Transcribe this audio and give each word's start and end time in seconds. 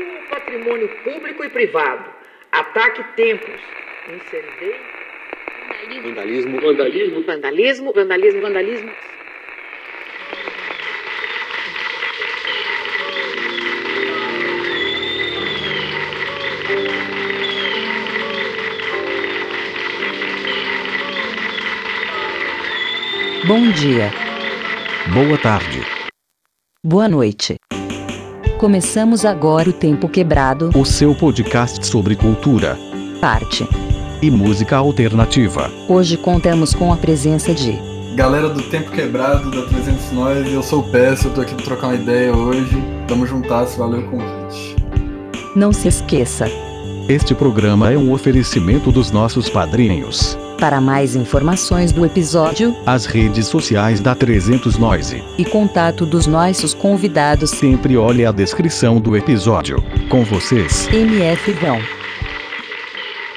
o 0.00 0.28
patrimônio 0.28 0.88
público 1.02 1.44
e 1.44 1.48
privado. 1.48 2.10
Ataque 2.52 3.02
templos. 3.16 3.60
Incendeio. 4.08 4.76
Vandalismo. 6.02 6.60
Vandalismo. 6.60 7.22
Vandalismo. 7.22 7.92
Vandalismo. 7.92 8.40
Vandalismo. 8.40 8.90
Bom 23.46 23.70
dia. 23.72 24.10
Boa 25.12 25.36
tarde. 25.36 25.80
Boa 26.82 27.08
noite. 27.08 27.56
Começamos 28.64 29.26
agora 29.26 29.68
o 29.68 29.74
Tempo 29.74 30.08
Quebrado, 30.08 30.70
O 30.74 30.86
seu 30.86 31.14
podcast 31.14 31.86
sobre 31.86 32.16
cultura 32.16 32.78
parte. 33.20 33.68
e 34.22 34.30
música 34.30 34.78
alternativa. 34.78 35.70
Hoje 35.86 36.16
contamos 36.16 36.72
com 36.72 36.90
a 36.90 36.96
presença 36.96 37.52
de 37.52 37.78
Galera 38.14 38.48
do 38.48 38.62
Tempo 38.62 38.90
Quebrado, 38.90 39.50
da 39.50 39.66
300 39.66 40.12
Nós, 40.12 40.50
eu 40.50 40.62
sou 40.62 40.80
o 40.80 40.82
Peça, 40.82 41.28
eu 41.28 41.34
tô 41.34 41.42
aqui 41.42 41.54
pra 41.54 41.62
trocar 41.62 41.88
uma 41.88 41.94
ideia 41.96 42.34
hoje. 42.34 42.82
Tamo 43.06 43.26
juntas, 43.26 43.76
valeu 43.76 44.00
o 44.00 44.10
convite. 44.10 44.76
Não 45.54 45.70
se 45.70 45.86
esqueça. 45.86 46.46
Este 47.06 47.34
programa 47.34 47.92
é 47.92 47.98
um 47.98 48.14
oferecimento 48.14 48.90
dos 48.90 49.10
nossos 49.10 49.50
padrinhos. 49.50 50.38
Para 50.58 50.80
mais 50.80 51.14
informações 51.14 51.92
do 51.92 52.04
episódio 52.06 52.74
As 52.86 53.04
redes 53.06 53.46
sociais 53.46 54.00
da 54.00 54.14
300 54.14 54.78
Noise. 54.78 55.22
e 55.38 55.44
contato 55.44 56.06
dos 56.06 56.26
nossos 56.26 56.72
convidados, 56.74 57.50
Sempre 57.50 57.96
olhe 57.96 58.24
a 58.24 58.32
descrição 58.32 59.00
do 59.00 59.16
episódio. 59.16 59.76
Com 60.08 60.24
vocês, 60.24 60.88
MF 60.92 61.52
Vão. 61.52 61.78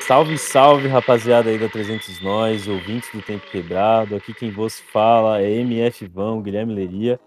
Salve, 0.08 0.38
salve, 0.38 0.88
rapaziada 0.88 1.50
aí 1.50 1.58
da 1.58 1.68
300 1.68 2.22
Nós, 2.22 2.68
ouvintes 2.68 3.09
do 3.14 3.22
Tempo 3.22 3.46
Quebrado. 3.52 4.16
Aqui 4.16 4.34
quem 4.34 4.50
vos 4.52 4.80
fala 4.94 5.42
é 5.42 5.52
MF 5.59 6.06
Vão, 6.08 6.42
Guilherme 6.42 6.74
Leria. 6.74 7.20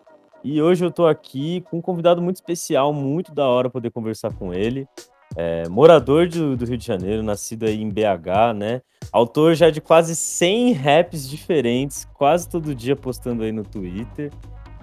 E 0.43 0.63
hoje 0.63 0.83
eu 0.83 0.91
tô 0.91 1.07
aqui 1.07 1.63
com 1.71 1.79
um 1.79 1.83
convidado 1.83 2.23
muito 2.23 2.37
especial, 2.37 2.95
muito 2.95 3.35
da 3.35 3.47
hora 3.47 3.69
poder 3.69 3.91
conversar 3.91 4.33
com 4.33 4.55
ele. 4.55 4.87
É, 5.37 5.69
morador 5.69 6.29
do, 6.29 6.57
do 6.57 6.65
Rio 6.65 6.77
de 6.77 6.87
Janeiro, 6.87 7.23
nascido 7.23 7.65
aí 7.65 7.81
em 7.81 7.89
BH, 7.89 8.55
né? 8.57 8.83
Autor 9.13 9.55
já 9.55 9.71
de 9.71 9.81
quase 9.81 10.15
100 10.15 10.73
raps 10.73 11.29
diferentes, 11.29 12.07
quase 12.15 12.49
todo 12.49 12.75
dia 12.75 12.97
postando 12.97 13.43
aí 13.43 13.53
no 13.53 13.65
Twitter. 13.65 14.31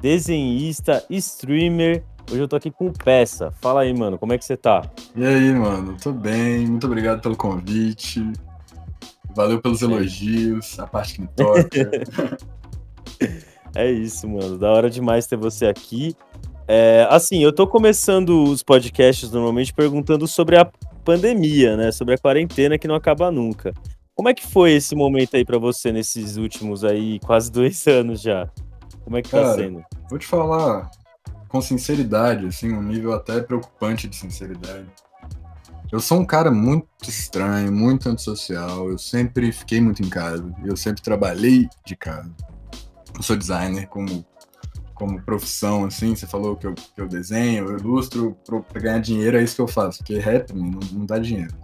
Desenhista, 0.01 1.05
streamer. 1.09 2.03
Hoje 2.31 2.41
eu 2.41 2.47
tô 2.47 2.55
aqui 2.55 2.69
com 2.69 2.87
o 2.87 2.93
Peça. 2.93 3.51
Fala 3.61 3.81
aí, 3.81 3.93
mano, 3.93 4.17
como 4.17 4.33
é 4.33 4.37
que 4.37 4.45
você 4.45 4.57
tá? 4.57 4.83
E 5.15 5.25
aí, 5.25 5.53
mano? 5.53 5.95
Tô 6.01 6.11
bem, 6.11 6.67
muito 6.67 6.85
obrigado 6.85 7.21
pelo 7.21 7.35
convite. 7.35 8.21
Valeu 9.35 9.61
pelos 9.61 9.81
elogios, 9.81 10.79
a 10.79 10.87
parte 10.87 11.15
que 11.15 11.21
me 11.21 11.27
toca. 11.27 11.91
É 13.75 13.91
isso, 13.91 14.27
mano. 14.27 14.57
Da 14.57 14.71
hora 14.71 14.89
demais 14.89 15.27
ter 15.27 15.37
você 15.37 15.67
aqui. 15.67 16.15
É, 16.67 17.07
assim, 17.09 17.43
eu 17.43 17.53
tô 17.53 17.65
começando 17.65 18.43
os 18.43 18.61
podcasts 18.61 19.31
normalmente 19.31 19.73
perguntando 19.73 20.27
sobre 20.27 20.57
a 20.57 20.69
pandemia, 21.05 21.77
né? 21.77 21.91
Sobre 21.91 22.15
a 22.15 22.17
quarentena 22.17 22.77
que 22.77 22.87
não 22.87 22.95
acaba 22.95 23.31
nunca. 23.31 23.73
Como 24.13 24.27
é 24.27 24.33
que 24.33 24.45
foi 24.45 24.73
esse 24.73 24.95
momento 24.95 25.35
aí 25.35 25.45
pra 25.45 25.57
você 25.57 25.91
nesses 25.91 26.37
últimos 26.37 26.83
aí 26.83 27.19
quase 27.19 27.49
dois 27.53 27.85
anos 27.87 28.21
já? 28.21 28.49
Como 29.03 29.15
é 29.15 29.21
que 29.21 29.29
tá 29.29 29.41
Cara, 29.41 29.55
sendo? 29.55 29.83
Vou 30.09 30.19
te 30.19 30.27
falar 30.27 30.91
com 31.47 31.61
sinceridade, 31.61 32.45
assim, 32.45 32.73
um 32.73 32.83
nível 32.83 33.13
até 33.13 33.39
preocupante 33.39 34.07
de 34.07 34.15
sinceridade. 34.15 34.85
Eu 35.89 36.01
sou 36.01 36.19
um 36.19 36.25
cara 36.25 36.51
muito 36.51 36.87
estranho, 37.07 37.71
muito 37.71 38.09
antissocial. 38.09 38.89
Eu 38.89 38.97
sempre 38.97 39.51
fiquei 39.53 39.79
muito 39.79 40.03
em 40.03 40.09
casa. 40.09 40.53
Eu 40.65 40.75
sempre 40.75 41.01
trabalhei 41.01 41.69
de 41.85 41.95
casa. 41.95 42.29
Eu 43.15 43.23
sou 43.23 43.37
designer 43.37 43.87
como, 43.87 44.25
como 44.97 45.21
profissão, 45.21 45.85
assim. 45.85 46.15
Você 46.15 46.27
falou 46.27 46.55
que 46.55 46.67
eu, 46.67 46.73
que 46.73 47.01
eu 47.01 47.07
desenho, 47.07 47.69
eu 47.69 47.77
ilustro. 47.77 48.37
Pra 48.45 48.81
ganhar 48.81 48.99
dinheiro 48.99 49.37
é 49.37 49.43
isso 49.43 49.55
que 49.55 49.61
eu 49.61 49.67
faço. 49.67 49.99
Porque 49.99 50.17
rap 50.17 50.53
não, 50.53 50.79
não 50.91 51.05
dá 51.05 51.17
dinheiro. 51.19 51.55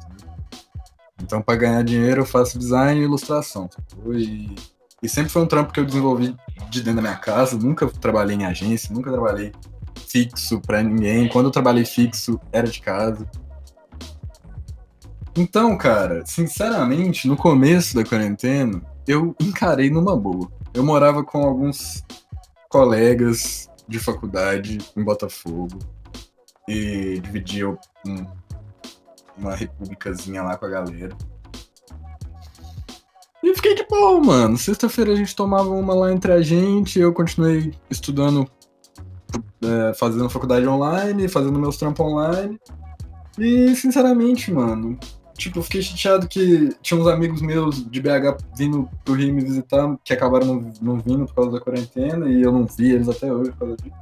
Então, 1.21 1.41
para 1.41 1.55
ganhar 1.55 1.83
dinheiro, 1.83 2.21
eu 2.21 2.25
faço 2.25 2.59
design 2.59 2.99
e 2.99 3.03
ilustração. 3.03 3.69
E, 4.13 4.55
e 5.01 5.09
sempre 5.09 5.31
foi 5.31 5.41
um 5.41 5.47
trampo 5.47 5.71
que 5.71 5.79
eu 5.79 5.85
desenvolvi 5.85 6.35
de 6.69 6.81
dentro 6.81 6.97
da 6.97 7.01
minha 7.01 7.17
casa. 7.17 7.57
Nunca 7.57 7.87
trabalhei 7.87 8.35
em 8.35 8.45
agência, 8.45 8.93
nunca 8.93 9.11
trabalhei 9.11 9.51
fixo 10.07 10.59
pra 10.61 10.83
ninguém. 10.83 11.27
Quando 11.27 11.45
eu 11.45 11.51
trabalhei 11.51 11.85
fixo, 11.85 12.39
era 12.51 12.67
de 12.67 12.79
casa. 12.81 13.27
Então, 15.35 15.75
cara, 15.77 16.23
sinceramente, 16.25 17.27
no 17.27 17.35
começo 17.35 17.95
da 17.95 18.03
quarentena, 18.03 18.81
eu 19.07 19.35
encarei 19.41 19.89
numa 19.89 20.15
boa. 20.15 20.51
Eu 20.73 20.83
morava 20.83 21.23
com 21.23 21.43
alguns 21.43 22.03
colegas 22.73 23.69
de 23.87 23.99
faculdade 23.99 24.79
em 24.97 25.03
Botafogo 25.03 25.77
e 26.67 27.19
dividia 27.19 27.69
um- 27.69 28.25
uma 29.37 29.55
repúblicazinha 29.55 30.41
lá 30.41 30.57
com 30.57 30.65
a 30.65 30.69
galera. 30.69 31.15
E 33.43 33.55
fiquei 33.55 33.75
de 33.75 33.85
boa, 33.87 34.19
mano. 34.19 34.57
Sexta-feira 34.57 35.11
a 35.11 35.15
gente 35.15 35.35
tomava 35.35 35.69
uma 35.69 35.93
lá 35.93 36.11
entre 36.11 36.31
a 36.31 36.41
gente, 36.41 36.97
eu 36.97 37.13
continuei 37.13 37.75
estudando, 37.91 38.49
é, 39.61 39.93
fazendo 39.93 40.27
faculdade 40.27 40.67
online, 40.67 41.27
fazendo 41.27 41.59
meus 41.59 41.77
trampos 41.77 42.03
online. 42.03 42.59
E, 43.37 43.75
sinceramente, 43.75 44.51
mano, 44.51 44.97
tipo, 45.43 45.59
eu 45.59 45.63
fiquei 45.63 45.81
chateado 45.81 46.27
que 46.27 46.69
tinha 46.81 46.99
uns 46.99 47.07
amigos 47.07 47.41
meus 47.41 47.85
de 47.89 48.01
BH 48.01 48.37
vindo 48.57 48.89
pro 49.03 49.13
Rio 49.13 49.33
me 49.33 49.41
visitar, 49.41 49.97
que 50.03 50.13
acabaram 50.13 50.47
não, 50.47 50.73
não 50.81 50.99
vindo 50.99 51.25
por 51.25 51.35
causa 51.35 51.51
da 51.51 51.59
quarentena, 51.59 52.29
e 52.29 52.41
eu 52.41 52.51
não 52.51 52.65
vi 52.65 52.91
eles 52.91 53.09
até 53.09 53.31
hoje 53.31 53.51
por 53.51 53.59
causa 53.59 53.77
disso. 53.77 53.95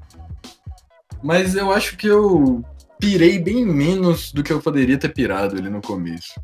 Mas 1.23 1.55
eu 1.55 1.71
acho 1.71 1.97
que 1.97 2.07
eu 2.07 2.63
pirei 2.99 3.39
bem 3.39 3.65
menos 3.65 4.31
do 4.31 4.43
que 4.43 4.53
eu 4.53 4.61
poderia 4.61 4.97
ter 4.97 5.09
pirado 5.09 5.57
ali 5.57 5.69
no 5.69 5.81
começo. 5.81 6.39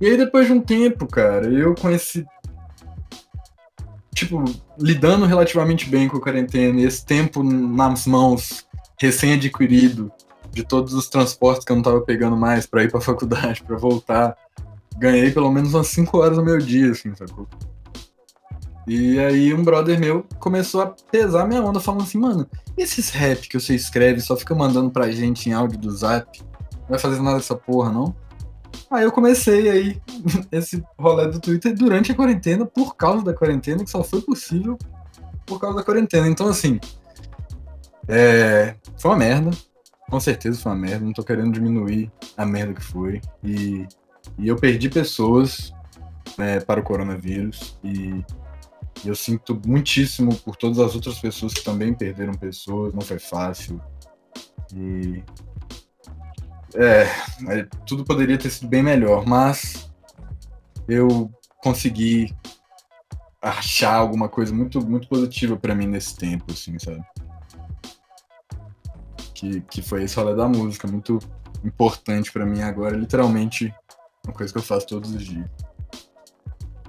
E 0.00 0.06
aí, 0.06 0.16
depois 0.16 0.46
de 0.46 0.52
um 0.52 0.60
tempo, 0.60 1.06
cara, 1.06 1.46
eu 1.46 1.74
esse. 1.90 2.26
Tipo, 4.14 4.42
lidando 4.78 5.24
relativamente 5.24 5.88
bem 5.88 6.08
com 6.08 6.16
a 6.16 6.20
quarentena, 6.20 6.80
e 6.80 6.84
esse 6.84 7.04
tempo 7.04 7.42
nas 7.42 8.06
mãos, 8.06 8.66
recém-adquirido, 8.98 10.10
de 10.52 10.64
todos 10.64 10.94
os 10.94 11.08
transportes 11.08 11.64
que 11.64 11.72
eu 11.72 11.76
não 11.76 11.82
tava 11.82 12.00
pegando 12.00 12.36
mais 12.36 12.66
pra 12.66 12.82
ir 12.82 12.90
pra 12.90 13.00
faculdade, 13.02 13.62
pra 13.62 13.76
voltar, 13.76 14.36
ganhei 14.98 15.30
pelo 15.30 15.50
menos 15.50 15.74
umas 15.74 15.88
5 15.88 16.18
horas 16.18 16.36
do 16.36 16.44
meu 16.44 16.58
dia, 16.58 16.90
assim, 16.90 17.14
sacou? 17.14 17.48
E 18.86 19.18
aí 19.18 19.54
um 19.54 19.62
brother 19.62 20.00
meu 20.00 20.24
começou 20.38 20.80
a 20.82 20.86
pesar 20.86 21.46
minha 21.46 21.62
onda, 21.62 21.78
falando 21.78 22.02
assim, 22.02 22.18
mano, 22.18 22.46
esses 22.76 23.10
rap 23.10 23.48
que 23.48 23.58
você 23.60 23.74
escreve 23.74 24.20
só 24.20 24.36
fica 24.36 24.54
mandando 24.54 24.90
pra 24.90 25.10
gente 25.10 25.48
em 25.48 25.52
áudio 25.52 25.78
do 25.78 25.90
zap? 25.90 26.42
Não 26.72 26.88
vai 26.88 26.98
fazer 26.98 27.20
nada 27.22 27.36
dessa 27.36 27.54
porra, 27.54 27.92
não? 27.92 28.14
Aí 28.90 29.04
eu 29.04 29.12
comecei 29.12 29.68
aí 29.68 30.02
esse 30.50 30.82
rolê 30.98 31.28
do 31.28 31.38
Twitter 31.38 31.74
durante 31.74 32.10
a 32.10 32.14
quarentena, 32.14 32.66
por 32.66 32.96
causa 32.96 33.24
da 33.24 33.32
quarentena, 33.32 33.84
que 33.84 33.90
só 33.90 34.02
foi 34.02 34.20
possível 34.20 34.76
por 35.46 35.60
causa 35.60 35.76
da 35.76 35.84
quarentena. 35.84 36.26
Então, 36.26 36.48
assim, 36.48 36.80
é, 38.08 38.74
foi 38.98 39.10
uma 39.10 39.16
merda. 39.16 39.50
Com 40.10 40.20
certeza 40.20 40.60
foi 40.60 40.72
uma 40.72 40.78
merda. 40.78 41.04
Não 41.04 41.12
tô 41.12 41.22
querendo 41.22 41.52
diminuir 41.52 42.10
a 42.36 42.44
merda 42.44 42.74
que 42.74 42.82
foi. 42.82 43.20
E, 43.42 43.86
e 44.36 44.48
eu 44.48 44.56
perdi 44.56 44.90
pessoas 44.90 45.72
né, 46.36 46.60
para 46.60 46.80
o 46.80 46.82
coronavírus. 46.82 47.78
E, 47.84 48.24
eu 49.04 49.14
sinto 49.14 49.60
muitíssimo 49.66 50.34
por 50.36 50.56
todas 50.56 50.78
as 50.78 50.94
outras 50.94 51.18
pessoas 51.18 51.54
que 51.54 51.62
também 51.62 51.94
perderam 51.94 52.34
pessoas. 52.34 52.92
Não 52.92 53.00
foi 53.00 53.18
fácil. 53.18 53.80
E 54.74 55.22
é, 56.74 57.02
é, 57.48 57.68
tudo 57.86 58.04
poderia 58.04 58.38
ter 58.38 58.50
sido 58.50 58.68
bem 58.68 58.82
melhor, 58.82 59.26
mas 59.26 59.90
eu 60.88 61.30
consegui 61.62 62.34
achar 63.42 63.94
alguma 63.94 64.28
coisa 64.28 64.54
muito, 64.54 64.86
muito 64.86 65.08
positiva 65.08 65.56
pra 65.56 65.74
mim 65.74 65.86
nesse 65.86 66.14
tempo, 66.16 66.52
assim, 66.52 66.78
sabe? 66.78 67.02
Que, 69.40 69.62
que 69.62 69.80
foi 69.80 70.02
esse 70.02 70.16
rolê 70.16 70.34
da 70.34 70.46
música, 70.46 70.86
muito 70.86 71.18
importante 71.64 72.30
pra 72.30 72.44
mim 72.44 72.60
agora, 72.60 72.94
literalmente 72.94 73.74
uma 74.22 74.34
coisa 74.34 74.52
que 74.52 74.58
eu 74.58 74.62
faço 74.62 74.86
todos 74.86 75.14
os 75.14 75.24
dias. 75.24 75.48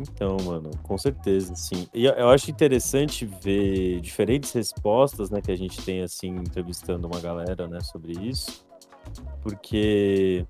Então, 0.02 0.36
mano, 0.44 0.70
com 0.84 0.98
certeza, 0.98 1.56
sim. 1.56 1.88
E 1.94 2.06
eu- 2.06 2.30
acho 2.30 2.52
interessante 2.52 3.26
ver 3.26 4.02
diferentes 4.02 4.52
respostas, 4.52 5.30
né, 5.30 5.40
que 5.42 5.50
a 5.52 5.56
gente 5.56 5.82
tem, 5.82 6.02
assim, 6.02 6.28
entrevistando 6.28 7.08
uma 7.08 7.22
galera, 7.22 7.70
né, 7.70 7.80
sobre 7.80 8.14
isso. 8.14 8.66
Porque 9.42 10.46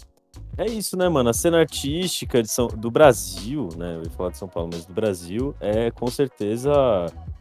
é 0.58 0.66
isso, 0.66 0.98
né, 0.98 1.08
mano? 1.08 1.30
A 1.30 1.34
cena 1.34 1.60
artística 1.60 2.44
São, 2.46 2.68
do 2.68 2.90
Brasil, 2.90 3.70
né? 3.78 3.98
Eu 3.98 4.04
ia 4.06 4.10
falar 4.10 4.32
de 4.32 4.40
São 4.40 4.48
Paulo, 4.48 4.72
mas 4.74 4.86
do 4.86 4.94
Brasil 4.94 5.54
é 5.60 5.92
com 5.92 6.08
certeza 6.08 6.72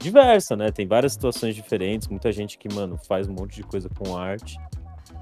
diversa, 0.01 0.57
né? 0.57 0.71
Tem 0.73 0.87
várias 0.87 1.13
situações 1.13 1.55
diferentes, 1.55 2.09
muita 2.09 2.33
gente 2.33 2.59
que, 2.59 2.73
mano, 2.75 2.99
faz 3.07 3.29
um 3.29 3.33
monte 3.33 3.57
de 3.57 3.63
coisa 3.63 3.89
com 3.89 4.17
arte. 4.17 4.59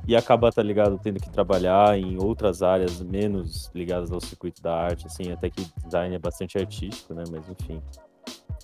e 0.07 0.17
acaba, 0.17 0.51
tá 0.51 0.63
ligado, 0.63 0.99
tendo 0.99 1.21
que 1.21 1.29
trabalhar 1.29 1.99
em 1.99 2.17
outras 2.17 2.63
áreas 2.63 2.99
menos 3.03 3.71
ligadas 3.75 4.11
ao 4.11 4.21
circuito 4.21 4.63
da 4.63 4.75
arte, 4.75 5.07
assim, 5.07 5.31
até 5.31 5.51
que 5.51 5.67
design 5.85 6.15
é 6.15 6.19
bastante 6.19 6.57
artístico, 6.57 7.13
né? 7.13 7.25
Mas 7.31 7.47
enfim. 7.49 7.83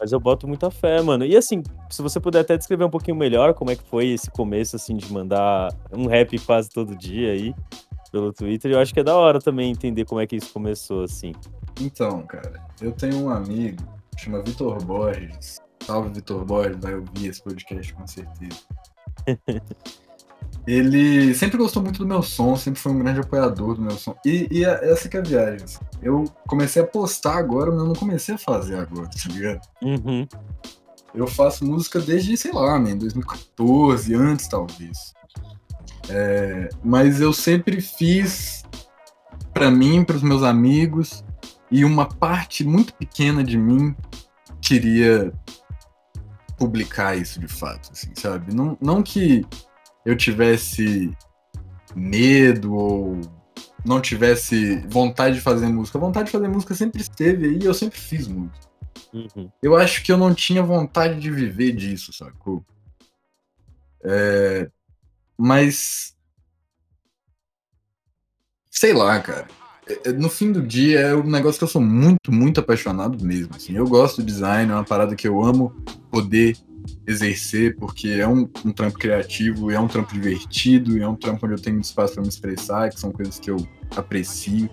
Mas 0.01 0.11
eu 0.11 0.19
boto 0.19 0.49
muita 0.49 0.71
fé, 0.71 1.03
mano. 1.03 1.25
E 1.25 1.37
assim, 1.37 1.63
se 1.91 2.01
você 2.01 2.19
puder 2.19 2.41
até 2.41 2.57
descrever 2.57 2.85
um 2.85 2.91
pouquinho 2.91 3.17
melhor 3.17 3.53
como 3.53 3.71
é 3.71 3.77
que 3.77 3.85
foi 3.85 4.09
esse 4.09 4.31
começo, 4.31 4.75
assim, 4.75 4.97
de 4.97 5.13
mandar 5.13 5.69
um 5.93 6.07
rap 6.07 6.39
quase 6.41 6.71
todo 6.71 6.97
dia 6.97 7.33
aí 7.33 7.55
pelo 8.11 8.33
Twitter, 8.33 8.71
eu 8.73 8.81
acho 8.81 8.95
que 8.95 9.01
é 9.01 9.05
da 9.05 9.17
hora 9.17 9.39
também 9.39 9.71
entender 9.71 10.05
como 10.07 10.21
é 10.21 10.27
que 10.27 10.37
isso 10.37 10.53
começou, 10.53 11.03
assim. 11.05 11.33
Então, 11.81 12.23
cara, 12.23 12.65
eu 12.81 12.91
tenho 12.93 13.25
um 13.25 13.29
amigo, 13.29 13.83
chama 14.17 14.41
Vitor 14.41 14.83
Borges. 14.85 15.64
Salve, 15.87 16.11
Vitor 16.15 16.45
Borges, 16.45 16.79
vai 16.81 16.95
ouvir 16.95 17.29
esse 17.29 17.43
podcast 17.43 17.93
com 17.95 18.07
certeza. 18.07 18.61
Ele 20.67 21.35
sempre 21.35 21.59
gostou 21.59 21.83
muito 21.83 21.99
do 21.99 22.07
meu 22.07 22.23
som, 22.23 22.57
sempre 22.57 22.81
foi 22.81 22.93
um 22.93 22.99
grande 22.99 23.21
apoiador 23.21 23.75
do 23.75 23.83
meu 23.83 23.91
som. 23.93 24.17
E, 24.25 24.49
e 24.51 24.65
a- 24.65 24.79
essa 24.83 25.09
que 25.11 25.17
é 25.17 25.21
a 25.21 25.23
viagem. 25.23 25.67
Eu 26.03 26.25
comecei 26.49 26.81
a 26.81 26.87
postar 26.87 27.37
agora, 27.37 27.71
mas 27.71 27.81
eu 27.81 27.87
não 27.87 27.95
comecei 27.95 28.35
a 28.35 28.39
fazer 28.39 28.77
agora, 28.77 29.07
tá 29.09 29.29
ligado? 29.31 29.61
Uhum. 29.83 30.27
Eu 31.15 31.27
faço 31.27 31.65
música 31.67 32.01
desde, 32.01 32.35
sei 32.37 32.51
lá, 32.53 32.79
man, 32.79 32.97
2014, 32.97 34.15
antes 34.15 34.49
talvez. 34.49 35.13
É, 36.09 36.69
mas 36.83 37.21
eu 37.21 37.33
sempre 37.33 37.81
fiz 37.83 38.65
pra 39.53 39.71
mim, 39.71 40.03
pros 40.03 40.23
meus 40.23 40.43
amigos, 40.43 41.23
e 41.71 41.85
uma 41.85 42.07
parte 42.07 42.65
muito 42.65 42.95
pequena 42.95 43.45
de 43.45 43.59
mim 43.59 43.95
queria 44.63 45.31
publicar 46.65 47.15
isso 47.15 47.39
de 47.39 47.47
fato, 47.49 47.91
assim, 47.93 48.11
sabe? 48.15 48.55
Não, 48.55 48.79
não 48.81 49.03
que 49.03 49.45
eu 50.05 50.17
tivesse 50.17 51.15
medo 51.95 52.75
ou 52.75 53.21
não 53.85 54.01
tivesse 54.01 54.77
vontade 54.89 55.37
de 55.37 55.43
fazer 55.43 55.67
música. 55.69 55.99
A 55.99 56.01
vontade 56.01 56.27
de 56.27 56.33
fazer 56.33 56.49
música 56.49 56.75
sempre 56.75 57.03
esteve 57.03 57.47
aí, 57.47 57.59
eu 57.63 57.75
sempre 57.75 57.99
fiz 57.99 58.27
música. 58.27 58.67
Uhum. 59.13 59.51
Eu 59.63 59.77
acho 59.77 60.03
que 60.03 60.11
eu 60.11 60.17
não 60.17 60.35
tinha 60.35 60.63
vontade 60.63 61.21
de 61.21 61.31
viver 61.31 61.73
disso, 61.73 62.13
sacou? 62.13 62.65
É, 64.03 64.71
mas. 65.37 66.17
Sei 68.71 68.93
lá, 68.93 69.21
cara. 69.21 69.47
É- 69.87 70.13
No 70.13 70.29
fim 70.29 70.51
do 70.53 70.63
dia 70.63 71.01
é 71.01 71.15
um 71.15 71.25
negócio 71.29 71.59
que 71.59 71.65
eu 71.65 71.69
sou 71.69 71.83
muito, 71.83 72.33
muito 72.33 72.61
apaixonado 72.61 73.23
mesmo. 73.25 73.55
Assim. 73.55 73.75
Eu 73.77 73.87
gosto 73.87 74.19
do 74.23 74.25
design, 74.27 74.71
é 74.71 74.75
uma 74.75 74.85
parada 74.85 75.15
que 75.15 75.27
eu 75.29 75.43
amo 75.43 75.73
poder 76.11 76.57
exercer, 77.07 77.77
porque 77.77 78.09
é 78.09 78.27
um, 78.29 78.49
um 78.65 78.71
trampo 78.73 78.99
criativo, 78.99 79.71
é 79.71 79.79
um 79.81 79.89
trampo 79.89 80.13
divertido, 80.13 81.01
é 81.01 81.09
um 81.09 81.15
trampo 81.17 81.47
onde 81.47 81.55
eu 81.55 81.61
tenho 81.61 81.81
espaço 81.81 82.15
para 82.15 82.23
me 82.23 82.29
expressar, 82.29 82.91
que 82.91 83.01
são 83.01 83.11
coisas 83.11 83.39
que 83.39 83.51
eu 83.51 83.57
aprecio. 83.97 84.69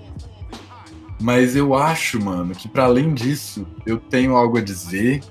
Mas 1.22 1.56
eu 1.56 1.76
acho, 1.76 2.20
mano, 2.20 2.54
que 2.56 2.68
para 2.68 2.86
além 2.86 3.14
disso, 3.14 3.66
eu 3.86 3.98
tenho 3.98 4.36
algo 4.36 4.58
a 4.58 4.62
dizer 4.62 5.22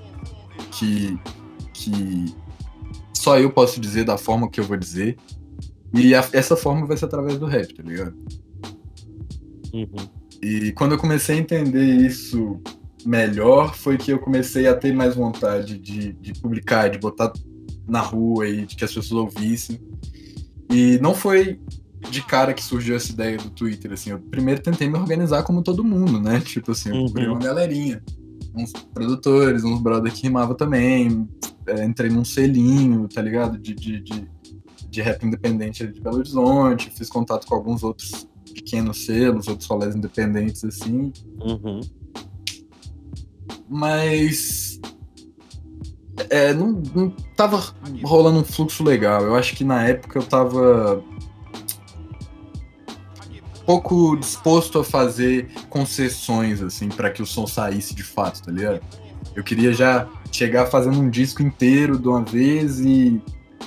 que, 0.71 1.19
que 1.73 2.33
só 3.13 3.37
eu 3.37 3.51
posso 3.51 3.79
dizer 3.79 4.05
da 4.05 4.17
forma 4.17 4.49
que 4.49 4.59
eu 4.59 4.63
vou 4.63 4.77
dizer. 4.77 5.17
E 5.93 6.15
a- 6.15 6.27
essa 6.31 6.55
forma 6.55 6.85
vai 6.85 6.95
ser 6.95 7.05
através 7.05 7.37
do 7.37 7.45
rap, 7.45 7.73
tá 7.73 7.83
ligado? 7.83 8.15
Uhum. 9.73 9.87
E 10.41 10.71
quando 10.73 10.93
eu 10.93 10.97
comecei 10.97 11.35
a 11.37 11.39
entender 11.39 11.85
isso 12.05 12.59
melhor, 13.05 13.75
foi 13.75 13.97
que 13.97 14.11
eu 14.11 14.19
comecei 14.19 14.67
a 14.67 14.75
ter 14.75 14.93
mais 14.93 15.15
vontade 15.15 15.77
de, 15.77 16.13
de 16.13 16.33
publicar, 16.39 16.89
de 16.89 16.97
botar 16.99 17.31
na 17.87 17.99
rua 17.99 18.47
e 18.47 18.65
de 18.65 18.75
que 18.75 18.83
as 18.85 18.93
pessoas 18.93 19.11
ouvissem. 19.35 19.79
E 20.71 20.97
não 21.01 21.13
foi 21.13 21.59
de 22.09 22.21
cara 22.23 22.53
que 22.53 22.63
surgiu 22.63 22.95
essa 22.95 23.11
ideia 23.11 23.37
do 23.37 23.49
Twitter, 23.49 23.91
assim. 23.93 24.11
Eu 24.11 24.19
primeiro 24.19 24.61
tentei 24.61 24.89
me 24.89 24.97
organizar 24.97 25.43
como 25.43 25.61
todo 25.61 25.83
mundo, 25.83 26.19
né? 26.19 26.39
Tipo 26.45 26.71
assim, 26.71 26.89
eu 26.89 26.95
Uhum. 26.95 27.03
procurei 27.05 27.27
uma 27.27 27.39
galerinha. 27.39 28.03
Uns 28.55 28.71
produtores, 28.93 29.63
uns 29.63 29.79
brother 29.81 30.11
que 30.11 30.23
rimava 30.23 30.55
também. 30.55 31.27
é, 31.67 31.85
entrei 31.85 32.09
num 32.09 32.25
selinho, 32.25 33.07
tá 33.07 33.21
ligado? 33.21 33.57
De, 33.57 33.73
de, 33.73 34.01
de, 34.01 34.27
de 34.89 35.01
rap 35.01 35.23
independente 35.25 35.85
de 35.87 36.01
Belo 36.01 36.17
Horizonte. 36.17 36.89
Fiz 36.89 37.07
contato 37.09 37.45
com 37.47 37.55
alguns 37.55 37.83
outros 37.83 38.27
pequenos 38.51 39.05
selos, 39.05 39.47
outros 39.47 39.67
rolês 39.67 39.95
independentes, 39.95 40.63
assim. 40.63 41.11
Uhum. 41.39 41.81
Mas. 43.69 44.79
É, 46.29 46.53
não, 46.53 46.83
não 46.93 47.09
tava 47.35 47.73
rolando 48.03 48.39
um 48.39 48.43
fluxo 48.43 48.83
legal. 48.83 49.23
Eu 49.23 49.35
acho 49.35 49.55
que 49.55 49.63
na 49.63 49.87
época 49.87 50.19
eu 50.19 50.23
tava. 50.23 51.03
pouco 53.65 54.15
disposto 54.17 54.79
a 54.79 54.83
fazer 54.83 55.49
concessões, 55.69 56.61
assim, 56.61 56.89
para 56.89 57.09
que 57.09 57.21
o 57.21 57.25
som 57.25 57.47
saísse 57.47 57.95
de 57.95 58.03
fato, 58.03 58.43
tá 58.43 58.51
ligado? 58.51 58.81
Eu 59.35 59.43
queria 59.43 59.73
já 59.73 60.07
chegar 60.31 60.67
fazendo 60.67 60.99
um 60.99 61.09
disco 61.09 61.41
inteiro 61.41 61.97
de 61.97 62.07
uma 62.07 62.23
vez 62.23 62.79
e, 62.79 63.21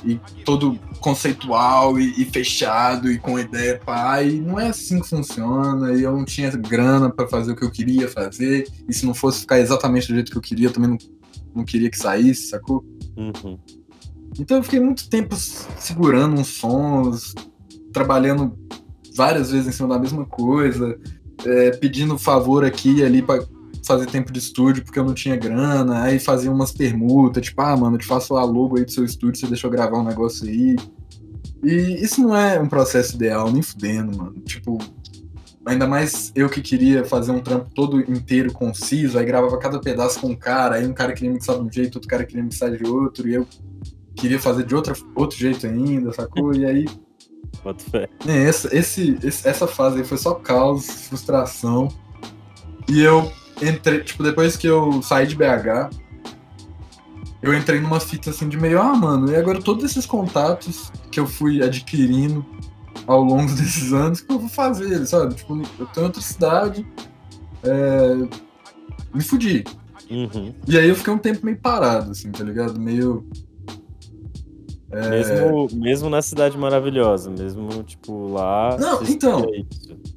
e 0.05 0.21
todo 0.45 0.79
conceitual 1.05 2.01
e, 2.01 2.23
e 2.23 2.25
fechado 2.25 3.12
e 3.12 3.19
com 3.19 3.39
ideia, 3.39 3.79
pá, 3.79 4.23
e 4.23 4.41
não 4.41 4.59
é 4.59 4.69
assim 4.69 5.03
que 5.03 5.09
funciona, 5.11 5.93
e 5.93 6.03
eu 6.03 6.12
não 6.12 6.25
tinha 6.25 6.51
grana 6.53 7.11
para 7.11 7.29
fazer 7.29 7.53
o 7.53 7.56
que 7.56 7.62
eu 7.62 7.71
queria 7.71 8.09
fazer, 8.09 8.67
e 8.89 8.95
se 8.95 9.05
não 9.05 9.12
fosse 9.12 9.41
ficar 9.41 9.61
exatamente 9.61 10.09
do 10.09 10.15
jeito 10.15 10.33
que 10.33 10.39
eu 10.39 10.41
queria, 10.41 10.69
eu 10.69 10.73
também 10.73 10.89
não, 10.89 10.99
não 11.56 11.62
queria 11.62 11.91
que 11.91 11.99
saísse, 11.99 12.49
sacou? 12.49 12.83
Uhum. 13.19 13.59
Então 14.41 14.56
eu 14.56 14.62
fiquei 14.62 14.81
muito 14.81 15.11
tempo 15.11 15.37
segurando 15.37 16.41
uns 16.41 16.49
sons, 16.49 17.35
trabalhando 17.93 18.59
várias 19.15 19.50
vezes 19.50 19.69
em 19.69 19.73
cima 19.73 19.91
da 19.91 19.99
mesma 19.99 20.25
coisa, 20.25 20.99
é, 21.45 21.73
pedindo 21.73 22.17
favor 22.17 22.65
aqui 22.65 23.00
e 23.00 23.05
ali 23.05 23.21
pra 23.21 23.45
fazer 23.87 24.07
tempo 24.07 24.33
de 24.33 24.39
estúdio 24.39 24.83
porque 24.85 24.99
eu 24.99 25.05
não 25.05 25.15
tinha 25.15 25.37
grana, 25.37 26.03
aí 26.03 26.19
fazia 26.19 26.51
umas 26.51 26.73
permutas, 26.73 27.45
tipo, 27.45 27.61
ah, 27.61 27.77
mano, 27.77 27.97
eu 27.97 28.01
te 28.01 28.07
faço 28.07 28.37
a 28.37 28.45
logo 28.45 28.79
aí 28.79 28.85
do 28.85 28.91
seu 28.91 29.05
estúdio, 29.05 29.41
você 29.41 29.47
deixa 29.47 29.67
eu 29.67 29.71
gravar 29.71 29.99
um 29.99 30.05
negócio 30.05 30.49
aí. 30.49 30.77
E 31.63 31.73
isso 32.05 32.21
não 32.21 32.37
é 32.37 32.61
um 32.61 32.69
processo 32.69 33.15
ideal, 33.17 33.51
nem 33.51 33.63
fudendo, 33.63 34.17
mano. 34.19 34.35
Tipo, 34.45 34.79
ainda 35.65 35.87
mais 35.87 36.31
eu 36.35 36.49
que 36.49 36.61
queria 36.61 37.05
fazer 37.05 37.33
um 37.33 37.41
trampo 37.41 37.71
todo 37.75 38.01
inteiro, 38.01 38.53
conciso, 38.53 39.19
aí 39.19 39.25
gravava 39.25 39.57
cada 39.59 39.81
pedaço 39.81 40.21
com 40.21 40.29
um 40.29 40.37
cara, 40.37 40.77
aí 40.77 40.87
um 40.87 40.93
cara 40.93 41.13
queria 41.15 41.33
mixar 41.33 41.57
de 41.57 41.63
um 41.63 41.73
jeito, 41.73 41.97
outro 41.97 42.09
cara 42.09 42.25
queria 42.25 42.43
mixar 42.45 42.71
de 42.71 42.85
outro, 42.87 43.27
e 43.29 43.35
eu 43.35 43.47
queria 44.15 44.39
fazer 44.39 44.65
de 44.65 44.75
outra, 44.75 44.95
outro 45.15 45.39
jeito 45.39 45.67
ainda, 45.67 46.13
sacou? 46.13 46.55
E 46.55 46.65
aí, 46.67 46.85
é, 48.26 48.45
essa, 48.49 48.76
esse- 48.76 49.17
essa 49.23 49.67
fase 49.67 49.99
aí 49.99 50.05
foi 50.05 50.19
só 50.19 50.35
caos, 50.35 50.87
frustração. 51.09 51.88
E 52.88 53.00
eu 53.00 53.33
entrei, 53.62 54.00
tipo, 54.02 54.23
depois 54.23 54.56
que 54.56 54.66
eu 54.66 55.02
saí 55.02 55.26
de 55.26 55.37
BH, 55.37 55.90
eu 57.42 57.54
entrei 57.54 57.80
numa 57.80 58.00
fita 58.00 58.30
assim 58.30 58.49
de 58.49 58.56
meio, 58.56 58.80
ah, 58.80 58.94
mano, 58.94 59.30
e 59.30 59.37
agora 59.37 59.61
todos 59.61 59.84
esses 59.84 60.06
contatos 60.06 60.90
que 61.11 61.20
eu 61.20 61.26
fui 61.26 61.62
adquirindo 61.62 62.44
ao 63.06 63.23
longo 63.23 63.52
desses 63.54 63.92
anos, 63.92 64.20
o 64.20 64.26
que 64.26 64.32
eu 64.32 64.38
vou 64.38 64.49
fazer, 64.49 65.04
sabe? 65.06 65.34
Tipo, 65.34 65.62
eu 65.78 65.87
tô 65.87 66.00
em 66.00 66.04
outra 66.04 66.23
cidade, 66.23 66.87
é, 67.62 68.14
me 69.14 69.23
fudi. 69.23 69.64
Uhum. 70.11 70.54
E 70.66 70.78
aí 70.78 70.88
eu 70.88 70.94
fiquei 70.94 71.12
um 71.12 71.18
tempo 71.18 71.44
meio 71.44 71.58
parado, 71.58 72.11
assim, 72.11 72.30
tá 72.30 72.44
ligado? 72.44 72.78
Meio. 72.78 73.26
É. 74.90 75.11
Mesmo, 75.11 75.68
mesmo 75.73 76.11
na 76.11 76.23
cidade 76.23 76.56
maravilhosa, 76.56 77.30
mesmo, 77.30 77.82
tipo, 77.82 78.28
lá. 78.28 78.76
Não, 78.78 79.02
então. 79.02 79.44
isso. 79.52 80.13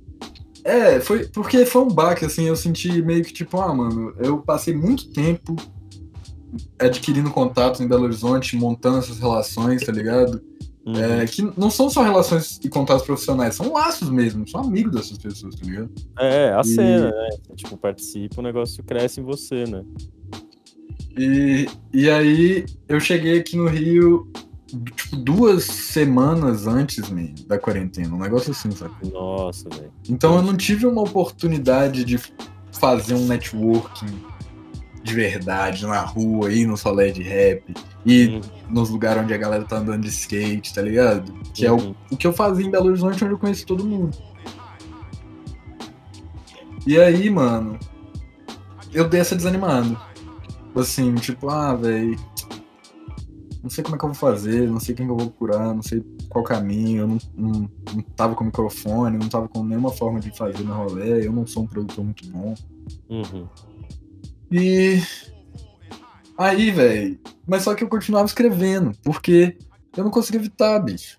É, 0.68 1.00
foi 1.00 1.26
porque 1.28 1.66
foi 1.66 1.82
um 1.84 1.88
baque, 1.88 2.26
assim, 2.26 2.44
eu 2.44 2.56
senti 2.56 3.02
meio 3.02 3.24
que 3.24 3.32
tipo, 3.32 3.58
ah, 3.62 3.74
mano, 3.74 4.14
eu 4.20 4.40
passei 4.40 4.76
muito 4.76 5.10
tempo 5.12 5.56
adquirindo 6.78 7.32
contatos 7.32 7.80
em 7.80 7.88
Belo 7.88 8.04
Horizonte, 8.04 8.56
montando 8.58 8.98
essas 8.98 9.18
relações, 9.18 9.86
tá 9.86 9.94
ligado? 9.94 10.42
Uhum. 10.86 10.96
É, 11.00 11.26
que 11.26 11.42
não 11.58 11.70
são 11.70 11.90
só 11.90 12.02
relações 12.04 12.60
e 12.64 12.68
contatos 12.70 13.06
profissionais, 13.06 13.56
são 13.56 13.72
laços 13.72 14.10
mesmo, 14.10 14.46
sou 14.48 14.60
amigo 14.62 14.90
dessas 14.92 15.18
pessoas, 15.18 15.56
tá 15.56 15.66
ligado? 15.66 15.90
É, 16.20 16.52
a 16.54 16.62
E- 16.62 16.68
cena, 16.68 17.12
né? 17.12 17.30
Tipo, 17.56 17.78
participa, 17.78 18.40
o 18.40 18.44
negócio 18.44 18.84
cresce 18.84 19.22
em 19.22 19.24
você, 19.24 19.64
né? 19.66 19.84
E, 21.18 21.68
e 21.94 22.10
aí 22.10 22.66
eu 22.88 23.00
cheguei 23.00 23.40
aqui 23.40 23.56
no 23.58 23.68
Rio, 23.68 24.30
tipo, 24.68 25.16
duas 25.18 25.64
semanas 25.64 26.68
antes 26.68 27.10
man, 27.10 27.30
da 27.48 27.58
quarentena, 27.58 28.14
um 28.16 28.20
negócio 28.20 28.52
assim, 28.52 28.70
sabe? 28.72 28.94
Nossa, 29.12 29.68
velho. 29.70 29.92
Então 30.10 30.36
eu 30.36 30.42
não 30.42 30.56
tive 30.56 30.86
uma 30.86 31.02
oportunidade 31.02 32.04
de 32.04 32.20
fazer 32.74 33.16
um 33.16 33.26
networking 33.28 34.08
de 35.04 35.14
verdade 35.14 35.86
na 35.86 36.02
rua, 36.02 36.52
ir 36.52 36.66
no 36.66 36.76
solé 36.76 37.12
de 37.12 37.24
rap, 37.24 37.64
ir 38.06 38.30
Uhum. 38.30 38.42
nos 38.70 38.90
lugares 38.90 39.24
onde 39.24 39.34
a 39.34 39.38
galera 39.38 39.64
tá 39.64 39.78
andando 39.78 40.02
de 40.04 40.10
skate, 40.10 40.74
tá 40.74 40.82
ligado? 40.82 41.32
Que 41.54 41.66
é 41.66 41.72
o, 41.72 41.78
Uhum. 41.78 41.96
o 42.12 42.18
que 42.18 42.28
eu 42.28 42.34
fazia 42.34 42.66
em 42.66 42.70
Belo 42.70 42.88
Horizonte, 42.88 43.24
onde 43.24 43.34
eu 43.34 43.40
conheci 43.40 43.66
todo 43.66 43.86
mundo. 43.86 44.18
E 46.86 46.98
aí, 47.00 47.30
mano, 47.30 47.78
eu 48.94 49.08
dei 49.08 49.20
essa 49.22 49.36
desanimada. 49.36 49.98
Assim, 50.76 51.16
tipo, 51.16 51.50
ah, 51.50 51.74
velho. 51.74 52.18
Não 53.64 53.70
sei 53.70 53.84
como 53.84 53.96
é 53.96 54.00
que 54.00 54.06
eu 54.06 54.10
vou 54.10 54.16
fazer, 54.16 54.68
não 54.70 54.80
sei 54.80 54.96
quem 54.96 55.06
que 55.06 55.12
eu 55.12 55.18
vou 55.18 55.30
procurar, 55.30 55.74
não 55.74 55.82
sei 55.84 56.04
qual 56.30 56.44
caminho, 56.44 57.02
eu 57.02 57.08
não, 57.08 57.18
não, 57.36 57.70
não 57.94 58.02
tava 58.16 58.36
com 58.36 58.44
microfone, 58.44 59.18
não 59.18 59.30
tava 59.30 59.48
com 59.48 59.64
nenhuma 59.64 59.92
forma 59.92 60.20
de 60.20 60.32
fazer 60.36 60.64
no 60.64 60.74
rolê, 60.74 61.26
eu 61.26 61.32
não 61.32 61.46
sou 61.46 61.64
um 61.64 61.68
produtor 61.68 62.04
muito 62.04 62.28
bom. 62.28 62.54
Uhum. 63.10 63.48
E 64.52 65.02
aí, 66.38 66.72
velho, 66.72 67.20
mas 67.46 67.64
só 67.64 67.74
que 67.74 67.84
eu 67.84 67.90
continuava 67.90 68.26
escrevendo, 68.28 68.92
porque 69.04 69.58
eu 69.96 70.04
não 70.04 70.12
consigo 70.12 70.38
evitar, 70.38 70.80
bicho. 70.80 71.18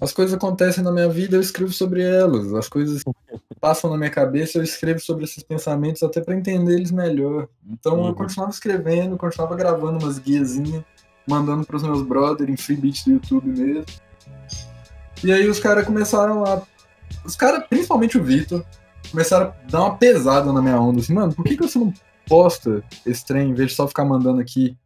As 0.00 0.12
coisas 0.12 0.34
acontecem 0.34 0.82
na 0.82 0.90
minha 0.90 1.08
vida, 1.08 1.36
eu 1.36 1.40
escrevo 1.40 1.72
sobre 1.72 2.02
elas. 2.02 2.52
As 2.54 2.68
coisas 2.68 3.02
passam 3.60 3.88
na 3.88 3.96
minha 3.96 4.10
cabeça, 4.10 4.58
eu 4.58 4.64
escrevo 4.64 4.98
sobre 4.98 5.22
esses 5.22 5.44
pensamentos 5.44 6.02
até 6.02 6.20
para 6.20 6.34
entender 6.34 6.74
eles 6.74 6.90
melhor. 6.90 7.46
Então 7.64 7.98
eu 7.98 8.04
Uhum. 8.06 8.14
continuava 8.14 8.50
escrevendo, 8.50 9.16
continuava 9.16 9.54
gravando 9.54 10.04
umas 10.04 10.18
guiazinhas, 10.18 10.82
mandando 11.26 11.64
pros 11.64 11.82
meus 11.82 12.02
brothers 12.02 12.50
em 12.50 12.56
free 12.56 12.76
beat 12.76 13.04
do 13.04 13.12
YouTube 13.12 13.46
mesmo. 13.48 13.84
E 15.24 15.32
aí 15.32 15.48
os 15.48 15.60
caras 15.60 15.86
começaram 15.86 16.44
a. 16.44 16.62
Os 17.24 17.36
caras, 17.36 17.64
principalmente 17.68 18.18
o 18.18 18.24
Vitor, 18.24 18.64
começaram 19.10 19.46
a 19.46 19.70
dar 19.70 19.80
uma 19.80 19.96
pesada 19.96 20.52
na 20.52 20.60
minha 20.60 20.80
onda. 20.80 21.00
Assim, 21.00 21.14
mano, 21.14 21.32
por 21.34 21.44
que, 21.44 21.56
que 21.56 21.62
você 21.62 21.78
não 21.78 21.92
posta 22.28 22.82
esse 23.06 23.24
trem 23.24 23.50
em 23.50 23.54
vez 23.54 23.70
de 23.70 23.76
só 23.76 23.86
ficar 23.86 24.04
mandando 24.04 24.40
aqui 24.40 24.76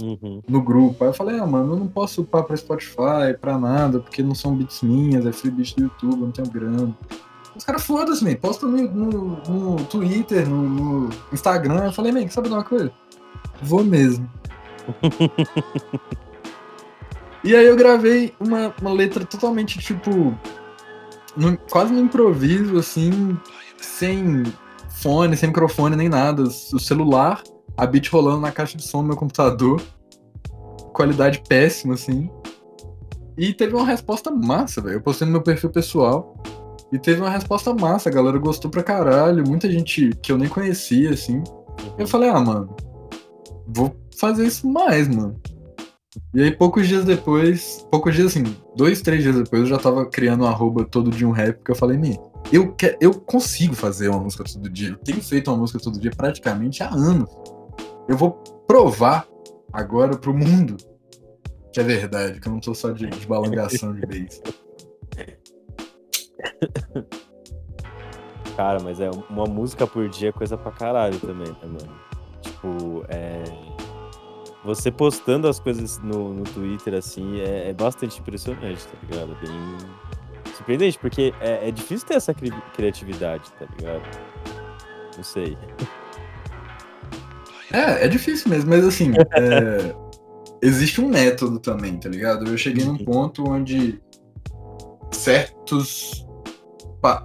Uhum. 0.00 0.42
no 0.48 0.60
grupo. 0.60 1.04
Aí 1.04 1.10
eu 1.10 1.14
falei, 1.14 1.38
ah, 1.38 1.46
mano, 1.46 1.74
eu 1.74 1.76
não 1.78 1.86
posso 1.86 2.22
upar 2.22 2.42
pra 2.42 2.56
Spotify, 2.56 3.36
pra 3.40 3.56
nada, 3.58 4.00
porque 4.00 4.22
não 4.24 4.34
são 4.34 4.56
beats 4.56 4.82
minhas, 4.82 5.24
é 5.24 5.30
free 5.30 5.50
beat 5.52 5.76
do 5.76 5.84
YouTube, 5.84 6.12
eu 6.14 6.26
não 6.26 6.30
tenho 6.32 6.50
grana. 6.50 6.96
Os 7.54 7.62
caras, 7.64 7.84
foda-se, 7.84 8.24
man, 8.24 8.34
posta 8.34 8.66
no, 8.66 8.76
no, 8.90 9.36
no 9.76 9.84
Twitter, 9.84 10.48
no, 10.48 10.68
no 10.68 11.10
Instagram. 11.32 11.84
Eu 11.84 11.92
falei, 11.92 12.10
man, 12.10 12.28
sabe 12.28 12.48
de 12.48 12.54
uma 12.54 12.64
coisa? 12.64 12.90
Vou 13.62 13.84
mesmo. 13.84 14.28
E 17.42 17.54
aí 17.54 17.66
eu 17.66 17.76
gravei 17.76 18.34
uma, 18.40 18.74
uma 18.80 18.92
letra 18.92 19.24
totalmente, 19.24 19.78
tipo, 19.78 20.34
no- 21.36 21.58
quase 21.70 21.92
no 21.92 22.00
improviso, 22.00 22.78
assim, 22.78 23.36
sem 23.80 24.42
fone, 24.88 25.36
sem 25.36 25.48
microfone, 25.48 25.96
nem 25.96 26.08
nada. 26.08 26.42
O 26.42 26.78
celular, 26.78 27.42
a 27.76 27.86
beat 27.86 28.08
rolando 28.08 28.40
na 28.40 28.50
caixa 28.52 28.76
de 28.76 28.82
som 28.84 29.02
do 29.02 29.08
meu 29.08 29.16
computador 29.16 29.80
qualidade 30.94 31.42
péssima, 31.48 31.94
assim. 31.94 32.30
E 33.36 33.52
teve 33.52 33.74
uma 33.74 33.84
resposta 33.84 34.30
massa, 34.30 34.80
velho. 34.80 34.94
Eu 34.94 35.00
postei 35.02 35.26
no 35.26 35.32
meu 35.32 35.42
perfil 35.42 35.68
pessoal. 35.70 36.36
E 36.92 36.98
teve 37.00 37.20
uma 37.20 37.30
resposta 37.30 37.74
massa, 37.74 38.08
a 38.08 38.12
galera 38.12 38.38
gostou 38.38 38.70
pra 38.70 38.80
caralho. 38.82 39.42
Muita 39.46 39.68
gente 39.68 40.10
que 40.22 40.30
eu 40.30 40.38
nem 40.38 40.48
conhecia, 40.48 41.10
assim. 41.10 41.42
Eu 41.98 42.06
falei, 42.06 42.30
ah, 42.30 42.38
mano, 42.38 42.76
vou 43.66 43.96
fazer 44.18 44.46
isso 44.46 44.68
mais, 44.68 45.08
mano. 45.08 45.40
E 46.32 46.42
aí, 46.42 46.52
poucos 46.52 46.86
dias 46.86 47.04
depois, 47.04 47.84
poucos 47.90 48.14
dias 48.14 48.28
assim, 48.28 48.44
dois, 48.76 49.02
três 49.02 49.22
dias 49.22 49.36
depois, 49.36 49.62
eu 49.62 49.68
já 49.68 49.78
tava 49.78 50.06
criando 50.06 50.44
um 50.44 50.46
arroba 50.46 50.84
todo 50.84 51.10
dia 51.10 51.26
um 51.26 51.32
rap, 51.32 51.56
porque 51.56 51.72
eu 51.72 51.76
falei, 51.76 51.98
me, 51.98 52.18
eu, 52.52 52.72
que, 52.72 52.96
eu 53.00 53.14
consigo 53.20 53.74
fazer 53.74 54.08
uma 54.08 54.20
música 54.20 54.44
todo 54.44 54.70
dia. 54.70 54.90
Eu 54.90 54.96
tenho 54.96 55.22
feito 55.22 55.50
uma 55.50 55.56
música 55.56 55.80
todo 55.80 55.98
dia 55.98 56.12
praticamente 56.16 56.82
há 56.82 56.90
anos. 56.90 57.28
Eu 58.08 58.16
vou 58.16 58.32
provar 58.66 59.26
agora 59.72 60.16
pro 60.16 60.32
mundo 60.32 60.76
que 61.74 61.80
é 61.80 61.82
verdade, 61.82 62.40
que 62.40 62.46
eu 62.46 62.52
não 62.52 62.60
tô 62.60 62.72
só 62.72 62.92
de, 62.92 63.08
de 63.08 63.26
balangação 63.26 63.92
de 63.92 64.06
vez. 64.06 64.40
Cara, 68.56 68.78
mas 68.78 69.00
é 69.00 69.10
uma 69.28 69.46
música 69.46 69.84
por 69.84 70.08
dia 70.08 70.28
é 70.28 70.32
coisa 70.32 70.56
pra 70.56 70.70
caralho 70.70 71.18
também, 71.18 71.48
né, 71.48 71.56
mano? 71.64 71.92
Tipo, 72.64 73.04
é. 73.08 73.44
Você 74.64 74.90
postando 74.90 75.46
as 75.46 75.60
coisas 75.60 75.98
no, 75.98 76.32
no 76.32 76.44
Twitter, 76.44 76.94
assim, 76.94 77.38
é, 77.38 77.68
é 77.68 77.72
bastante 77.74 78.18
impressionante, 78.18 78.86
tá 78.86 78.96
ligado? 79.02 79.36
É 79.42 79.46
bem 79.46 80.54
surpreendente, 80.56 80.98
porque 80.98 81.34
é, 81.38 81.68
é 81.68 81.70
difícil 81.70 82.06
ter 82.08 82.14
essa 82.14 82.32
cri- 82.32 82.50
criatividade, 82.74 83.52
tá 83.58 83.66
ligado? 83.78 84.02
Não 85.14 85.22
sei. 85.22 85.58
É, 87.70 88.06
é 88.06 88.08
difícil 88.08 88.48
mesmo, 88.48 88.70
mas 88.70 88.86
assim, 88.86 89.12
é, 89.36 89.94
existe 90.62 90.98
um 90.98 91.08
método 91.08 91.58
também, 91.58 91.98
tá 91.98 92.08
ligado? 92.08 92.46
Eu 92.46 92.56
cheguei 92.56 92.86
num 92.86 92.96
ponto 92.96 93.46
onde 93.46 94.00
certos 95.12 96.24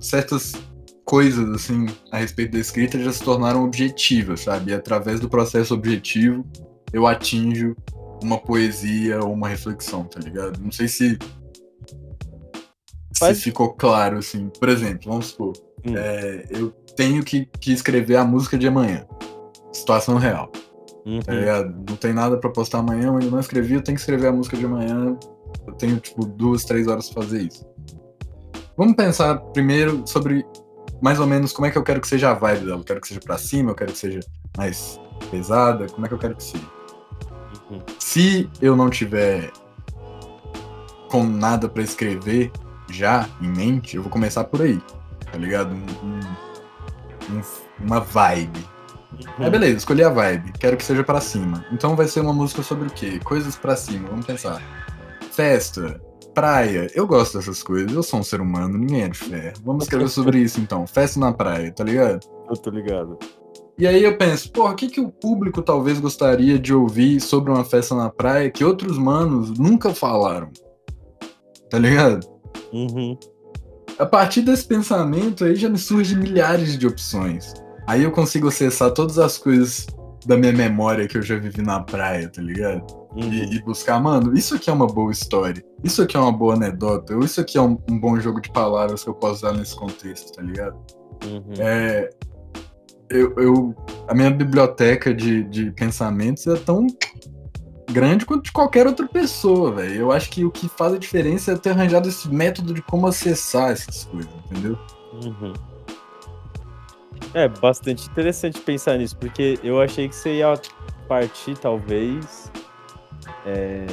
certas 0.02 0.52
coisas 1.10 1.50
assim 1.50 1.88
a 2.12 2.18
respeito 2.20 2.52
da 2.52 2.60
escrita 2.60 3.00
já 3.00 3.12
se 3.12 3.24
tornaram 3.24 3.64
objetivas, 3.66 4.42
sabe? 4.42 4.70
E 4.72 4.74
através 4.76 5.20
do 5.20 5.28
processo 5.28 5.74
objetivo 5.74 6.46
eu 6.94 7.08
atinjo 7.08 7.76
uma 8.22 8.38
poesia 8.38 9.20
ou 9.24 9.34
uma 9.34 9.48
reflexão, 9.48 10.04
tá 10.04 10.20
ligado? 10.20 10.60
Não 10.62 10.72
sei 10.72 10.88
se 10.88 11.18
se 13.12 13.20
Faz- 13.20 13.42
ficou 13.42 13.74
claro 13.74 14.18
assim. 14.20 14.50
Por 14.60 14.70
exemplo, 14.70 15.10
vamos 15.10 15.28
supor, 15.28 15.54
Hum. 15.86 15.94
é, 15.98 16.46
eu 16.52 16.70
tenho 16.96 17.24
que, 17.24 17.46
que 17.60 17.72
escrever 17.74 18.16
a 18.18 18.24
música 18.24 18.58
de 18.58 18.68
amanhã. 18.68 19.06
Situação 19.74 20.16
real. 20.18 20.52
Uhum. 21.06 21.22
Tá? 21.22 21.34
Não 21.90 21.96
tem 21.96 22.14
nada 22.14 22.38
pra 22.38 22.50
postar 22.52 22.80
amanhã, 22.80 23.08
eu 23.08 23.14
ainda 23.14 23.32
não 23.32 23.40
escrevi, 23.40 23.74
eu 23.74 23.82
tenho 23.82 23.96
que 23.96 24.02
escrever 24.02 24.28
a 24.28 24.32
música 24.32 24.56
de 24.58 24.66
amanhã. 24.66 25.18
Eu 25.66 25.74
tenho, 25.74 25.98
tipo, 26.00 26.26
duas, 26.26 26.64
três 26.66 26.88
horas 26.88 27.10
pra 27.10 27.24
fazer 27.24 27.42
isso. 27.44 27.66
Vamos 28.78 28.96
pensar 28.96 29.38
primeiro 29.54 30.04
sobre 30.06 30.46
mais 31.02 31.20
ou 31.20 31.28
menos 31.28 31.52
como 31.54 31.66
é 31.66 31.72
que 31.72 31.78
eu 31.78 31.84
quero 31.84 32.02
que 32.02 32.08
seja 32.08 32.32
a 32.32 32.34
vibe 32.34 32.66
dela. 32.66 32.80
Eu 32.80 32.84
quero 32.84 33.02
que 33.02 33.08
seja 33.08 33.20
pra 33.20 33.38
cima, 33.38 33.72
eu 33.72 33.76
quero 33.76 33.92
que 33.92 33.98
seja 33.98 34.20
mais 34.58 35.00
pesada, 35.32 35.88
como 35.88 36.06
é 36.06 36.10
que 36.10 36.16
eu 36.16 36.20
quero 36.20 36.36
que 36.36 36.44
seja. 36.44 36.66
Uhum. 37.70 37.82
Se 38.00 38.50
eu 38.62 38.76
não 38.76 38.90
tiver 38.90 39.52
com 41.10 41.24
nada 41.24 41.68
pra 41.70 41.84
escrever 41.84 42.52
já 42.90 43.28
em 43.42 43.48
mente, 43.50 43.96
eu 43.96 44.04
vou 44.04 44.12
começar 44.12 44.44
por 44.46 44.62
aí, 44.62 44.80
tá 45.32 45.38
ligado? 45.38 45.74
Um- 45.74 46.08
um- 46.08 47.36
um- 47.38 47.42
uma 47.86 48.00
vibe. 48.00 48.66
Uhum. 49.40 49.46
É 49.46 49.50
beleza, 49.50 49.78
escolhi 49.78 50.04
a 50.04 50.10
vibe. 50.10 50.52
Quero 50.54 50.78
que 50.78 50.84
seja 50.84 51.04
pra 51.04 51.20
cima. 51.22 51.66
Então 51.72 51.96
vai 51.96 52.08
ser 52.08 52.20
uma 52.22 52.34
música 52.34 52.62
sobre 52.64 52.88
o 52.88 52.92
quê? 52.92 53.20
Coisas 53.24 53.56
pra 53.56 53.76
cima, 53.76 54.08
vamos 54.10 54.26
pensar. 54.26 54.62
Festa, 55.32 56.00
praia. 56.40 56.90
Eu 56.96 57.06
gosto 57.06 57.38
dessas 57.38 57.62
coisas. 57.62 57.92
Eu 57.92 58.02
sou 58.02 58.22
um 58.22 58.24
ser 58.24 58.40
humano, 58.40 58.78
ninguém 58.78 59.04
é 59.04 59.10
de 59.10 59.18
ferro. 59.18 59.58
Vamos 59.66 59.84
escrever 59.84 60.08
sobre 60.08 60.40
isso 60.40 60.62
então. 60.62 60.88
Festa 60.88 61.20
na 61.20 61.34
praia, 61.34 61.70
tá 61.70 61.84
ligado? 61.84 62.26
Eu 62.50 62.56
tô 62.56 62.70
ligado. 62.70 63.20
E 63.78 63.86
aí 63.86 64.02
eu 64.02 64.18
penso, 64.18 64.50
porra, 64.52 64.72
o 64.72 64.76
que, 64.76 64.88
que 64.88 65.02
o 65.02 65.10
público 65.10 65.62
talvez 65.62 66.00
gostaria 66.00 66.58
de 66.58 66.74
ouvir 66.74 67.20
sobre 67.20 67.52
uma 67.52 67.66
festa 67.66 67.94
na 67.94 68.10
praia 68.10 68.50
que 68.50 68.64
outros 68.64 68.98
manos 68.98 69.58
nunca 69.60 69.94
falaram? 69.94 70.50
Tá 71.70 71.78
ligado? 71.78 72.26
Uhum. 72.72 73.18
A 73.98 74.06
partir 74.06 74.42
desse 74.42 74.66
pensamento 74.66 75.44
aí 75.44 75.56
já 75.56 75.68
me 75.68 75.78
surgem 75.78 76.18
milhares 76.18 76.78
de 76.78 76.88
opções. 76.88 77.54
Aí 77.86 78.04
eu 78.04 78.12
consigo 78.12 78.48
acessar 78.48 78.92
todas 78.92 79.20
as 79.20 79.38
coisas 79.38 79.88
da 80.26 80.38
minha 80.38 80.54
memória 80.54 81.06
que 81.06 81.18
eu 81.18 81.22
já 81.22 81.38
vivi 81.38 81.62
na 81.62 81.82
praia, 81.82 82.30
tá 82.30 82.42
ligado? 82.42 82.99
Uhum. 83.16 83.34
E, 83.34 83.56
e 83.56 83.62
buscar, 83.64 84.00
mano, 84.00 84.38
isso 84.38 84.56
aqui 84.56 84.70
é 84.70 84.74
uma 84.74 84.86
boa 84.86 85.12
história. 85.12 85.64
Isso 85.84 86.02
aqui 86.02 86.16
é 86.16 86.20
uma 86.20 86.32
boa 86.32 86.54
anedota. 86.54 87.16
Ou 87.16 87.24
isso 87.24 87.42
aqui 87.42 87.58
é 87.58 87.62
um, 87.62 87.78
um 87.90 88.00
bom 88.00 88.20
jogo 88.20 88.40
de 88.40 88.52
palavras 88.52 89.04
que 89.04 89.10
eu 89.10 89.16
posso 89.16 89.46
usar 89.48 89.54
nesse 89.58 89.76
contexto, 89.76 90.32
tá 90.34 90.42
ligado? 90.42 90.78
Uhum. 91.26 91.54
É. 91.58 92.10
Eu, 93.10 93.34
eu- 93.38 93.76
a 94.08 94.14
minha 94.14 94.30
biblioteca 94.30 95.12
de, 95.14 95.44
de 95.46 95.72
pensamentos 95.72 96.46
é 96.46 96.56
tão 96.56 96.86
grande 97.92 98.24
quanto 98.24 98.44
de 98.44 98.52
qualquer 98.52 98.86
outra 98.86 99.08
pessoa, 99.08 99.72
velho. 99.72 99.96
Eu 99.96 100.12
acho 100.12 100.30
que 100.30 100.46
o 100.46 100.52
que 100.52 100.70
faz 100.70 100.94
a 100.94 100.98
diferença 101.00 101.54
é 101.54 101.56
ter 101.58 101.72
arranjado 101.72 102.08
esse 102.08 102.30
método 102.30 102.72
de 102.74 102.82
como 102.84 103.08
acessar 103.08 103.72
essas 103.72 104.06
coisas, 104.06 104.30
entendeu? 104.52 104.78
Uhum. 105.14 105.54
É 107.34 107.48
bastante 107.48 108.08
interessante 108.08 108.60
pensar 108.62 108.98
nisso, 108.98 109.18
porque 109.18 109.60
eu 109.64 109.82
achei 109.82 110.08
que 110.08 110.16
você 110.16 110.38
ia 110.38 110.54
partir, 111.08 111.58
talvez, 111.58 112.52
é, 113.46 113.86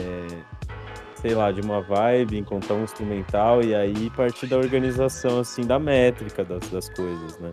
sei 1.14 1.34
lá, 1.34 1.50
de 1.52 1.60
uma 1.60 1.80
vibe, 1.80 2.38
encontrar 2.38 2.74
um 2.76 2.84
instrumental 2.84 3.62
e 3.62 3.74
aí 3.74 4.10
partir 4.10 4.46
da 4.46 4.56
organização, 4.56 5.40
assim, 5.40 5.62
da 5.62 5.78
métrica 5.78 6.44
das, 6.44 6.68
das 6.70 6.88
coisas, 6.90 7.38
né? 7.38 7.52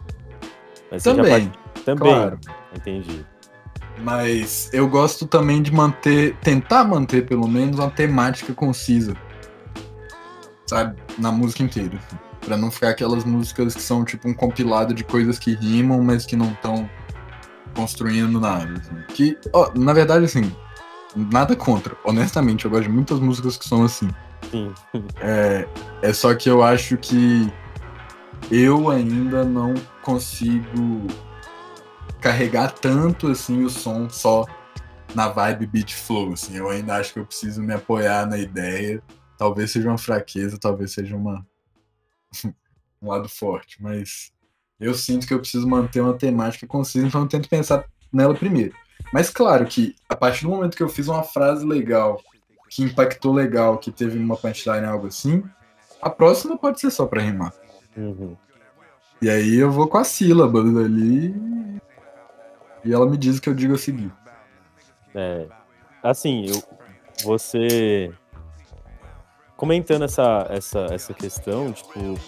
Mas 0.91 1.03
Também, 1.03 1.49
part- 1.49 1.83
Também, 1.85 2.13
claro. 2.13 2.39
entendi. 2.75 3.25
Mas 3.99 4.69
eu 4.73 4.87
gosto 4.87 5.27
também 5.27 5.61
de 5.61 5.71
manter, 5.71 6.35
tentar 6.37 6.83
manter 6.83 7.25
pelo 7.27 7.47
menos 7.47 7.77
uma 7.77 7.91
temática 7.91 8.53
concisa. 8.53 9.15
Sabe? 10.65 10.95
Na 11.19 11.31
música 11.31 11.61
inteira. 11.63 11.97
assim. 11.97 12.17
Pra 12.45 12.57
não 12.57 12.71
ficar 12.71 12.89
aquelas 12.89 13.23
músicas 13.23 13.73
que 13.75 13.81
são 13.81 14.03
tipo 14.03 14.27
um 14.27 14.33
compilado 14.33 14.93
de 14.93 15.03
coisas 15.03 15.37
que 15.39 15.53
rimam, 15.55 16.01
mas 16.03 16.25
que 16.25 16.35
não 16.35 16.47
estão 16.51 16.89
construindo 17.75 18.39
nada. 18.39 18.73
assim. 18.79 18.95
Que, 19.13 19.37
ó, 19.53 19.71
na 19.75 19.93
verdade, 19.93 20.25
assim, 20.25 20.51
nada 21.15 21.55
contra. 21.55 21.95
Honestamente, 22.03 22.65
eu 22.65 22.71
gosto 22.71 22.83
de 22.83 22.89
muitas 22.89 23.19
músicas 23.19 23.57
que 23.57 23.67
são 23.67 23.83
assim. 23.83 24.09
Sim. 24.49 24.73
É, 25.19 25.67
é 26.01 26.13
só 26.13 26.35
que 26.35 26.49
eu 26.49 26.61
acho 26.61 26.97
que 26.97 27.51
eu 28.51 28.89
ainda 28.89 29.43
não 29.43 29.73
consigo 30.01 31.07
carregar 32.19 32.71
tanto 32.71 33.27
assim 33.27 33.63
o 33.63 33.69
som 33.69 34.09
só 34.09 34.45
na 35.15 35.29
vibe 35.29 35.67
beat 35.67 35.93
flow, 35.93 36.33
assim. 36.33 36.55
Eu 36.55 36.69
ainda 36.69 36.95
acho 36.95 37.13
que 37.13 37.19
eu 37.19 37.25
preciso 37.25 37.61
me 37.61 37.73
apoiar 37.73 38.25
na 38.25 38.37
ideia. 38.37 39.01
Talvez 39.37 39.71
seja 39.71 39.89
uma 39.89 39.97
fraqueza, 39.97 40.57
talvez 40.57 40.91
seja 40.93 41.15
uma 41.15 41.45
um 43.01 43.09
lado 43.09 43.27
forte, 43.27 43.81
mas 43.81 44.31
eu 44.79 44.93
sinto 44.93 45.27
que 45.27 45.33
eu 45.33 45.39
preciso 45.39 45.67
manter 45.67 46.01
uma 46.01 46.13
temática 46.13 46.65
concisa, 46.65 47.05
então 47.05 47.21
eu 47.21 47.27
tento 47.27 47.49
pensar 47.49 47.85
nela 48.11 48.33
primeiro. 48.33 48.73
Mas 49.11 49.29
claro 49.29 49.65
que 49.65 49.95
a 50.09 50.15
partir 50.15 50.43
do 50.43 50.51
momento 50.51 50.75
que 50.75 50.83
eu 50.83 50.89
fiz 50.89 51.07
uma 51.07 51.23
frase 51.23 51.65
legal, 51.65 52.21
que 52.69 52.83
impactou 52.83 53.33
legal, 53.33 53.77
que 53.77 53.91
teve 53.91 54.17
uma 54.17 54.35
punchline, 54.35 54.85
algo 54.85 55.07
assim, 55.07 55.43
a 56.01 56.09
próxima 56.09 56.57
pode 56.57 56.79
ser 56.79 56.89
só 56.89 57.05
pra 57.05 57.21
rimar. 57.21 57.53
Uhum. 57.95 58.35
E 59.21 59.29
aí 59.29 59.55
eu 59.55 59.71
vou 59.71 59.87
com 59.87 59.97
a 59.97 60.03
sílaba 60.03 60.59
ali 60.59 61.33
e 62.83 62.93
ela 62.93 63.05
me 63.05 63.15
diz 63.15 63.37
o 63.37 63.41
que 63.41 63.49
eu 63.49 63.53
digo 63.53 63.75
a 63.75 63.77
seguir. 63.77 64.11
É, 65.15 65.47
assim, 66.01 66.45
eu, 66.49 66.61
você 67.23 68.11
comentando 69.55 70.03
essa, 70.03 70.47
essa, 70.49 70.87
essa 70.91 71.13
questão, 71.13 71.71
tipo, 71.71 72.19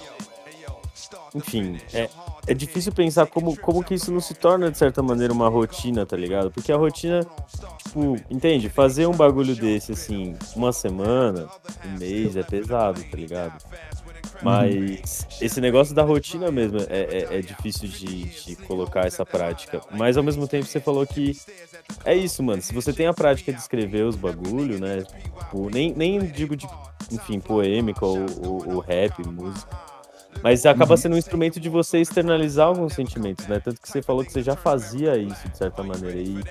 enfim, 1.35 1.77
é, 1.93 2.09
é 2.47 2.53
difícil 2.53 2.93
pensar 2.93 3.27
como, 3.27 3.57
como 3.59 3.83
que 3.83 3.93
isso 3.93 4.09
não 4.09 4.21
se 4.21 4.33
torna, 4.33 4.71
de 4.71 4.77
certa 4.77 5.03
maneira, 5.03 5.33
uma 5.33 5.49
rotina, 5.49 6.05
tá 6.05 6.15
ligado? 6.15 6.49
Porque 6.49 6.71
a 6.71 6.77
rotina, 6.77 7.27
tipo, 7.85 8.15
entende? 8.29 8.69
Fazer 8.69 9.05
um 9.05 9.11
bagulho 9.13 9.53
desse, 9.53 9.91
assim, 9.91 10.33
uma 10.55 10.71
semana, 10.71 11.49
um 11.85 11.99
mês, 11.99 12.37
é 12.37 12.43
pesado, 12.43 13.03
tá 13.03 13.17
ligado? 13.17 13.61
Mas 14.41 15.27
esse 15.41 15.59
negócio 15.59 15.93
da 15.93 16.03
rotina 16.03 16.49
mesmo 16.51 16.79
é, 16.89 17.27
é, 17.29 17.37
é 17.37 17.41
difícil 17.41 17.89
de, 17.89 18.23
de 18.25 18.55
colocar 18.55 19.05
essa 19.05 19.25
prática. 19.25 19.81
Mas 19.91 20.17
ao 20.17 20.23
mesmo 20.23 20.47
tempo 20.47 20.65
você 20.65 20.79
falou 20.79 21.05
que 21.05 21.37
é 22.05 22.15
isso, 22.15 22.41
mano. 22.41 22.61
Se 22.61 22.73
você 22.73 22.93
tem 22.93 23.07
a 23.07 23.13
prática 23.13 23.51
de 23.51 23.59
escrever 23.59 24.03
os 24.03 24.15
bagulho, 24.15 24.79
né? 24.79 25.03
Tipo, 25.39 25.69
nem, 25.69 25.93
nem 25.93 26.19
digo 26.19 26.55
de, 26.55 26.67
enfim, 27.11 27.39
poêmica 27.39 28.05
ou, 28.05 28.25
ou, 28.43 28.73
ou 28.75 28.79
rap, 28.79 29.21
música. 29.25 29.94
Mas 30.41 30.65
acaba 30.65 30.95
sendo 30.95 31.15
um 31.15 31.17
instrumento 31.17 31.59
de 31.59 31.69
você 31.69 31.99
externalizar 31.99 32.67
alguns 32.67 32.93
sentimentos, 32.93 33.47
né? 33.47 33.59
Tanto 33.59 33.81
que 33.81 33.89
você 33.89 34.01
falou 34.01 34.23
que 34.23 34.31
você 34.31 34.43
já 34.43 34.55
fazia 34.55 35.17
isso 35.17 35.47
de 35.49 35.57
certa 35.57 35.81
maneira. 35.81 36.19
E 36.19 36.43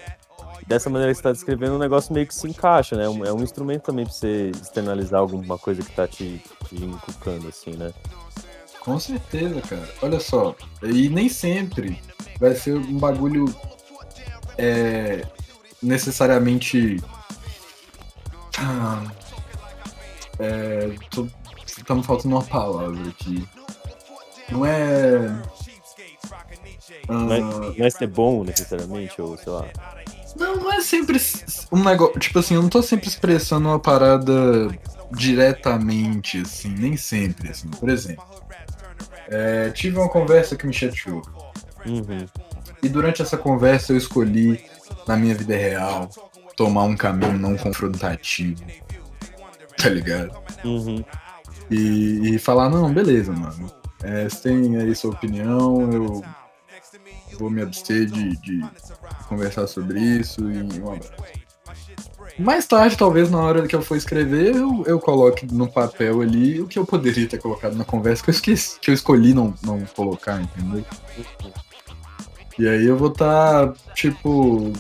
dessa 0.67 0.91
maneira 0.91 1.13
que 1.13 1.17
você 1.17 1.21
está 1.21 1.33
descrevendo, 1.33 1.77
o 1.77 1.79
negócio 1.79 2.13
meio 2.13 2.27
que 2.27 2.35
se 2.35 2.49
encaixa, 2.49 2.97
né? 2.97 3.05
É 3.05 3.33
um 3.33 3.43
instrumento 3.43 3.83
também 3.83 4.05
para 4.05 4.15
você 4.15 4.51
externalizar 4.51 5.21
alguma 5.21 5.59
coisa 5.59 5.83
que 5.83 5.93
tá 5.93 6.09
te, 6.09 6.43
te 6.69 6.77
inculcando, 6.77 7.49
assim, 7.49 7.73
né? 7.73 7.93
Com 8.81 8.99
certeza, 8.99 9.61
cara. 9.63 9.89
Olha 10.03 10.21
só, 10.21 10.55
e 10.83 11.09
nem 11.09 11.29
sempre 11.29 11.99
vai 12.39 12.55
ser 12.55 12.77
um 12.77 12.99
bagulho 12.99 13.45
é, 14.59 15.25
necessariamente. 15.83 17.03
Ah, 18.59 19.05
é, 20.39 20.95
tô, 21.11 21.27
tá 21.87 21.95
me 21.95 22.03
faltando 22.03 22.37
uma 22.37 22.45
palavra 22.45 23.09
aqui. 23.09 23.47
Não 24.51 24.65
é. 24.65 25.19
Não 27.09 27.33
é, 27.33 27.41
não 27.41 27.87
é 27.87 27.91
ser 27.91 28.07
bom 28.07 28.45
necessariamente, 28.45 29.21
ou 29.21 29.37
sei 29.37 29.53
lá. 29.53 29.67
Não, 30.37 30.57
não 30.57 30.73
é 30.73 30.81
sempre 30.81 31.21
um 31.71 31.83
negócio. 31.83 32.19
Tipo 32.19 32.39
assim, 32.39 32.55
eu 32.55 32.63
não 32.63 32.69
tô 32.69 32.83
sempre 32.83 33.09
expressando 33.09 33.69
uma 33.69 33.79
parada 33.79 34.69
diretamente, 35.13 36.39
assim, 36.39 36.69
nem 36.71 36.97
sempre, 36.97 37.51
assim. 37.51 37.69
Por 37.69 37.89
exemplo, 37.89 38.25
é, 39.29 39.71
tive 39.71 39.99
uma 39.99 40.09
conversa 40.09 40.57
que 40.57 40.67
me 40.67 40.73
chateou. 40.73 41.23
Uhum. 41.87 42.27
E 42.83 42.89
durante 42.89 43.23
essa 43.23 43.37
conversa 43.37 43.93
eu 43.93 43.97
escolhi, 43.97 44.65
na 45.07 45.17
minha 45.17 45.35
vida 45.35 45.57
real, 45.57 46.09
tomar 46.57 46.85
um 46.85 46.97
caminho 46.97 47.39
não 47.39 47.57
confrontativo. 47.57 48.65
Tá 49.77 49.89
ligado? 49.89 50.37
Uhum. 50.65 51.05
E, 51.71 52.35
e 52.35 52.39
falar, 52.39 52.69
não, 52.69 52.93
beleza, 52.93 53.33
mano. 53.33 53.71
É, 54.05 54.29
você 54.29 54.51
tem 54.51 54.77
aí 54.77 54.95
sua 54.95 55.11
opinião, 55.11 55.91
eu 55.91 56.23
vou 57.39 57.51
me 57.51 57.63
abster 57.63 58.07
de, 58.07 58.37
de 58.37 58.65
conversar 59.29 59.67
sobre 59.67 59.99
isso 59.99 60.41
e 60.51 60.81
um 60.81 60.93
abraço. 60.93 61.13
Mais 62.39 62.67
tarde, 62.67 62.97
talvez 62.97 63.31
na 63.31 63.39
hora 63.39 63.67
que 63.67 63.75
eu 63.75 63.83
for 63.83 63.97
escrever, 63.97 64.57
eu, 64.57 64.85
eu 64.87 64.99
coloque 64.99 65.47
no 65.47 65.71
papel 65.71 66.21
ali 66.21 66.61
o 66.61 66.67
que 66.67 66.79
eu 66.79 66.85
poderia 66.85 67.29
ter 67.29 67.39
colocado 67.39 67.77
na 67.77 67.85
conversa, 67.85 68.23
que 68.23 68.31
eu 68.31 68.35
esqueci, 68.35 68.79
que 68.81 68.91
eu 68.91 68.95
escolhi 68.95 69.33
não, 69.33 69.55
não 69.63 69.81
colocar, 69.97 70.41
entendeu? 70.41 70.85
E 72.59 72.69
aí 72.69 72.85
eu 72.85 72.97
vou 72.97 73.09
estar, 73.09 73.69
tá, 73.69 73.75
tipo, 73.95 74.73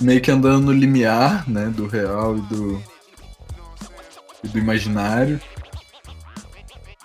meio 0.00 0.20
que 0.20 0.30
andando 0.30 0.66
no 0.66 0.72
limiar, 0.72 1.48
né, 1.48 1.66
do 1.66 1.86
real 1.86 2.38
e 2.38 2.40
do, 2.42 2.82
e 4.44 4.48
do 4.48 4.58
imaginário. 4.58 5.40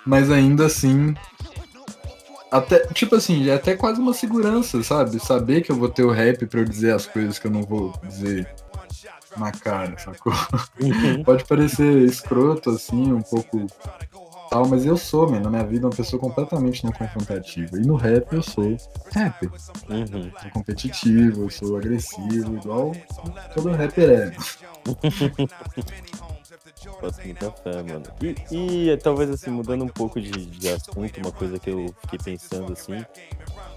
Mas 0.06 0.30
ainda 0.30 0.66
assim, 0.66 1.14
até, 2.50 2.86
tipo 2.86 3.16
assim, 3.16 3.48
é 3.48 3.54
até 3.54 3.76
quase 3.76 4.00
uma 4.00 4.14
segurança, 4.14 4.82
sabe? 4.82 5.18
Saber 5.18 5.62
que 5.62 5.72
eu 5.72 5.76
vou 5.76 5.88
ter 5.88 6.04
o 6.04 6.10
rap 6.10 6.46
pra 6.46 6.60
eu 6.60 6.64
dizer 6.64 6.94
as 6.94 7.06
coisas 7.06 7.38
que 7.38 7.46
eu 7.46 7.50
não 7.50 7.62
vou 7.62 7.92
dizer 8.04 8.48
na 9.36 9.50
cara, 9.52 9.98
sacou? 9.98 10.32
Uhum. 10.80 11.24
Pode 11.24 11.44
parecer 11.44 12.02
escroto, 12.02 12.70
assim, 12.70 13.12
um 13.12 13.20
pouco 13.20 13.66
tal, 14.48 14.66
mas 14.68 14.86
eu 14.86 14.96
sou, 14.96 15.28
man, 15.28 15.40
na 15.40 15.50
minha 15.50 15.64
vida, 15.64 15.86
uma 15.86 15.94
pessoa 15.94 16.20
completamente 16.20 16.84
não 16.84 16.92
confrontativa. 16.92 17.76
E 17.76 17.80
no 17.80 17.96
rap 17.96 18.32
eu 18.32 18.42
sou 18.42 18.76
rapper. 19.12 19.50
Uhum. 19.90 20.30
Sou 20.40 20.50
competitivo, 20.52 21.42
eu 21.42 21.50
sou 21.50 21.76
agressivo, 21.76 22.56
igual 22.56 22.92
todo 23.54 23.72
rapper 23.72 24.10
é. 24.10 24.32
Faço 27.00 27.20
muita 27.24 27.50
fé, 27.50 27.82
mano. 27.82 28.04
E, 28.50 28.90
e 28.90 28.96
talvez 28.96 29.30
assim, 29.30 29.50
mudando 29.50 29.84
um 29.84 29.88
pouco 29.88 30.20
de, 30.20 30.30
de 30.30 30.68
assunto, 30.68 31.18
uma 31.18 31.32
coisa 31.32 31.58
que 31.58 31.70
eu 31.70 31.94
fiquei 32.02 32.18
pensando 32.18 32.72
assim, 32.72 33.04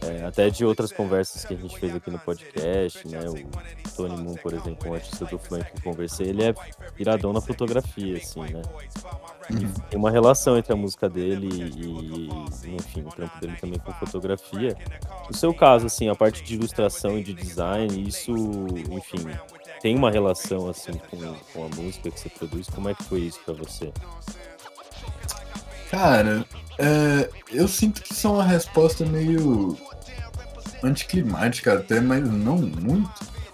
é, 0.01 0.25
até 0.25 0.49
de 0.49 0.63
outras 0.63 0.91
conversas 0.91 1.43
que 1.43 1.53
a 1.53 1.57
gente 1.57 1.77
fez 1.77 1.93
aqui 1.93 2.09
no 2.09 2.19
podcast, 2.19 3.05
né? 3.07 3.19
O 3.29 3.89
Tony 3.95 4.21
Moon, 4.21 4.35
por 4.35 4.53
exemplo, 4.53 4.89
um 4.89 4.93
artista 4.93 5.25
do 5.25 5.37
funk 5.37 5.65
que 5.65 5.77
eu 5.79 5.83
conversei, 5.83 6.27
ele 6.27 6.43
é 6.43 6.53
viradão 6.95 7.33
na 7.33 7.41
fotografia, 7.41 8.17
assim, 8.17 8.41
né? 8.41 8.61
E 9.49 9.89
tem 9.89 9.99
uma 9.99 10.11
relação 10.11 10.57
entre 10.57 10.71
a 10.71 10.75
música 10.75 11.09
dele 11.09 11.49
e, 11.75 12.75
enfim, 12.75 13.01
o 13.01 13.09
trampo 13.09 13.39
dele 13.41 13.57
também 13.59 13.79
com 13.79 13.91
fotografia. 13.93 14.77
No 15.27 15.35
seu 15.35 15.53
caso, 15.53 15.87
assim, 15.87 16.07
a 16.07 16.15
parte 16.15 16.43
de 16.43 16.55
ilustração 16.55 17.17
e 17.17 17.23
de 17.23 17.33
design, 17.33 18.01
isso, 18.07 18.31
enfim, 18.91 19.27
tem 19.81 19.95
uma 19.95 20.11
relação 20.11 20.69
assim 20.69 20.91
com, 21.09 21.17
com 21.53 21.65
a 21.65 21.69
música 21.81 22.11
que 22.11 22.19
você 22.19 22.29
produz? 22.29 22.67
Como 22.69 22.89
é 22.89 22.93
que 22.93 23.03
foi 23.03 23.21
isso 23.21 23.39
para 23.45 23.53
você? 23.53 23.91
Cara, 25.89 26.45
é, 26.77 27.29
eu 27.51 27.67
sinto 27.67 28.01
que 28.01 28.13
isso 28.13 28.27
é 28.27 28.29
uma 28.29 28.43
resposta 28.43 29.05
meio 29.05 29.77
anticlimática 30.83 31.73
até, 31.73 31.99
mas 31.99 32.23
não 32.23 32.57
muito. 32.57 33.09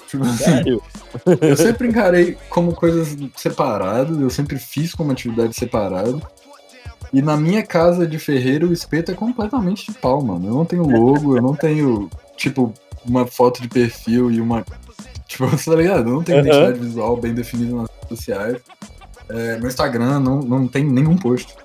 Tipo 0.07 0.25
assim, 0.25 0.79
eu 1.41 1.57
sempre 1.57 1.87
encarei 1.87 2.37
como 2.49 2.73
coisas 2.73 3.15
separadas, 3.35 4.19
eu 4.19 4.29
sempre 4.29 4.57
fiz 4.57 4.93
como 4.93 5.11
atividade 5.11 5.55
separada. 5.55 6.19
E 7.13 7.21
na 7.21 7.37
minha 7.37 7.63
casa 7.63 8.05
de 8.05 8.19
ferreiro, 8.19 8.69
o 8.69 8.73
espeto 8.73 9.11
é 9.11 9.15
completamente 9.15 9.91
de 9.91 9.97
pau, 9.97 10.21
mano. 10.21 10.47
Eu 10.47 10.53
não 10.53 10.65
tenho 10.65 10.83
logo, 10.83 11.37
eu 11.37 11.41
não 11.41 11.55
tenho, 11.55 12.09
tipo, 12.35 12.73
uma 13.05 13.25
foto 13.25 13.61
de 13.61 13.69
perfil 13.69 14.29
e 14.31 14.41
uma 14.41 14.65
Tipo, 15.27 15.47
você 15.47 15.69
tá 15.69 15.75
ligado? 15.75 16.09
Não 16.09 16.23
tem 16.23 16.39
identidade 16.39 16.79
visual 16.79 17.17
bem 17.17 17.33
definida 17.33 17.75
nas 17.75 17.89
redes 17.89 18.09
sociais. 18.09 18.61
É, 19.29 19.57
meu 19.57 19.67
Instagram 19.67 20.19
não, 20.19 20.39
não 20.39 20.67
tem 20.67 20.83
nenhum 20.83 21.17
post. 21.17 21.55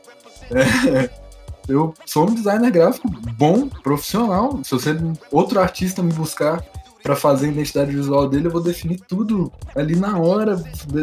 É, 0.50 1.10
eu 1.68 1.94
sou 2.06 2.28
um 2.28 2.34
designer 2.34 2.70
gráfico 2.70 3.08
bom, 3.36 3.68
profissional. 3.68 4.60
Se 4.64 4.72
você 4.72 4.96
outro 5.30 5.60
artista 5.60 6.02
me 6.02 6.12
buscar 6.12 6.64
para 7.02 7.16
fazer 7.16 7.46
a 7.46 7.50
identidade 7.50 7.94
visual 7.94 8.28
dele, 8.28 8.46
eu 8.46 8.50
vou 8.50 8.62
definir 8.62 9.00
tudo 9.00 9.52
ali 9.74 9.96
na 9.96 10.18
hora, 10.18 10.56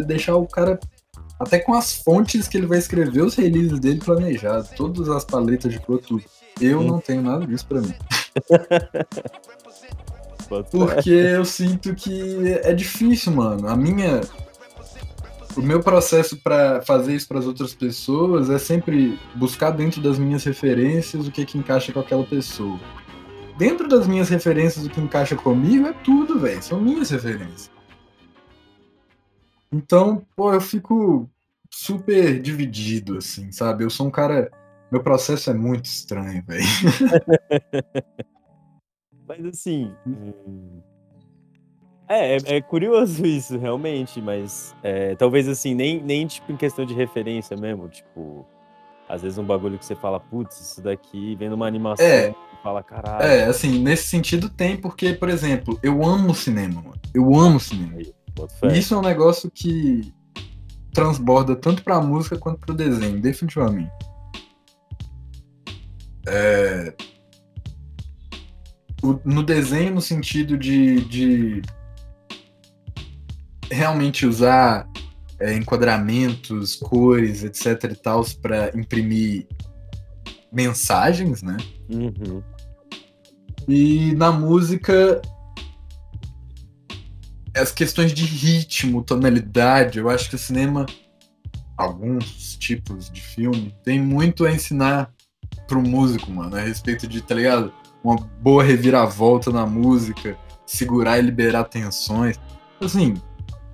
deixar 0.05 0.35
o 0.35 0.47
cara 0.47 0.79
até 1.39 1.59
com 1.59 1.73
as 1.73 1.93
fontes 1.93 2.47
que 2.47 2.57
ele 2.57 2.65
vai 2.65 2.79
escrever 2.79 3.21
os 3.21 3.35
releases 3.35 3.79
dele 3.79 3.99
planejado, 3.99 4.67
todas 4.75 5.07
as 5.09 5.23
paletas 5.23 5.71
de 5.71 5.79
cor, 5.79 5.99
tudo. 5.99 6.23
Eu 6.59 6.79
hum. 6.79 6.87
não 6.87 6.99
tenho 6.99 7.21
nada 7.21 7.45
disso 7.45 7.65
para 7.67 7.81
mim. 7.81 7.93
Porque 10.71 11.09
eu 11.09 11.45
sinto 11.45 11.93
que 11.93 12.53
é 12.63 12.73
difícil, 12.73 13.33
mano. 13.33 13.67
A 13.67 13.75
minha. 13.75 14.21
O 15.55 15.61
meu 15.61 15.81
processo 15.81 16.37
para 16.37 16.81
fazer 16.83 17.15
isso 17.15 17.27
para 17.27 17.39
as 17.39 17.47
outras 17.47 17.73
pessoas 17.73 18.47
é 18.49 18.59
sempre 18.59 19.19
buscar 19.35 19.71
dentro 19.71 19.99
das 19.99 20.19
minhas 20.19 20.43
referências 20.43 21.27
o 21.27 21.31
que 21.31 21.45
que 21.45 21.57
encaixa 21.57 21.91
com 21.91 21.99
aquela 21.99 22.23
pessoa. 22.23 22.79
Dentro 23.57 23.87
das 23.87 24.05
minhas 24.05 24.29
referências, 24.29 24.85
o 24.85 24.89
que 24.89 25.01
encaixa 25.01 25.35
comigo 25.35 25.87
é 25.87 25.93
tudo, 25.93 26.39
velho. 26.39 26.61
São 26.61 26.79
minhas 26.79 27.09
referências. 27.09 27.71
Então, 29.71 30.23
pô, 30.35 30.53
eu 30.53 30.61
fico 30.61 31.27
super 31.71 32.39
dividido, 32.39 33.17
assim, 33.17 33.51
sabe? 33.51 33.83
Eu 33.83 33.89
sou 33.89 34.07
um 34.07 34.11
cara. 34.11 34.51
Meu 34.91 35.01
processo 35.01 35.49
é 35.49 35.53
muito 35.53 35.85
estranho, 35.85 36.43
velho. 36.45 36.63
Mas 39.27 39.45
assim. 39.45 39.91
Hum, 40.07 40.81
É, 42.07 42.37
é, 42.37 42.39
é 42.57 42.61
curioso 42.61 43.25
isso, 43.27 43.57
realmente, 43.57 44.21
mas 44.21 44.73
é, 44.81 45.15
talvez 45.15 45.47
assim, 45.47 45.75
nem, 45.75 46.01
nem 46.01 46.25
tipo 46.25 46.51
em 46.51 46.55
questão 46.57 46.85
de 46.85 46.93
referência 46.93 47.57
mesmo, 47.57 47.89
tipo, 47.89 48.45
às 49.09 49.21
vezes 49.21 49.37
um 49.37 49.43
bagulho 49.43 49.77
que 49.77 49.85
você 49.85 49.95
fala, 49.95 50.19
putz, 50.19 50.59
isso 50.59 50.81
daqui 50.81 51.35
vendo 51.35 51.53
uma 51.53 51.67
animação, 51.67 52.05
É. 52.05 52.33
fala, 52.63 52.81
caralho, 52.81 53.25
É, 53.25 53.43
assim, 53.45 53.79
nesse 53.79 54.07
sentido 54.07 54.49
tem, 54.49 54.77
porque, 54.77 55.13
por 55.13 55.27
exemplo, 55.29 55.77
eu 55.83 56.01
amo 56.05 56.33
cinema, 56.33 56.81
mano. 56.81 56.95
Eu 57.13 57.35
amo 57.35 57.59
cinema. 57.59 57.99
E 58.01 58.77
isso 58.77 58.93
é 58.93 58.97
um 58.97 59.01
negócio 59.01 59.51
que 59.51 60.13
transborda 60.93 61.55
tanto 61.55 61.83
pra 61.83 61.99
música 61.99 62.37
quanto 62.37 62.59
pro 62.59 62.73
desenho, 62.73 63.19
definitivamente. 63.19 63.91
É, 66.27 66.93
o- 69.01 69.19
no 69.25 69.43
desenho, 69.43 69.95
no 69.95 70.01
sentido 70.01 70.57
de, 70.57 71.01
de 71.05 71.61
realmente 73.71 74.25
usar 74.25 74.87
é, 75.39 75.53
enquadramentos, 75.55 76.75
cores, 76.75 77.43
etc 77.43 77.91
e 77.91 77.95
tal, 77.95 78.25
para 78.41 78.71
imprimir 78.75 79.47
mensagens, 80.51 81.43
né? 81.43 81.57
Uhum. 81.89 82.41
E 83.67 84.13
na 84.15 84.31
música, 84.31 85.21
as 87.55 87.71
questões 87.71 88.13
de 88.13 88.23
ritmo, 88.25 89.03
tonalidade, 89.03 89.99
eu 89.99 90.09
acho 90.09 90.29
que 90.29 90.35
o 90.35 90.39
cinema, 90.39 90.85
alguns 91.75 92.55
tipos 92.57 93.09
de 93.09 93.21
filme, 93.21 93.75
tem 93.83 94.01
muito 94.01 94.45
a 94.45 94.51
ensinar 94.51 95.13
pro 95.67 95.81
músico, 95.81 96.31
mano, 96.31 96.55
a 96.55 96.61
respeito 96.61 97.05
de, 97.07 97.21
tá 97.21 97.35
ligado? 97.35 97.71
Uma 98.07 98.15
boa 98.15 98.63
reviravolta 98.63 99.51
na 99.51 99.65
música, 99.65 100.37
segurar 100.65 101.19
e 101.19 101.21
liberar 101.21 101.65
tensões. 101.65 102.39
Assim, 102.79 103.15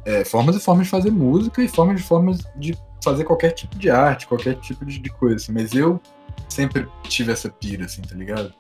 é, 0.06 0.26
formas 0.26 0.56
e 0.56 0.60
formas 0.60 0.86
de 0.86 0.90
fazer 0.90 1.12
música 1.12 1.62
e 1.62 1.68
formas 1.68 2.02
e 2.02 2.04
formas 2.04 2.40
de 2.56 2.76
fazer 3.04 3.26
qualquer 3.26 3.52
tipo 3.52 3.78
de 3.78 3.92
arte, 3.92 4.26
qualquer 4.26 4.56
tipo 4.56 4.84
de, 4.86 5.08
coisa. 5.12 5.36
assim. 5.36 5.52
Mas 5.52 5.74
eu 5.74 6.02
sempre 6.50 6.88
tive 7.04 7.32
essa 7.32 7.48
pira, 7.48 7.86
assim, 7.86 8.02
tá 8.02 8.16
ligado? 8.16 8.52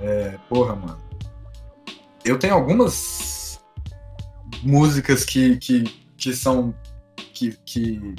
É, 0.00 0.38
porra, 0.48 0.76
mano. 0.76 1.00
Eu 2.24 2.38
tenho 2.38 2.54
algumas 2.54 3.60
músicas 4.62 5.24
que, 5.24 5.56
que, 5.56 5.82
que 6.16 6.32
são. 6.32 6.72
Que, 7.34 7.58
que 7.64 8.14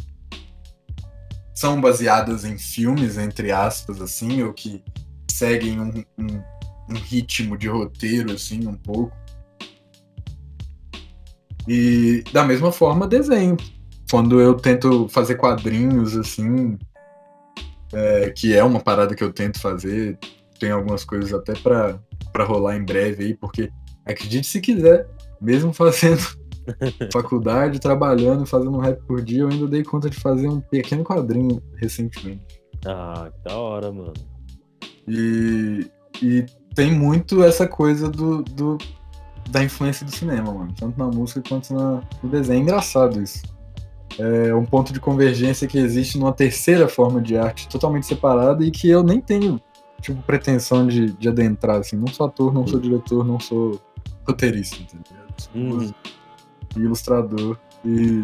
são 1.53 1.79
baseadas 1.79 2.43
em 2.43 2.57
filmes, 2.57 3.17
entre 3.17 3.53
aspas, 3.53 4.01
assim, 4.01 4.43
ou 4.43 4.53
que 4.53 4.83
seguem 5.29 5.79
um, 5.79 6.05
um, 6.17 6.41
um 6.89 6.95
ritmo 6.95 7.57
de 7.57 7.67
roteiro, 7.67 8.31
assim, 8.31 8.67
um 8.67 8.75
pouco. 8.75 9.15
E 11.67 12.23
da 12.31 12.43
mesma 12.43 12.71
forma, 12.71 13.07
desenho. 13.07 13.57
Quando 14.09 14.41
eu 14.41 14.55
tento 14.55 15.07
fazer 15.09 15.35
quadrinhos, 15.35 16.17
assim, 16.17 16.77
é, 17.93 18.31
que 18.31 18.55
é 18.55 18.63
uma 18.63 18.79
parada 18.79 19.13
que 19.13 19.23
eu 19.23 19.31
tento 19.31 19.59
fazer, 19.59 20.17
tem 20.59 20.71
algumas 20.71 21.03
coisas 21.03 21.33
até 21.33 21.53
pra 21.53 21.99
pra 22.31 22.43
rolar 22.43 22.77
em 22.77 22.83
breve 22.83 23.25
aí, 23.25 23.33
porque 23.35 23.71
acredite 24.05 24.47
se 24.47 24.61
quiser, 24.61 25.07
mesmo 25.41 25.73
fazendo 25.73 26.21
faculdade, 27.11 27.79
trabalhando, 27.79 28.45
fazendo 28.45 28.77
um 28.77 28.79
rap 28.79 29.01
por 29.05 29.21
dia, 29.21 29.41
eu 29.41 29.49
ainda 29.49 29.67
dei 29.67 29.83
conta 29.83 30.09
de 30.09 30.19
fazer 30.19 30.47
um 30.47 30.59
pequeno 30.59 31.03
quadrinho 31.03 31.61
recentemente. 31.75 32.61
Ah, 32.85 33.29
que 33.33 33.49
da 33.49 33.57
hora, 33.57 33.91
mano. 33.91 34.13
E, 35.07 35.89
e 36.21 36.45
tem 36.75 36.91
muito 36.93 37.43
essa 37.43 37.67
coisa 37.67 38.09
do, 38.09 38.41
do- 38.43 38.77
da 39.49 39.63
influência 39.63 40.05
do 40.05 40.11
cinema, 40.11 40.53
mano. 40.53 40.73
Tanto 40.77 40.97
na 40.97 41.07
música 41.07 41.41
quanto 41.47 41.73
na, 41.73 42.01
no 42.21 42.29
desenho. 42.29 42.59
É 42.59 42.61
engraçado 42.61 43.21
isso. 43.21 43.41
É 44.17 44.53
um 44.53 44.65
ponto 44.65 44.91
de 44.93 44.99
convergência 44.99 45.67
que 45.67 45.77
existe 45.77 46.17
numa 46.19 46.33
terceira 46.33 46.87
forma 46.87 47.21
de 47.21 47.37
arte 47.37 47.67
totalmente 47.69 48.05
separada 48.05 48.63
e 48.65 48.69
que 48.71 48.89
eu 48.89 49.01
nem 49.01 49.19
tenho, 49.21 49.59
tipo, 50.01 50.21
pretensão 50.23 50.85
de, 50.85 51.11
de 51.13 51.27
adentrar, 51.29 51.77
assim. 51.79 51.95
Não 51.95 52.07
sou 52.07 52.25
ator, 52.27 52.53
não 52.53 52.67
sou 52.67 52.79
diretor, 52.79 53.25
não 53.25 53.39
sou 53.39 53.79
roteirista, 54.27 54.77
entendeu? 54.81 55.23
Sou 55.37 55.51
Uhum. 55.55 55.67
músico 55.75 55.99
e 56.75 56.79
ilustrador 56.81 57.57
e... 57.85 58.23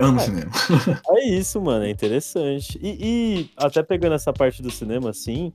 Amo 0.00 0.18
É. 0.20 0.24
cinema. 0.24 0.50
É 1.08 1.28
isso, 1.28 1.60
mano, 1.60 1.84
é 1.84 1.90
interessante. 1.90 2.78
E, 2.82 2.98
e 3.00 3.50
até 3.56 3.82
pegando 3.82 4.14
essa 4.14 4.32
parte 4.32 4.60
do 4.60 4.70
cinema, 4.70 5.10
assim, 5.10 5.52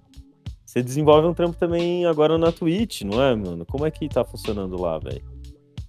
você 0.69 0.83
desenvolve 0.83 1.27
um 1.27 1.33
trampo 1.33 1.57
também 1.57 2.05
agora 2.05 2.37
na 2.37 2.51
Twitch, 2.51 3.01
não 3.01 3.19
é, 3.19 3.35
mano? 3.35 3.65
Como 3.65 3.87
é 3.87 3.89
que 3.91 4.07
tá 4.07 4.23
funcionando 4.23 4.79
lá, 4.79 4.99
velho? 4.99 5.23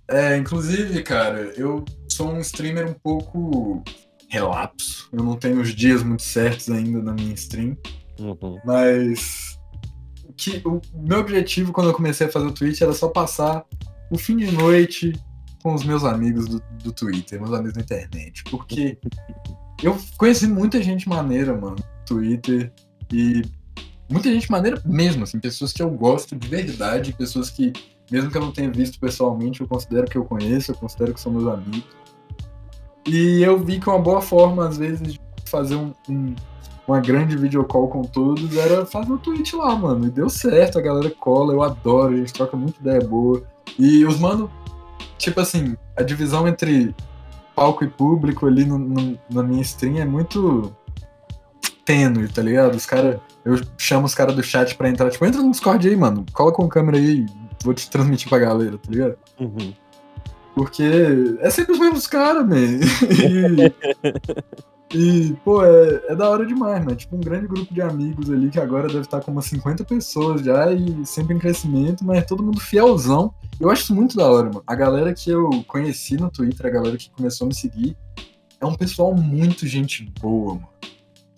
É, 0.08 0.38
inclusive, 0.38 1.02
cara, 1.02 1.52
eu 1.54 1.84
sou 2.08 2.30
um 2.32 2.40
streamer 2.40 2.88
um 2.88 2.94
pouco 2.94 3.84
relapso. 4.30 5.06
Eu 5.12 5.22
não 5.22 5.36
tenho 5.36 5.60
os 5.60 5.74
dias 5.74 6.02
muito 6.02 6.22
certos 6.22 6.70
ainda 6.70 7.02
na 7.02 7.12
minha 7.12 7.34
stream, 7.34 7.76
Uhum. 8.18 8.58
mas 8.64 9.60
que 10.34 10.62
o 10.64 10.80
meu 10.94 11.20
objetivo 11.20 11.72
quando 11.72 11.88
eu 11.88 11.94
comecei 11.94 12.26
a 12.26 12.30
fazer 12.32 12.46
o 12.46 12.52
Twitch 12.52 12.80
era 12.80 12.94
só 12.94 13.08
passar 13.08 13.66
o 14.10 14.16
fim 14.16 14.38
de 14.38 14.50
noite 14.50 15.12
com 15.62 15.74
os 15.74 15.84
meus 15.84 16.04
amigos 16.04 16.48
do, 16.48 16.62
do 16.82 16.90
Twitter, 16.90 17.38
meus 17.38 17.52
amigos 17.52 17.74
da 17.74 17.82
internet, 17.82 18.44
porque 18.44 18.96
eu 19.82 19.94
conheci 20.16 20.46
muita 20.46 20.82
gente 20.82 21.06
maneira, 21.06 21.52
mano, 21.52 21.76
no 21.76 22.04
Twitter 22.06 22.72
e 23.12 23.42
muita 24.10 24.28
gente 24.30 24.50
maneira 24.50 24.80
mesmo, 24.84 25.24
assim, 25.24 25.38
pessoas 25.38 25.72
que 25.72 25.82
eu 25.82 25.90
gosto 25.90 26.34
de 26.36 26.48
verdade, 26.48 27.12
pessoas 27.12 27.48
que 27.50 27.72
mesmo 28.10 28.30
que 28.30 28.36
eu 28.36 28.42
não 28.42 28.50
tenha 28.52 28.70
visto 28.70 28.98
pessoalmente, 28.98 29.60
eu 29.60 29.68
considero 29.68 30.06
que 30.06 30.18
eu 30.18 30.24
conheço, 30.24 30.72
eu 30.72 30.74
considero 30.74 31.14
que 31.14 31.20
são 31.20 31.32
meus 31.32 31.46
amigos. 31.46 31.84
E 33.06 33.40
eu 33.42 33.58
vi 33.58 33.78
que 33.78 33.88
uma 33.88 33.98
boa 34.00 34.20
forma, 34.20 34.66
às 34.68 34.76
vezes, 34.76 35.00
de 35.12 35.20
fazer 35.46 35.76
um, 35.76 35.92
um- 36.08 36.34
uma 36.88 36.98
grande 37.00 37.36
videocall 37.36 37.86
com 37.88 38.02
todos 38.02 38.56
era 38.56 38.84
fazer 38.84 39.12
o 39.12 39.18
Twitch 39.18 39.52
lá, 39.52 39.76
mano. 39.76 40.06
E 40.06 40.10
deu 40.10 40.28
certo, 40.28 40.76
a 40.78 40.82
galera 40.82 41.08
cola, 41.10 41.52
eu 41.52 41.62
adoro, 41.62 42.14
a 42.14 42.16
gente 42.16 42.32
troca 42.32 42.56
muita 42.56 42.80
ideia 42.80 43.00
boa. 43.00 43.42
E 43.78 44.04
os 44.04 44.18
mano, 44.18 44.50
tipo 45.16 45.40
assim, 45.40 45.76
a 45.96 46.02
divisão 46.02 46.48
entre 46.48 46.92
palco 47.54 47.84
e 47.84 47.88
público 47.88 48.46
ali 48.46 48.64
no- 48.64 48.78
no- 48.78 49.18
na 49.30 49.42
minha 49.44 49.62
stream 49.62 49.98
é 49.98 50.04
muito 50.04 50.74
tênue, 51.84 52.26
tá 52.28 52.42
ligado? 52.42 52.74
Os 52.74 52.86
cara, 52.86 53.20
eu 53.44 53.60
chamo 53.78 54.06
os 54.06 54.14
caras 54.14 54.34
do 54.34 54.42
chat 54.42 54.74
pra 54.74 54.88
entrar, 54.88 55.10
tipo, 55.10 55.24
entra 55.24 55.42
no 55.42 55.50
Discord 55.50 55.88
aí, 55.88 55.96
mano, 55.96 56.24
cola 56.32 56.52
com 56.52 56.64
a 56.64 56.68
câmera 56.68 56.98
aí, 56.98 57.26
vou 57.62 57.74
te 57.74 57.88
transmitir 57.88 58.28
pra 58.28 58.38
galera, 58.38 58.78
tá 58.78 58.90
ligado? 58.90 59.16
Uhum. 59.38 59.72
Porque 60.54 60.82
é 61.40 61.50
sempre 61.50 61.72
os 61.72 61.78
mesmos 61.78 62.06
caras, 62.06 62.46
man. 62.46 62.80
E, 64.92 65.28
e, 65.28 65.34
pô, 65.44 65.64
é, 65.64 66.02
é 66.08 66.16
da 66.16 66.28
hora 66.28 66.44
demais, 66.44 66.84
né? 66.84 66.94
Tipo, 66.96 67.16
um 67.16 67.20
grande 67.20 67.46
grupo 67.46 67.72
de 67.72 67.80
amigos 67.80 68.28
ali 68.28 68.50
que 68.50 68.58
agora 68.58 68.88
deve 68.88 69.02
estar 69.02 69.20
com 69.20 69.30
umas 69.30 69.46
50 69.46 69.84
pessoas 69.84 70.42
já 70.42 70.72
e 70.72 71.06
sempre 71.06 71.34
em 71.34 71.38
crescimento, 71.38 72.04
mas 72.04 72.26
todo 72.26 72.42
mundo 72.42 72.60
fielzão. 72.60 73.32
Eu 73.60 73.70
acho 73.70 73.84
isso 73.84 73.94
muito 73.94 74.16
da 74.16 74.28
hora, 74.28 74.46
mano. 74.46 74.62
A 74.66 74.74
galera 74.74 75.14
que 75.14 75.30
eu 75.30 75.48
conheci 75.68 76.16
no 76.16 76.28
Twitter, 76.28 76.66
a 76.66 76.70
galera 76.70 76.96
que 76.96 77.08
começou 77.10 77.44
a 77.44 77.48
me 77.48 77.54
seguir, 77.54 77.96
é 78.60 78.66
um 78.66 78.74
pessoal 78.74 79.14
muito 79.14 79.66
gente 79.66 80.12
boa, 80.20 80.54
mano. 80.54 80.69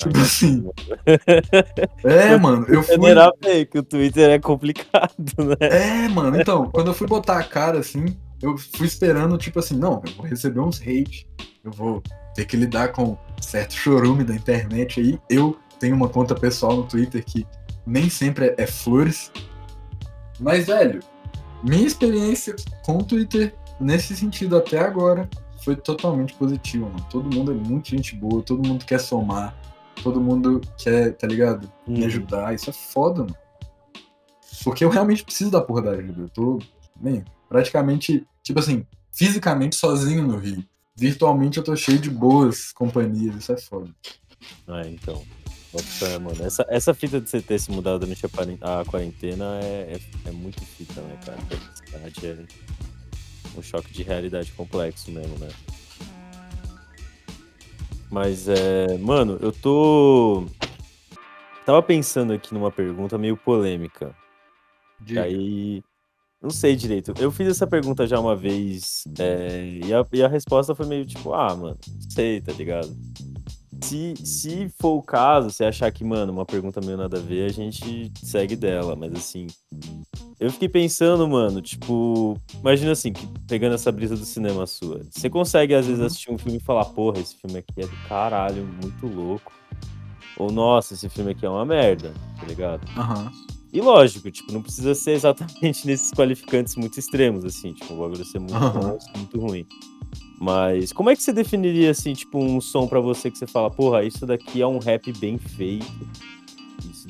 Tipo 0.02 0.18
assim. 0.18 0.64
É, 2.04 2.36
mano, 2.36 2.66
eu 2.68 2.82
fui. 2.82 2.98
Velho, 2.98 3.66
que 3.66 3.78
o 3.78 3.82
Twitter 3.82 4.30
é 4.30 4.38
complicado, 4.38 5.12
né? 5.38 5.56
É, 5.60 6.08
mano, 6.08 6.40
então, 6.40 6.68
quando 6.70 6.88
eu 6.88 6.94
fui 6.94 7.06
botar 7.06 7.38
a 7.38 7.44
cara 7.44 7.78
assim, 7.78 8.16
eu 8.42 8.56
fui 8.58 8.86
esperando, 8.86 9.38
tipo 9.38 9.58
assim, 9.58 9.76
não, 9.76 10.02
eu 10.04 10.12
vou 10.16 10.26
receber 10.26 10.60
uns 10.60 10.80
hate, 10.80 11.26
eu 11.64 11.70
vou 11.70 12.02
ter 12.34 12.44
que 12.44 12.56
lidar 12.56 12.88
com 12.88 13.16
certo 13.40 13.74
chorume 13.74 14.24
da 14.24 14.34
internet 14.34 15.00
aí. 15.00 15.20
Eu 15.30 15.56
tenho 15.78 15.94
uma 15.94 16.08
conta 16.08 16.34
pessoal 16.34 16.76
no 16.76 16.84
Twitter 16.84 17.24
que 17.24 17.46
nem 17.86 18.08
sempre 18.08 18.46
é, 18.46 18.54
é 18.58 18.66
flores. 18.66 19.30
Mas, 20.40 20.66
velho, 20.66 21.00
minha 21.62 21.86
experiência 21.86 22.56
com 22.84 22.98
o 22.98 23.04
Twitter, 23.04 23.54
nesse 23.80 24.16
sentido 24.16 24.56
até 24.56 24.80
agora, 24.80 25.28
foi 25.64 25.76
totalmente 25.76 26.34
positiva, 26.34 26.86
mano. 26.86 27.06
Todo 27.08 27.34
mundo 27.34 27.52
é 27.52 27.54
muito 27.54 27.90
gente 27.90 28.16
boa, 28.16 28.42
todo 28.42 28.66
mundo 28.66 28.84
quer 28.84 28.98
somar, 28.98 29.54
todo 30.02 30.20
mundo 30.20 30.60
quer, 30.78 31.12
tá 31.16 31.26
ligado? 31.26 31.70
Me 31.86 32.00
Uhum. 32.00 32.06
ajudar. 32.06 32.54
Isso 32.54 32.70
é 32.70 32.72
foda, 32.72 33.22
mano. 33.22 33.36
Porque 34.64 34.84
eu 34.84 34.90
realmente 34.90 35.24
preciso 35.24 35.50
da 35.50 35.60
porra 35.60 35.82
da 35.82 35.90
ajuda. 35.92 36.22
Eu 36.22 36.28
tô, 36.28 36.58
man, 37.00 37.24
praticamente, 37.48 38.26
tipo 38.42 38.60
assim, 38.60 38.86
fisicamente 39.12 39.74
sozinho 39.76 40.26
no 40.26 40.36
Rio. 40.38 40.64
Virtualmente 40.94 41.58
eu 41.58 41.64
tô 41.64 41.74
cheio 41.74 41.98
de 41.98 42.10
boas 42.10 42.70
companhias. 42.72 43.34
Isso 43.36 43.52
é 43.52 43.56
foda. 43.58 43.90
Ah, 44.68 44.82
então. 44.86 45.22
Bota 45.72 46.18
mano. 46.20 46.44
Essa, 46.44 46.66
essa 46.68 46.92
fita 46.92 47.18
de 47.18 47.30
você 47.30 47.40
ter 47.40 47.58
se 47.58 47.70
mudado 47.70 48.00
durante 48.00 48.24
a 48.26 48.28
quaren- 48.28 48.58
a 48.60 48.84
quarentena 48.84 49.58
é, 49.62 49.96
é, 49.96 50.28
é 50.28 50.30
muito 50.30 50.60
fita, 50.66 51.00
né, 51.00 51.18
cara? 51.24 51.38
É 51.94 53.58
um 53.58 53.62
choque 53.62 53.90
de 53.92 54.02
realidade 54.02 54.52
complexo 54.52 55.10
mesmo, 55.10 55.38
né? 55.38 55.48
Mas 58.12 58.46
é. 58.46 58.98
Mano, 58.98 59.38
eu 59.40 59.50
tô. 59.50 60.44
Tava 61.64 61.82
pensando 61.82 62.34
aqui 62.34 62.52
numa 62.52 62.70
pergunta 62.70 63.16
meio 63.16 63.38
polêmica. 63.38 64.14
Aí. 65.18 65.82
Não 66.42 66.50
sei 66.50 66.76
direito. 66.76 67.14
Eu 67.18 67.30
fiz 67.30 67.48
essa 67.48 67.66
pergunta 67.66 68.06
já 68.06 68.18
uma 68.18 68.34
vez 68.34 69.04
é, 69.16 69.64
e, 69.84 69.94
a, 69.94 70.04
e 70.12 70.22
a 70.24 70.28
resposta 70.28 70.74
foi 70.74 70.86
meio 70.86 71.06
tipo, 71.06 71.32
ah, 71.32 71.54
mano, 71.54 71.78
não 71.86 72.10
sei, 72.10 72.40
tá 72.40 72.52
ligado? 72.52 72.92
Se, 73.80 74.14
se 74.16 74.68
for 74.76 74.96
o 74.96 75.02
caso, 75.02 75.50
você 75.50 75.64
achar 75.64 75.90
que, 75.92 76.02
mano, 76.02 76.32
uma 76.32 76.44
pergunta 76.44 76.80
meio 76.80 76.96
nada 76.96 77.18
a 77.18 77.20
ver, 77.20 77.44
a 77.44 77.52
gente 77.52 78.12
segue 78.24 78.56
dela. 78.56 78.96
Mas 78.96 79.12
assim, 79.12 79.46
eu 80.42 80.50
fiquei 80.50 80.68
pensando, 80.68 81.28
mano, 81.28 81.62
tipo, 81.62 82.36
imagina 82.58 82.90
assim, 82.90 83.12
que, 83.12 83.24
pegando 83.46 83.76
essa 83.76 83.92
brisa 83.92 84.16
do 84.16 84.24
cinema 84.24 84.66
sua. 84.66 85.00
Você 85.08 85.30
consegue, 85.30 85.72
às 85.72 85.86
vezes, 85.86 86.02
assistir 86.02 86.32
um 86.32 86.36
filme 86.38 86.58
e 86.58 86.60
falar, 86.60 86.84
porra, 86.86 87.20
esse 87.20 87.36
filme 87.36 87.58
aqui 87.58 87.80
é 87.80 87.86
do 87.86 88.08
caralho, 88.08 88.66
muito 88.66 89.06
louco. 89.06 89.52
Ou, 90.36 90.50
nossa, 90.50 90.94
esse 90.94 91.08
filme 91.08 91.30
aqui 91.30 91.46
é 91.46 91.48
uma 91.48 91.64
merda, 91.64 92.12
tá 92.40 92.44
ligado? 92.46 92.80
Aham. 92.96 93.30
E 93.72 93.80
lógico, 93.80 94.30
tipo, 94.32 94.52
não 94.52 94.60
precisa 94.60 94.96
ser 94.96 95.12
exatamente 95.12 95.86
nesses 95.86 96.10
qualificantes 96.10 96.74
muito 96.74 96.98
extremos, 96.98 97.44
assim, 97.44 97.72
tipo, 97.72 97.94
o 97.94 97.98
bagulho 97.98 98.24
ser 98.24 98.40
muito 98.40 98.56
Aham. 98.56 98.80
bom 98.80 98.98
muito 99.16 99.38
ruim. 99.38 99.64
Mas 100.40 100.92
como 100.92 101.08
é 101.08 101.14
que 101.14 101.22
você 101.22 101.32
definiria, 101.32 101.92
assim, 101.92 102.14
tipo, 102.14 102.36
um 102.36 102.60
som 102.60 102.88
pra 102.88 102.98
você 102.98 103.30
que 103.30 103.38
você 103.38 103.46
fala, 103.46 103.70
porra, 103.70 104.02
isso 104.02 104.26
daqui 104.26 104.60
é 104.60 104.66
um 104.66 104.78
rap 104.80 105.12
bem 105.12 105.38
feito, 105.38 105.86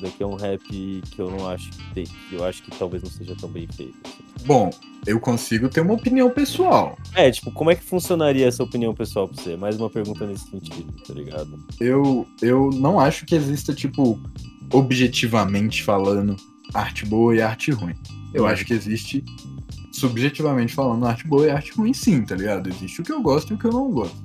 daqui 0.03 0.21
é 0.21 0.25
um 0.27 0.35
rap 0.35 0.61
que 0.69 1.19
eu 1.19 1.31
não 1.31 1.49
acho 1.49 1.69
que 1.71 1.93
tem, 1.93 2.03
que 2.05 2.35
eu 2.35 2.43
acho 2.45 2.61
que 2.63 2.71
talvez 2.77 3.01
não 3.03 3.09
seja 3.09 3.35
tão 3.35 3.49
bem 3.49 3.67
feito. 3.75 3.95
assim. 4.05 4.45
Bom, 4.45 4.69
eu 5.07 5.19
consigo 5.19 5.69
ter 5.69 5.81
uma 5.81 5.93
opinião 5.93 6.29
pessoal. 6.29 6.97
É, 7.15 7.31
tipo, 7.31 7.51
como 7.51 7.71
é 7.71 7.75
que 7.75 7.83
funcionaria 7.83 8.45
essa 8.47 8.61
opinião 8.63 8.93
pessoal 8.93 9.27
pra 9.27 9.41
você? 9.41 9.55
Mais 9.55 9.77
uma 9.77 9.89
pergunta 9.89 10.25
nesse 10.27 10.49
sentido, 10.49 10.91
tá 11.07 11.13
ligado? 11.13 11.57
Eu, 11.79 12.27
eu 12.41 12.69
não 12.73 12.99
acho 12.99 13.25
que 13.25 13.35
exista, 13.35 13.73
tipo, 13.73 14.19
objetivamente 14.71 15.83
falando, 15.83 16.35
arte 16.73 17.05
boa 17.05 17.35
e 17.35 17.41
arte 17.41 17.71
ruim. 17.71 17.95
Eu 18.33 18.43
Hum. 18.43 18.47
acho 18.47 18.65
que 18.65 18.73
existe, 18.73 19.23
subjetivamente 19.91 20.73
falando, 20.73 21.05
arte 21.05 21.27
boa 21.27 21.45
e 21.45 21.49
arte 21.51 21.71
ruim, 21.73 21.93
sim, 21.93 22.23
tá 22.23 22.35
ligado? 22.35 22.67
Existe 22.69 23.01
o 23.01 23.03
que 23.03 23.11
eu 23.11 23.21
gosto 23.21 23.51
e 23.51 23.53
o 23.53 23.57
que 23.57 23.65
eu 23.65 23.71
não 23.71 23.91
gosto. 23.91 24.17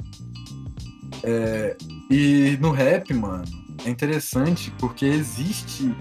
É, 1.22 1.76
e 2.10 2.56
no 2.60 2.70
rap, 2.70 3.12
mano, 3.12 3.44
é 3.84 3.90
interessante 3.90 4.72
porque 4.78 5.04
existe 5.04 5.94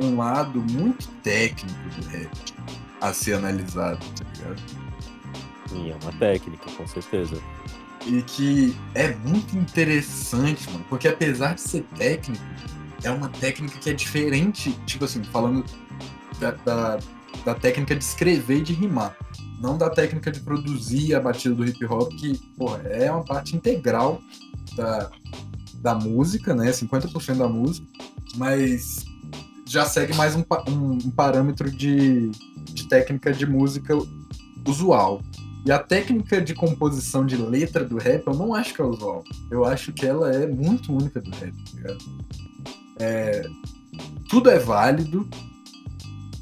um 0.00 0.16
lado 0.16 0.60
muito 0.60 1.08
técnico 1.22 1.78
do 1.96 2.08
rap 2.08 2.30
a 3.00 3.12
ser 3.12 3.34
analisado, 3.34 4.04
tá 4.16 4.24
ligado? 4.34 4.62
Sim, 5.68 5.90
é 5.90 5.96
uma 6.02 6.12
técnica, 6.12 6.70
com 6.72 6.86
certeza. 6.86 7.40
E 8.06 8.22
que 8.22 8.76
é 8.94 9.14
muito 9.14 9.56
interessante, 9.56 10.68
mano, 10.70 10.84
porque 10.88 11.08
apesar 11.08 11.54
de 11.54 11.60
ser 11.60 11.82
técnico, 11.96 12.42
é 13.02 13.10
uma 13.10 13.28
técnica 13.28 13.78
que 13.78 13.90
é 13.90 13.92
diferente, 13.92 14.72
tipo 14.86 15.04
assim, 15.04 15.22
falando 15.24 15.64
da, 16.38 16.52
da, 16.52 16.98
da 17.44 17.54
técnica 17.54 17.94
de 17.94 18.04
escrever 18.04 18.58
e 18.58 18.62
de 18.62 18.72
rimar. 18.72 19.16
Não 19.60 19.78
da 19.78 19.88
técnica 19.88 20.30
de 20.30 20.40
produzir 20.40 21.14
a 21.14 21.20
batida 21.20 21.54
do 21.54 21.64
hip 21.64 21.84
hop, 21.86 22.12
que, 22.14 22.38
porra, 22.56 22.82
é 22.84 23.10
uma 23.10 23.24
parte 23.24 23.56
integral 23.56 24.20
da, 24.76 25.10
da 25.84 25.94
música, 25.94 26.54
né? 26.54 26.70
50% 26.70 27.36
da 27.36 27.46
música, 27.46 27.86
mas 28.36 29.04
já 29.66 29.84
segue 29.84 30.14
mais 30.14 30.34
um, 30.34 30.42
um, 30.66 30.92
um 30.92 31.10
parâmetro 31.10 31.70
de, 31.70 32.30
de 32.72 32.88
técnica 32.88 33.30
de 33.30 33.44
música 33.44 33.94
usual. 34.66 35.20
E 35.66 35.70
a 35.70 35.78
técnica 35.78 36.40
de 36.40 36.54
composição 36.54 37.26
de 37.26 37.36
letra 37.36 37.84
do 37.84 37.98
rap, 37.98 38.26
eu 38.26 38.34
não 38.34 38.54
acho 38.54 38.72
que 38.72 38.80
é 38.80 38.84
usual. 38.84 39.24
Eu 39.50 39.66
acho 39.66 39.92
que 39.92 40.06
ela 40.06 40.34
é 40.34 40.46
muito 40.46 40.90
única 40.90 41.20
do 41.20 41.30
rap, 41.30 41.54
tá? 41.82 41.96
É, 42.98 43.46
tudo 44.30 44.48
é 44.48 44.58
válido 44.58 45.28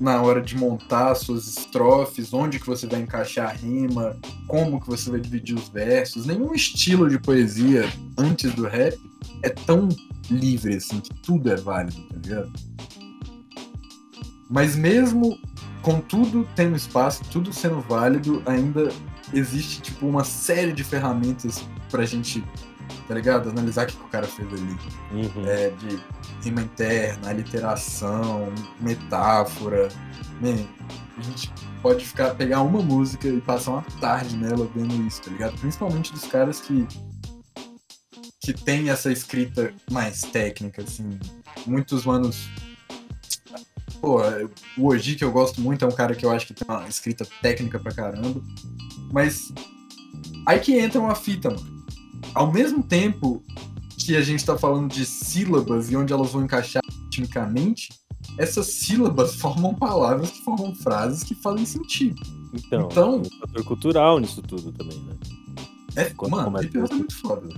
na 0.01 0.23
hora 0.23 0.41
de 0.41 0.57
montar 0.57 1.17
suas 1.17 1.49
estrofes, 1.49 2.33
onde 2.33 2.61
que 2.61 2.67
você 2.67 2.87
vai 2.87 3.01
encaixar 3.01 3.51
a 3.51 3.53
rima, 3.53 4.17
como 4.47 4.81
que 4.81 4.87
você 4.87 5.11
vai 5.11 5.21
dividir 5.21 5.57
os 5.57 5.69
versos. 5.69 6.27
Nenhum 6.27 6.55
estilo 6.55 7.09
de 7.09 7.19
poesia 7.19 7.89
antes 8.17 8.53
do 8.55 8.69
rap 8.69 8.99
é 9.43 9.49
tão 9.49 9.89
livre 10.31 10.77
assim, 10.77 11.01
que 11.01 11.15
tudo 11.23 11.51
é 11.51 11.57
válido, 11.57 12.01
tá 12.03 12.17
ligado? 12.17 12.53
Mas 14.49 14.77
mesmo 14.77 15.39
com 15.83 16.01
tudo 16.01 16.47
tendo 16.55 16.77
espaço, 16.77 17.23
tudo 17.31 17.53
sendo 17.53 17.81
válido, 17.81 18.43
ainda 18.47 18.89
existe 19.33 19.81
tipo 19.83 20.07
uma 20.07 20.25
série 20.25 20.73
de 20.73 20.85
ferramentas 20.85 21.65
pra 21.91 22.05
gente, 22.05 22.45
tá 23.09 23.15
ligado? 23.15 23.51
Analisar 23.51 23.85
o 23.85 23.87
que 23.89 23.97
que 23.97 24.05
o 24.05 24.09
cara 24.09 24.27
fez 24.27 24.49
ali. 24.53 24.77
Uhum. 25.13 25.47
É, 25.47 25.71
de 25.71 25.99
rima 26.43 26.63
interna, 26.63 27.31
aliteração, 27.31 28.53
metáfora. 28.81 29.89
Man, 30.41 30.65
a 31.19 31.23
gente 31.23 31.53
pode 31.83 32.05
ficar, 32.05 32.35
pegar 32.35 32.63
uma 32.63 32.81
música 32.81 33.29
e 33.29 33.41
passar 33.41 33.73
uma 33.73 33.83
tarde 34.01 34.37
nela 34.37 34.69
vendo 34.75 34.95
isso, 35.07 35.23
tá 35.23 35.31
ligado? 35.31 35.59
Principalmente 35.59 36.13
dos 36.13 36.27
caras 36.27 36.61
que 36.61 36.87
que 38.43 38.53
tem 38.53 38.91
essa 38.91 39.11
escrita 39.11 39.73
mais 39.91 40.21
técnica, 40.23 40.83
assim. 40.83 41.19
Muitos 41.67 42.05
manos. 42.05 42.49
Pô, 44.01 44.19
o 44.79 44.87
Oji, 44.89 45.15
que 45.15 45.23
eu 45.23 45.31
gosto 45.31 45.61
muito, 45.61 45.85
é 45.85 45.89
um 45.89 45.93
cara 45.93 46.15
que 46.15 46.27
eu 46.27 46.31
acho 46.31 46.47
que 46.49 46.55
tem 46.55 46.67
uma 46.69 46.89
escrita 46.89 47.25
técnica 47.41 47.79
pra 47.79 47.93
caramba. 47.93 48.43
Mas 49.13 49.53
aí 50.45 50.59
que 50.59 50.77
entra 50.77 51.01
uma 51.01 51.15
fita, 51.15 51.51
mano. 51.51 51.85
Ao 52.35 52.51
mesmo 52.53 52.83
tempo 52.83 53.45
que 53.97 54.17
a 54.17 54.23
gente 54.23 54.45
tá 54.45 54.59
falando 54.59 54.93
de 54.93 55.07
sílabas 55.07 55.91
e 55.91 55.97
onde 55.97 56.13
elas 56.13 56.33
vão 56.33 56.43
encaixar 56.43 56.83
ritmicamente, 57.05 57.91
essas 58.39 58.67
sílabas 58.67 59.37
formam 59.41 59.73
palavras 59.75 60.31
que 60.31 60.43
formam 60.43 60.75
frases 60.75 61.23
que 61.23 61.37
fazem 61.37 61.65
sentido. 61.65 62.21
Então, 62.53 62.89
Então- 62.91 63.21
tem 63.23 63.37
um 63.37 63.41
fator 63.41 63.65
cultural 63.65 64.19
nisso 64.19 64.43
tudo 64.43 64.73
também, 64.73 64.99
né? 65.03 65.15
É, 65.95 66.05
Quando 66.11 66.33
mano, 66.33 66.59
é 66.59 66.95
muito 66.95 67.15
foda. 67.21 67.49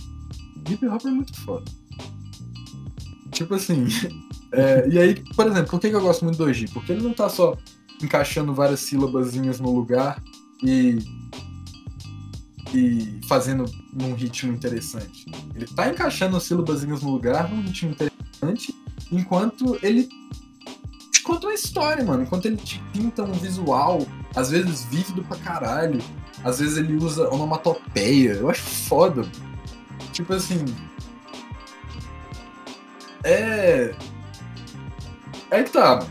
Hip 0.69 0.87
hop 0.87 1.05
é 1.05 1.11
muito 1.11 1.41
foda. 1.41 1.65
Tipo 3.31 3.55
assim. 3.55 3.87
é, 4.53 4.89
e 4.89 4.99
aí, 4.99 5.15
por 5.35 5.47
exemplo, 5.47 5.71
por 5.71 5.81
que 5.81 5.89
eu 5.89 6.01
gosto 6.01 6.25
muito 6.25 6.39
do 6.39 6.45
Oji? 6.45 6.69
Porque 6.69 6.93
ele 6.93 7.03
não 7.03 7.13
tá 7.13 7.29
só 7.29 7.57
encaixando 8.03 8.55
várias 8.55 8.81
sílabazinhas 8.81 9.61
no 9.61 9.75
lugar 9.75 10.23
e. 10.63 10.99
e 12.73 13.21
fazendo 13.27 13.65
num 13.93 14.15
ritmo 14.15 14.53
interessante. 14.53 15.27
Ele 15.55 15.67
tá 15.67 15.89
encaixando 15.89 16.37
as 16.37 16.45
sílabazinhas 16.45 17.03
no 17.03 17.11
lugar 17.11 17.51
num 17.51 17.63
ritmo 17.63 17.91
interessante, 17.91 18.75
enquanto 19.11 19.79
ele 19.83 20.09
te 21.11 21.23
conta 21.23 21.47
uma 21.47 21.55
história, 21.55 22.05
mano. 22.05 22.23
Enquanto 22.23 22.47
ele 22.47 22.57
te 22.57 22.81
pinta 22.93 23.23
um 23.23 23.33
visual, 23.33 24.07
às 24.35 24.51
vezes 24.51 24.85
vívido 24.85 25.23
pra 25.25 25.37
caralho. 25.39 26.01
Às 26.43 26.59
vezes 26.59 26.77
ele 26.77 26.97
usa 26.97 27.29
onomatopeia. 27.31 28.33
Eu 28.33 28.51
acho 28.51 28.63
foda. 28.63 29.25
Tipo 30.15 30.33
assim. 30.33 30.65
É. 33.25 33.93
É 35.51 35.63
que 35.63 35.71
tá. 35.71 36.07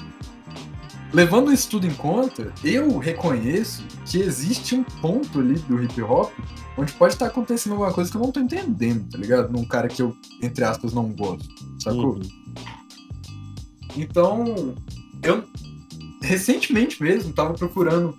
Levando 1.14 1.54
isso 1.54 1.70
tudo 1.70 1.88
em 1.88 1.94
conta, 1.94 2.52
eu 2.64 2.98
reconheço 2.98 3.84
que 4.06 4.20
existe 4.20 4.76
um 4.76 4.84
ponto 4.84 5.40
ali 5.40 5.56
do 5.60 5.82
hip 5.82 6.02
hop 6.02 6.32
onde 6.76 6.92
pode 6.94 7.14
estar 7.14 7.28
acontecendo 7.28 7.74
alguma 7.74 7.94
coisa 7.94 8.12
que 8.12 8.18
eu 8.18 8.22
não 8.22 8.32
tô 8.32 8.40
entendendo, 8.40 9.10
tá 9.10 9.18
ligado? 9.18 9.52
Num 9.52 9.64
cara 9.64 9.88
que 9.88 10.02
eu, 10.02 10.16
entre 10.42 10.64
aspas, 10.64 10.92
não 10.92 11.10
gosto. 11.10 11.48
Sacou? 11.80 12.16
Uhum. 12.16 12.22
Então, 13.96 14.76
eu 15.22 15.44
recentemente 16.22 17.02
mesmo 17.02 17.32
tava 17.32 17.54
procurando 17.54 18.18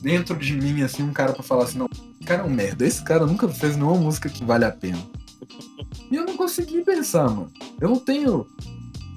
dentro 0.00 0.36
de 0.36 0.54
mim 0.54 0.82
assim 0.82 1.02
um 1.02 1.12
cara 1.12 1.32
pra 1.32 1.42
falar 1.42 1.64
assim, 1.64 1.78
não, 1.78 1.88
cara 2.30 2.42
é 2.42 2.46
um 2.46 2.50
merda, 2.50 2.86
esse 2.86 3.02
cara 3.02 3.26
nunca 3.26 3.48
fez 3.48 3.76
nenhuma 3.76 3.96
música 3.96 4.28
que 4.28 4.44
vale 4.44 4.64
a 4.64 4.70
pena. 4.70 4.98
E 6.08 6.14
eu 6.14 6.24
não 6.24 6.36
consegui 6.36 6.82
pensar, 6.82 7.28
mano. 7.28 7.50
Eu 7.80 7.88
não 7.88 7.98
tenho 7.98 8.46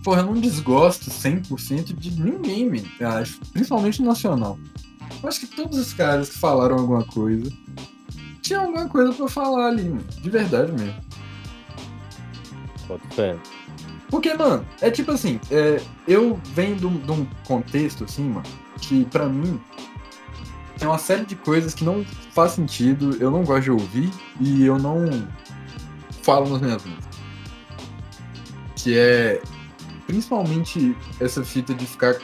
Porra, 0.03 0.21
eu 0.21 0.25
não 0.25 0.33
desgosto 0.33 1.09
100% 1.09 1.95
de 1.95 2.19
ninguém, 2.19 2.69
man, 2.69 2.83
eu 2.99 3.07
acho. 3.07 3.39
Principalmente 3.53 4.01
nacional. 4.01 4.57
Eu 5.21 5.29
acho 5.29 5.39
que 5.41 5.47
todos 5.47 5.77
os 5.77 5.93
caras 5.93 6.29
que 6.29 6.39
falaram 6.39 6.77
alguma 6.77 7.05
coisa 7.05 7.49
tinham 8.41 8.63
alguma 8.63 8.89
coisa 8.89 9.13
pra 9.13 9.27
falar 9.29 9.67
ali, 9.67 9.83
mano. 9.83 10.03
De 10.21 10.29
verdade 10.29 10.71
mesmo. 10.71 10.95
Bota 12.87 13.07
fé. 13.11 13.37
Porque, 14.09 14.33
mano, 14.33 14.65
é 14.81 14.91
tipo 14.91 15.11
assim, 15.11 15.39
é, 15.49 15.81
eu 16.07 16.37
venho 16.53 16.75
um, 16.87 16.97
de 16.97 17.11
um 17.11 17.25
contexto, 17.45 18.03
assim, 18.03 18.27
mano, 18.27 18.45
que 18.81 19.05
pra 19.05 19.29
mim 19.29 19.61
tem 20.83 20.89
uma 20.89 20.97
série 20.97 21.23
de 21.23 21.37
coisas 21.37 21.73
que 21.73 21.85
não 21.85 22.03
faz 22.31 22.51
sentido, 22.51 23.15
eu 23.21 23.31
não 23.31 23.45
gosto 23.45 23.63
de 23.63 23.71
ouvir 23.71 24.11
e 24.41 24.65
eu 24.65 24.77
não 24.77 25.25
falo 26.21 26.49
nas 26.49 26.61
minhas 26.61 26.83
músicas. 26.83 27.19
Que 28.75 28.97
é 28.99 29.41
principalmente 30.05 30.93
essa 31.21 31.41
fita 31.41 31.73
de 31.73 31.85
ficar, 31.85 32.15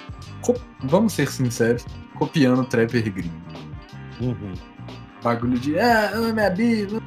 vamos 0.83 1.13
ser 1.13 1.31
sinceros, 1.31 1.85
copiando 2.15 2.65
trapper 2.65 3.09
gringo. 3.09 3.33
Uhum. 4.19 4.53
Bagulho 5.23 5.57
de, 5.57 5.79
ah, 5.79 6.11
ah, 6.13 6.33
minha 6.33 6.49
Bíblia. 6.49 7.01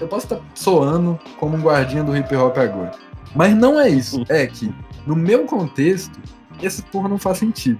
Eu 0.00 0.08
posso 0.08 0.24
estar 0.24 0.40
soando 0.54 1.20
como 1.38 1.58
um 1.58 1.60
guardinha 1.60 2.02
do 2.02 2.16
hip 2.16 2.34
hop 2.34 2.56
agora. 2.56 2.92
Mas 3.34 3.54
não 3.54 3.78
é 3.78 3.90
isso. 3.90 4.24
É 4.30 4.46
que, 4.46 4.74
no 5.06 5.14
meu 5.14 5.44
contexto, 5.44 6.18
essa 6.62 6.82
porra 6.84 7.06
não 7.06 7.18
faz 7.18 7.36
sentido. 7.36 7.78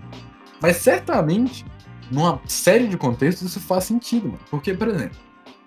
Mas 0.61 0.77
certamente, 0.77 1.65
numa 2.11 2.41
série 2.47 2.87
de 2.87 2.97
contextos, 2.97 3.51
isso 3.51 3.61
faz 3.61 3.85
sentido, 3.85 4.29
mano. 4.29 4.41
Porque, 4.51 4.75
por 4.75 4.89
exemplo, 4.89 5.17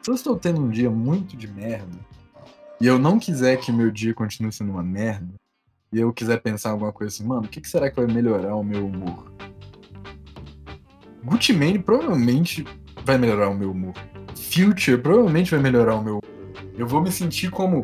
se 0.01 0.09
eu 0.09 0.15
estou 0.15 0.35
tendo 0.37 0.61
um 0.61 0.69
dia 0.69 0.89
muito 0.89 1.35
de 1.35 1.47
merda, 1.47 1.99
e 2.79 2.87
eu 2.87 2.97
não 2.97 3.19
quiser 3.19 3.57
que 3.57 3.71
meu 3.71 3.91
dia 3.91 4.13
continue 4.13 4.51
sendo 4.51 4.71
uma 4.71 4.83
merda, 4.83 5.33
e 5.91 5.99
eu 5.99 6.13
quiser 6.13 6.41
pensar 6.41 6.71
alguma 6.71 6.91
coisa 6.91 7.13
assim, 7.13 7.27
mano, 7.27 7.43
o 7.43 7.47
que, 7.47 7.59
que 7.59 7.69
será 7.69 7.89
que 7.89 7.95
vai 7.95 8.07
melhorar 8.07 8.55
o 8.55 8.63
meu 8.63 8.85
humor? 8.85 9.31
Gucci 11.23 11.51
Mane 11.51 11.79
provavelmente 11.79 12.65
vai 13.03 13.17
melhorar 13.17 13.49
o 13.49 13.55
meu 13.55 13.71
humor. 13.71 13.93
Future 14.35 14.97
provavelmente 14.97 15.51
vai 15.51 15.59
melhorar 15.59 15.95
o 15.95 16.03
meu 16.03 16.19
humor. 16.19 16.23
Eu 16.77 16.87
vou 16.87 17.01
me 17.01 17.11
sentir 17.11 17.51
como 17.51 17.83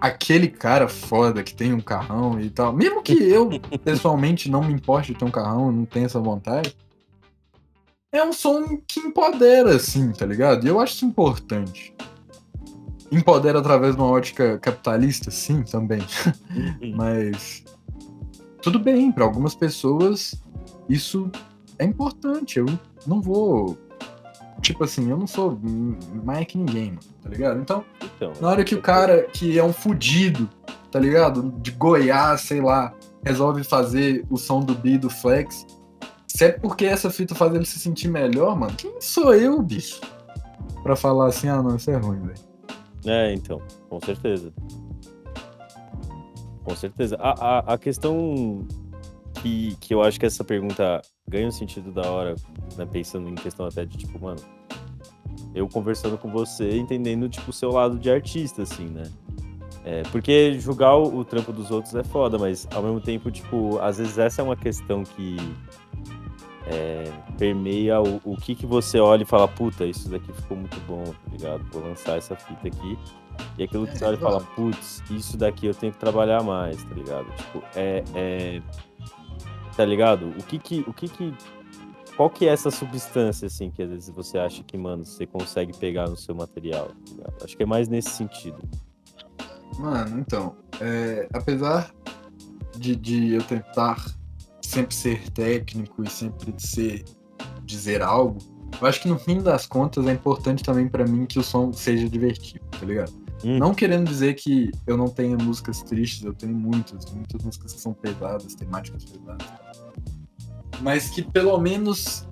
aquele 0.00 0.48
cara 0.48 0.88
foda 0.88 1.42
que 1.42 1.54
tem 1.54 1.72
um 1.72 1.80
carrão 1.80 2.40
e 2.40 2.48
tal. 2.48 2.72
Mesmo 2.72 3.02
que 3.02 3.12
eu, 3.12 3.50
pessoalmente, 3.84 4.50
não 4.50 4.64
me 4.64 4.72
importe 4.72 5.12
de 5.12 5.18
ter 5.18 5.24
um 5.24 5.30
carrão, 5.30 5.70
não 5.70 5.84
tenha 5.84 6.06
essa 6.06 6.18
vontade. 6.18 6.74
É 8.12 8.22
um 8.22 8.32
som 8.32 8.78
que 8.86 9.00
empodera, 9.00 9.74
assim, 9.74 10.12
tá 10.12 10.26
ligado? 10.26 10.64
E 10.64 10.68
eu 10.68 10.78
acho 10.78 10.94
isso 10.94 11.06
importante. 11.06 11.94
Empodera 13.10 13.58
através 13.58 13.94
de 13.94 14.00
uma 14.00 14.10
ótica 14.10 14.58
capitalista, 14.58 15.30
sim, 15.30 15.62
também. 15.62 16.02
Mas. 16.94 17.64
Tudo 18.60 18.78
bem, 18.78 19.10
para 19.10 19.24
algumas 19.24 19.54
pessoas 19.54 20.40
isso 20.88 21.30
é 21.78 21.84
importante. 21.84 22.58
Eu 22.58 22.66
não 23.06 23.20
vou. 23.20 23.78
Tipo 24.60 24.84
assim, 24.84 25.10
eu 25.10 25.16
não 25.16 25.26
sou 25.26 25.58
mais 26.22 26.46
que 26.46 26.56
ninguém, 26.56 26.96
tá 27.20 27.28
ligado? 27.28 27.60
Então, 27.60 27.84
Então, 28.16 28.32
na 28.40 28.48
hora 28.48 28.62
que 28.62 28.76
o 28.76 28.80
cara 28.80 29.22
que 29.24 29.58
é 29.58 29.64
um 29.64 29.72
fudido, 29.72 30.48
tá 30.90 31.00
ligado? 31.00 31.50
De 31.58 31.72
Goiás, 31.72 32.42
sei 32.42 32.60
lá, 32.60 32.94
resolve 33.24 33.64
fazer 33.64 34.24
o 34.30 34.36
som 34.36 34.60
do 34.60 34.74
Bi 34.74 34.98
do 34.98 35.10
Flex. 35.10 35.66
Se 36.34 36.46
é 36.46 36.50
porque 36.50 36.86
essa 36.86 37.10
fita 37.10 37.34
faz 37.34 37.54
ele 37.54 37.66
se 37.66 37.78
sentir 37.78 38.08
melhor, 38.08 38.58
mano, 38.58 38.74
quem 38.74 38.98
sou 39.02 39.34
eu, 39.34 39.60
bicho? 39.60 40.00
Pra 40.82 40.96
falar 40.96 41.26
assim, 41.26 41.46
ah 41.46 41.62
não, 41.62 41.76
isso 41.76 41.90
é 41.90 41.96
ruim, 41.98 42.20
velho. 42.20 42.40
É, 43.04 43.34
então, 43.34 43.60
com 43.90 44.00
certeza. 44.00 44.50
Com 46.64 46.74
certeza. 46.74 47.16
A, 47.20 47.32
a, 47.32 47.74
a 47.74 47.78
questão 47.78 48.66
que, 49.42 49.76
que 49.78 49.92
eu 49.92 50.00
acho 50.00 50.18
que 50.18 50.24
essa 50.24 50.42
pergunta 50.42 51.02
ganha 51.28 51.46
um 51.46 51.52
sentido 51.52 51.92
da 51.92 52.10
hora, 52.10 52.34
né, 52.78 52.88
pensando 52.90 53.28
em 53.28 53.34
questão 53.34 53.66
até 53.66 53.84
de, 53.84 53.98
tipo, 53.98 54.18
mano, 54.18 54.40
eu 55.54 55.68
conversando 55.68 56.16
com 56.16 56.30
você, 56.30 56.78
entendendo, 56.78 57.28
tipo, 57.28 57.50
o 57.50 57.52
seu 57.52 57.70
lado 57.70 57.98
de 57.98 58.10
artista, 58.10 58.62
assim, 58.62 58.86
né? 58.86 59.02
É, 59.84 60.02
porque 60.04 60.58
julgar 60.58 60.96
o, 60.96 61.18
o 61.18 61.24
trampo 61.26 61.52
dos 61.52 61.70
outros 61.70 61.94
é 61.94 62.02
foda, 62.02 62.38
mas 62.38 62.66
ao 62.72 62.82
mesmo 62.82 63.02
tempo, 63.02 63.30
tipo, 63.30 63.78
às 63.80 63.98
vezes 63.98 64.16
essa 64.16 64.40
é 64.40 64.44
uma 64.44 64.56
questão 64.56 65.02
que 65.02 65.36
é, 66.66 67.10
permeia 67.38 68.00
o, 68.00 68.20
o 68.24 68.36
que 68.36 68.54
que 68.54 68.66
você 68.66 68.98
olha 68.98 69.22
e 69.22 69.26
fala, 69.26 69.48
puta, 69.48 69.84
isso 69.84 70.08
daqui 70.08 70.32
ficou 70.32 70.56
muito 70.56 70.78
bom, 70.86 71.04
tá 71.04 71.30
ligado? 71.30 71.64
Vou 71.72 71.82
lançar 71.82 72.18
essa 72.18 72.36
fita 72.36 72.68
aqui. 72.68 72.98
E 73.58 73.64
aquilo 73.64 73.86
que 73.86 73.98
você 73.98 74.04
olha 74.04 74.14
e 74.14 74.18
fala, 74.18 74.40
putz, 74.54 75.02
isso 75.10 75.36
daqui 75.36 75.66
eu 75.66 75.74
tenho 75.74 75.92
que 75.92 75.98
trabalhar 75.98 76.42
mais, 76.42 76.82
tá 76.82 76.94
ligado? 76.94 77.26
Tipo, 77.36 77.62
é. 77.74 78.04
é 78.14 78.62
tá 79.76 79.84
ligado? 79.84 80.28
O 80.38 80.42
que 80.44 80.58
que. 80.58 80.84
O 80.86 80.92
que 80.92 81.08
que. 81.08 81.34
Qual 82.16 82.28
que 82.28 82.46
é 82.46 82.52
essa 82.52 82.70
substância, 82.70 83.46
assim, 83.46 83.70
que 83.70 83.82
às 83.82 83.88
vezes 83.88 84.10
você 84.10 84.38
acha 84.38 84.62
que, 84.62 84.76
mano, 84.76 85.02
você 85.04 85.26
consegue 85.26 85.74
pegar 85.76 86.08
no 86.08 86.16
seu 86.16 86.34
material? 86.34 86.90
tá? 87.16 87.44
Acho 87.44 87.56
que 87.56 87.62
é 87.62 87.66
mais 87.66 87.88
nesse 87.88 88.10
sentido. 88.10 88.58
Mano, 89.78 90.20
então, 90.20 90.54
é, 90.78 91.26
apesar 91.32 91.90
de, 92.76 92.94
de 92.94 93.32
eu 93.32 93.42
tentar 93.42 93.96
sempre 94.62 94.94
ser 94.94 95.28
técnico 95.30 96.02
e 96.02 96.10
sempre 96.10 96.54
ser 96.58 97.04
dizer 97.64 98.02
algo, 98.02 98.38
eu 98.80 98.86
acho 98.86 99.00
que 99.00 99.08
no 99.08 99.18
fim 99.18 99.40
das 99.40 99.66
contas 99.66 100.06
é 100.06 100.12
importante 100.12 100.62
também 100.62 100.88
pra 100.88 101.06
mim 101.06 101.26
que 101.26 101.38
o 101.38 101.42
som 101.42 101.72
seja 101.72 102.08
divertido, 102.08 102.64
tá 102.70 102.86
ligado? 102.86 103.12
Hum. 103.44 103.58
Não 103.58 103.74
querendo 103.74 104.08
dizer 104.08 104.34
que 104.34 104.70
eu 104.86 104.96
não 104.96 105.08
tenha 105.08 105.36
músicas 105.36 105.82
tristes, 105.82 106.24
eu 106.24 106.32
tenho 106.32 106.54
muitas, 106.54 107.04
muitas 107.12 107.42
músicas 107.42 107.74
que 107.74 107.80
são 107.80 107.92
pesadas, 107.92 108.54
temáticas 108.54 109.04
pesadas. 109.04 109.46
Mas 110.80 111.10
que 111.10 111.22
pelo 111.22 111.58
menos 111.58 112.26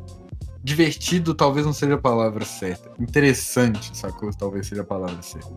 divertido 0.62 1.34
talvez 1.34 1.66
não 1.66 1.72
seja 1.72 1.94
a 1.94 1.98
palavra 1.98 2.44
certa. 2.44 2.90
Interessante, 3.00 3.96
sacou? 3.96 4.30
Talvez 4.32 4.66
seja 4.66 4.82
a 4.82 4.84
palavra 4.84 5.20
certa. 5.22 5.54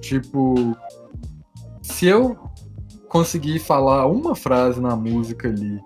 Tipo, 0.00 0.76
se 1.80 2.06
eu 2.06 2.38
conseguir 3.12 3.58
falar 3.58 4.06
uma 4.06 4.34
frase 4.34 4.80
na 4.80 4.96
música 4.96 5.48
ali 5.48 5.78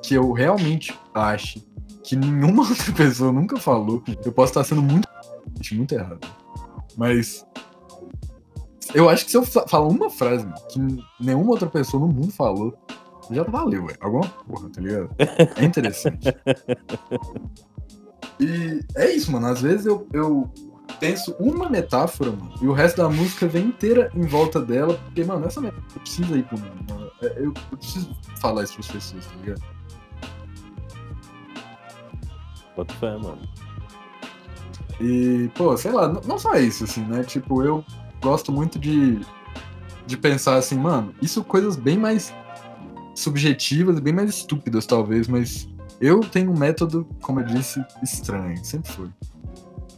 que 0.00 0.14
eu 0.14 0.30
realmente 0.30 0.96
ache 1.12 1.66
que 2.04 2.14
nenhuma 2.14 2.62
outra 2.70 2.92
pessoa 2.92 3.32
nunca 3.32 3.56
falou, 3.58 4.00
eu 4.24 4.30
posso 4.32 4.52
estar 4.52 4.62
sendo 4.64 4.80
muito, 4.82 5.08
muito 5.72 5.92
errado. 5.92 6.20
Mas 6.96 7.44
eu 8.94 9.08
acho 9.10 9.24
que 9.24 9.32
se 9.32 9.36
eu 9.36 9.44
fa- 9.44 9.66
falar 9.68 9.88
uma 9.88 10.08
frase 10.08 10.46
que 10.70 10.78
nenhuma 11.20 11.50
outra 11.50 11.68
pessoa 11.68 12.06
no 12.06 12.12
mundo 12.12 12.30
falou, 12.32 12.74
já 13.30 13.42
valeu, 13.42 13.86
velho. 13.86 13.98
Alguma 14.00 14.26
porra, 14.28 14.70
tá 14.70 14.80
ligado? 14.80 15.10
É 15.56 15.64
interessante. 15.64 16.28
e 18.40 18.80
é 18.94 19.10
isso, 19.10 19.30
mano. 19.30 19.48
Às 19.48 19.60
vezes 19.60 19.84
eu, 19.84 20.06
eu 20.12 20.50
penso 20.98 21.34
uma 21.38 21.68
metáfora, 21.68 22.30
mano, 22.30 22.54
e 22.60 22.66
o 22.66 22.72
resto 22.72 22.96
da 22.98 23.08
música 23.08 23.46
vem 23.46 23.66
inteira 23.66 24.10
em 24.14 24.26
volta 24.26 24.60
dela, 24.60 24.94
porque, 25.04 25.24
mano, 25.24 25.46
essa 25.46 25.60
metáfora 25.60 26.00
precisa 26.00 26.36
ir 26.36 26.44
pro 26.44 26.58
mundo, 26.58 26.84
mano. 26.88 27.10
É, 27.22 27.26
Eu, 27.38 27.52
eu 27.70 27.78
preciso 27.78 28.16
falar 28.40 28.64
isso 28.64 28.74
pras 28.74 28.88
pessoas, 28.88 29.26
tá 29.26 29.32
ligado? 29.40 29.62
Bota 32.76 32.94
fé, 32.94 33.16
mano. 33.16 33.38
E, 35.00 35.50
pô, 35.54 35.76
sei 35.76 35.92
lá, 35.92 36.08
não 36.08 36.38
só 36.38 36.54
isso, 36.54 36.84
assim, 36.84 37.04
né? 37.04 37.22
Tipo, 37.22 37.62
eu 37.62 37.84
gosto 38.20 38.50
muito 38.50 38.78
de, 38.78 39.20
de 40.06 40.16
pensar 40.16 40.56
assim, 40.56 40.76
mano, 40.76 41.14
isso 41.22 41.44
coisas 41.44 41.76
bem 41.76 41.96
mais 41.96 42.34
subjetivas, 43.14 44.00
bem 44.00 44.12
mais 44.12 44.30
estúpidas, 44.30 44.86
talvez, 44.86 45.28
mas 45.28 45.68
eu 46.00 46.20
tenho 46.20 46.52
um 46.52 46.56
método, 46.56 47.04
como 47.20 47.40
eu 47.40 47.44
disse, 47.44 47.84
estranho, 48.02 48.64
sempre 48.64 48.92
foi. 48.92 49.08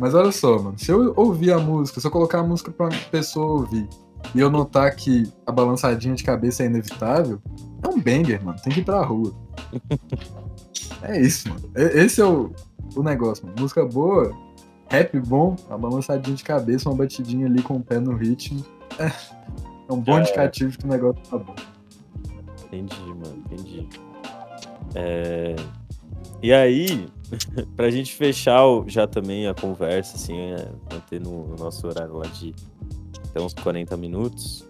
Mas 0.01 0.15
olha 0.15 0.33
só, 0.33 0.59
mano, 0.59 0.79
se 0.79 0.91
eu 0.91 1.13
ouvir 1.15 1.53
a 1.53 1.59
música, 1.59 2.01
se 2.01 2.07
eu 2.07 2.11
colocar 2.11 2.41
a 2.41 2.43
música 2.43 2.71
pra 2.71 2.87
uma 2.87 2.99
pessoa 3.11 3.61
ouvir, 3.61 3.87
e 4.35 4.41
eu 4.41 4.51
notar 4.51 4.95
que 4.97 5.31
a 5.47 5.53
balançadinha 5.53 6.15
de 6.15 6.25
cabeça 6.25 6.63
é 6.63 6.67
inevitável, 6.67 7.39
é 7.83 7.89
um 7.89 8.01
banger, 8.01 8.43
mano, 8.43 8.59
tem 8.63 8.73
que 8.73 8.81
ir 8.81 8.85
pra 8.85 9.05
rua. 9.05 9.33
é 11.03 11.21
isso, 11.21 11.49
mano. 11.51 11.71
Esse 11.75 12.21
é 12.21 12.25
o, 12.25 12.51
o 12.97 13.03
negócio, 13.03 13.45
mano. 13.47 13.57
Música 13.61 13.85
boa, 13.85 14.35
rap 14.91 15.19
bom, 15.21 15.55
uma 15.69 15.77
balançadinha 15.79 16.35
de 16.35 16.45
cabeça, 16.45 16.89
uma 16.89 16.97
batidinha 16.97 17.47
ali 17.47 17.63
com 17.63 17.75
o 17.77 17.81
pé 17.83 18.01
no 18.01 18.17
ritmo. 18.17 18.65
É, 18.99 19.07
é 19.07 19.93
um 19.93 20.01
bom 20.01 20.17
É. 20.19 20.21
indicativo 20.23 20.77
que 20.79 20.85
o 20.85 20.89
negócio 20.89 21.23
tá 21.31 21.37
bom. 21.39 21.55
Entendi, 22.67 23.01
mano, 23.07 23.43
entendi. 23.51 23.89
É, 24.95 25.57
E 26.43 26.53
aí, 26.53 27.09
pra 27.77 27.91
gente 27.91 28.15
fechar 28.15 28.63
já 28.87 29.07
também 29.07 29.47
a 29.47 29.55
conversa, 29.55 30.17
assim, 30.17 30.39
é, 30.39 30.69
manter 30.93 31.21
no, 31.21 31.49
no 31.49 31.57
nosso 31.57 31.87
horário 31.87 32.17
lá 32.17 32.27
de 32.27 32.55
até 33.31 33.41
uns 33.41 33.55
40 33.55 33.97
minutos. 33.97 34.69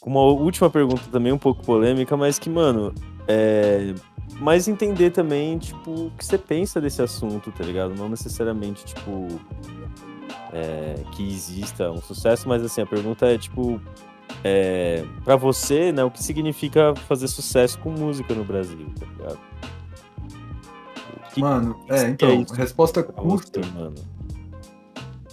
Com 0.00 0.10
uma 0.10 0.22
última 0.22 0.68
pergunta 0.68 1.02
também 1.10 1.32
um 1.32 1.38
pouco 1.38 1.64
polêmica, 1.64 2.16
mas 2.16 2.38
que, 2.38 2.50
mano, 2.50 2.92
é. 3.28 3.94
Mas 4.40 4.66
entender 4.66 5.10
também, 5.10 5.58
tipo, 5.58 6.06
o 6.06 6.10
que 6.16 6.24
você 6.24 6.38
pensa 6.38 6.80
desse 6.80 7.02
assunto, 7.02 7.52
tá 7.52 7.62
ligado? 7.62 7.94
Não 7.94 8.08
necessariamente, 8.08 8.84
tipo, 8.84 9.28
é, 10.52 10.96
que 11.12 11.22
exista 11.22 11.90
um 11.90 12.00
sucesso, 12.00 12.48
mas 12.48 12.64
assim, 12.64 12.80
a 12.80 12.86
pergunta 12.86 13.26
é, 13.26 13.38
tipo, 13.38 13.80
é, 14.42 15.04
para 15.24 15.36
você, 15.36 15.92
né, 15.92 16.02
o 16.02 16.10
que 16.10 16.22
significa 16.22 16.94
fazer 17.06 17.28
sucesso 17.28 17.78
com 17.78 17.90
música 17.90 18.34
no 18.34 18.44
Brasil, 18.44 18.86
tá 18.98 19.06
ligado? 19.06 19.38
Mano, 21.40 21.78
é, 21.88 22.08
então, 22.08 22.42
isso 22.42 22.54
resposta 22.54 23.02
pra 23.02 23.12
curta. 23.14 23.60
você, 23.60 23.70
mano? 23.72 23.94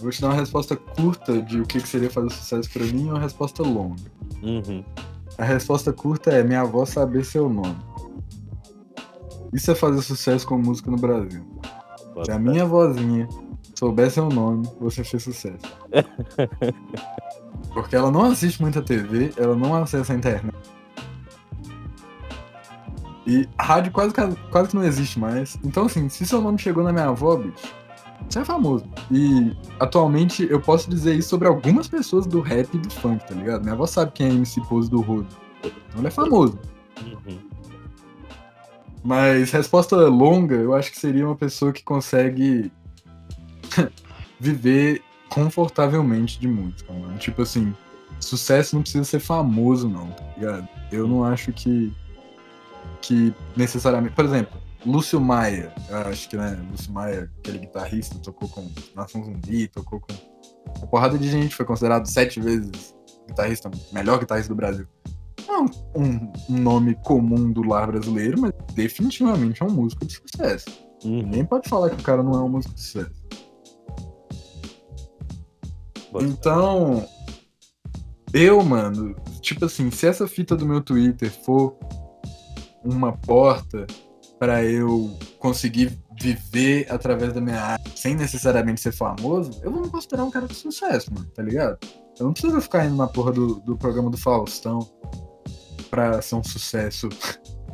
Vou 0.00 0.10
te 0.10 0.20
dar 0.20 0.28
uma 0.28 0.36
resposta 0.36 0.76
curta 0.76 1.42
de 1.42 1.60
o 1.60 1.66
que 1.66 1.80
que 1.80 1.88
seria 1.88 2.10
fazer 2.10 2.30
sucesso 2.30 2.70
pra 2.70 2.84
mim 2.84 3.06
e 3.06 3.10
uma 3.10 3.20
resposta 3.20 3.62
longa. 3.62 4.02
Uhum. 4.42 4.82
A 5.36 5.44
resposta 5.44 5.92
curta 5.92 6.30
é 6.30 6.42
minha 6.42 6.62
avó 6.62 6.84
saber 6.86 7.24
seu 7.24 7.48
nome. 7.48 7.76
Isso 9.52 9.70
é 9.70 9.74
fazer 9.74 10.00
sucesso 10.02 10.46
com 10.46 10.56
música 10.56 10.90
no 10.90 10.96
Brasil. 10.96 11.44
Se 11.98 12.06
Bota 12.14 12.34
a 12.34 12.38
minha 12.38 12.64
vozinha 12.64 13.28
souber 13.74 14.10
seu 14.10 14.28
nome, 14.28 14.68
você 14.78 15.04
fez 15.04 15.22
sucesso. 15.22 15.58
Porque 17.72 17.94
ela 17.94 18.10
não 18.10 18.24
assiste 18.24 18.60
muita 18.60 18.82
TV, 18.82 19.32
ela 19.36 19.54
não 19.54 19.74
acessa 19.74 20.12
a 20.12 20.16
internet. 20.16 20.54
E 23.30 23.48
a 23.56 23.62
rádio 23.62 23.92
quase, 23.92 24.12
que- 24.12 24.36
quase 24.50 24.70
que 24.70 24.74
não 24.76 24.82
existe 24.84 25.18
mais. 25.18 25.56
Então, 25.62 25.84
assim, 25.86 26.08
se 26.08 26.26
seu 26.26 26.40
nome 26.40 26.58
chegou 26.58 26.82
na 26.82 26.92
minha 26.92 27.06
avó, 27.06 27.36
bicho, 27.36 27.72
você 28.28 28.40
é 28.40 28.44
famoso. 28.44 28.84
E 29.10 29.56
atualmente 29.78 30.46
eu 30.50 30.60
posso 30.60 30.90
dizer 30.90 31.14
isso 31.14 31.28
sobre 31.28 31.46
algumas 31.46 31.86
pessoas 31.88 32.26
do 32.26 32.40
rap 32.40 32.68
e 32.74 32.78
do 32.78 32.90
funk, 32.90 33.26
tá 33.26 33.34
ligado? 33.34 33.62
Minha 33.62 33.74
avó 33.74 33.86
sabe 33.86 34.12
quem 34.12 34.26
é 34.28 34.30
MC 34.30 34.60
Pose 34.62 34.90
do 34.90 35.00
Rodo. 35.00 35.28
Então 35.64 35.98
ele 35.98 36.08
é 36.08 36.10
famoso. 36.10 36.58
Uhum. 37.02 37.38
Mas 39.02 39.50
resposta 39.50 39.96
longa, 40.08 40.54
eu 40.56 40.74
acho 40.74 40.90
que 40.90 40.98
seria 40.98 41.26
uma 41.26 41.36
pessoa 41.36 41.72
que 41.72 41.82
consegue 41.82 42.70
viver 44.38 45.02
confortavelmente 45.28 46.38
de 46.38 46.48
música, 46.48 46.92
mano. 46.92 47.16
Tipo 47.18 47.42
assim, 47.42 47.74
sucesso 48.20 48.74
não 48.74 48.82
precisa 48.82 49.04
ser 49.04 49.20
famoso, 49.20 49.88
não, 49.88 50.08
tá 50.08 50.24
ligado? 50.36 50.68
Eu 50.92 51.06
não 51.08 51.24
acho 51.24 51.52
que. 51.52 51.92
Que 53.00 53.34
necessariamente. 53.56 54.14
Por 54.14 54.24
exemplo, 54.24 54.60
Lúcio 54.84 55.20
Maia, 55.20 55.72
acho 56.06 56.28
que, 56.28 56.36
né? 56.36 56.58
Lúcio 56.70 56.92
Maia, 56.92 57.30
aquele 57.38 57.58
guitarrista, 57.58 58.18
tocou 58.18 58.48
com 58.48 58.70
Nação 58.94 59.24
Zumbi, 59.24 59.68
tocou 59.68 60.00
com 60.00 60.12
uma 60.78 60.86
porrada 60.86 61.18
de 61.18 61.30
gente, 61.30 61.54
foi 61.54 61.66
considerado 61.66 62.06
sete 62.06 62.40
vezes 62.40 62.94
guitarrista, 63.28 63.70
melhor 63.92 64.18
guitarrista 64.18 64.52
do 64.52 64.56
Brasil. 64.56 64.86
Não 65.46 65.66
é 65.66 65.98
um, 65.98 66.32
um 66.48 66.58
nome 66.58 66.94
comum 67.04 67.50
do 67.50 67.62
lar 67.62 67.88
brasileiro, 67.88 68.40
mas 68.40 68.52
definitivamente 68.74 69.62
é 69.62 69.66
um 69.66 69.70
músico 69.70 70.06
de 70.06 70.14
sucesso. 70.14 70.70
Uhum. 71.04 71.22
Ninguém 71.22 71.44
pode 71.44 71.68
falar 71.68 71.90
que 71.90 72.00
o 72.00 72.04
cara 72.04 72.22
não 72.22 72.34
é 72.34 72.42
um 72.42 72.48
músico 72.48 72.74
de 72.74 72.80
sucesso. 72.80 73.20
Bota. 76.12 76.24
Então, 76.24 77.06
eu, 78.32 78.62
mano, 78.62 79.14
tipo 79.40 79.64
assim, 79.64 79.90
se 79.90 80.06
essa 80.06 80.26
fita 80.26 80.56
do 80.56 80.66
meu 80.66 80.80
Twitter 80.80 81.30
for 81.30 81.76
uma 82.84 83.12
porta 83.12 83.86
pra 84.38 84.64
eu 84.64 85.16
conseguir 85.38 85.98
viver 86.20 86.86
através 86.90 87.32
da 87.32 87.40
minha 87.40 87.60
arte 87.60 87.98
sem 87.98 88.14
necessariamente 88.14 88.80
ser 88.80 88.92
famoso, 88.92 89.60
eu 89.62 89.70
vou 89.70 89.82
me 89.82 89.88
considerar 89.88 90.24
um 90.24 90.30
cara 90.30 90.46
de 90.46 90.54
sucesso, 90.54 91.12
mano, 91.12 91.26
tá 91.34 91.42
ligado? 91.42 91.78
Eu 92.18 92.26
não 92.26 92.32
preciso 92.32 92.60
ficar 92.60 92.86
indo 92.86 92.96
na 92.96 93.06
porra 93.06 93.32
do, 93.32 93.60
do 93.60 93.76
programa 93.76 94.10
do 94.10 94.16
Faustão 94.16 94.88
pra 95.90 96.20
ser 96.22 96.36
um 96.36 96.44
sucesso. 96.44 97.08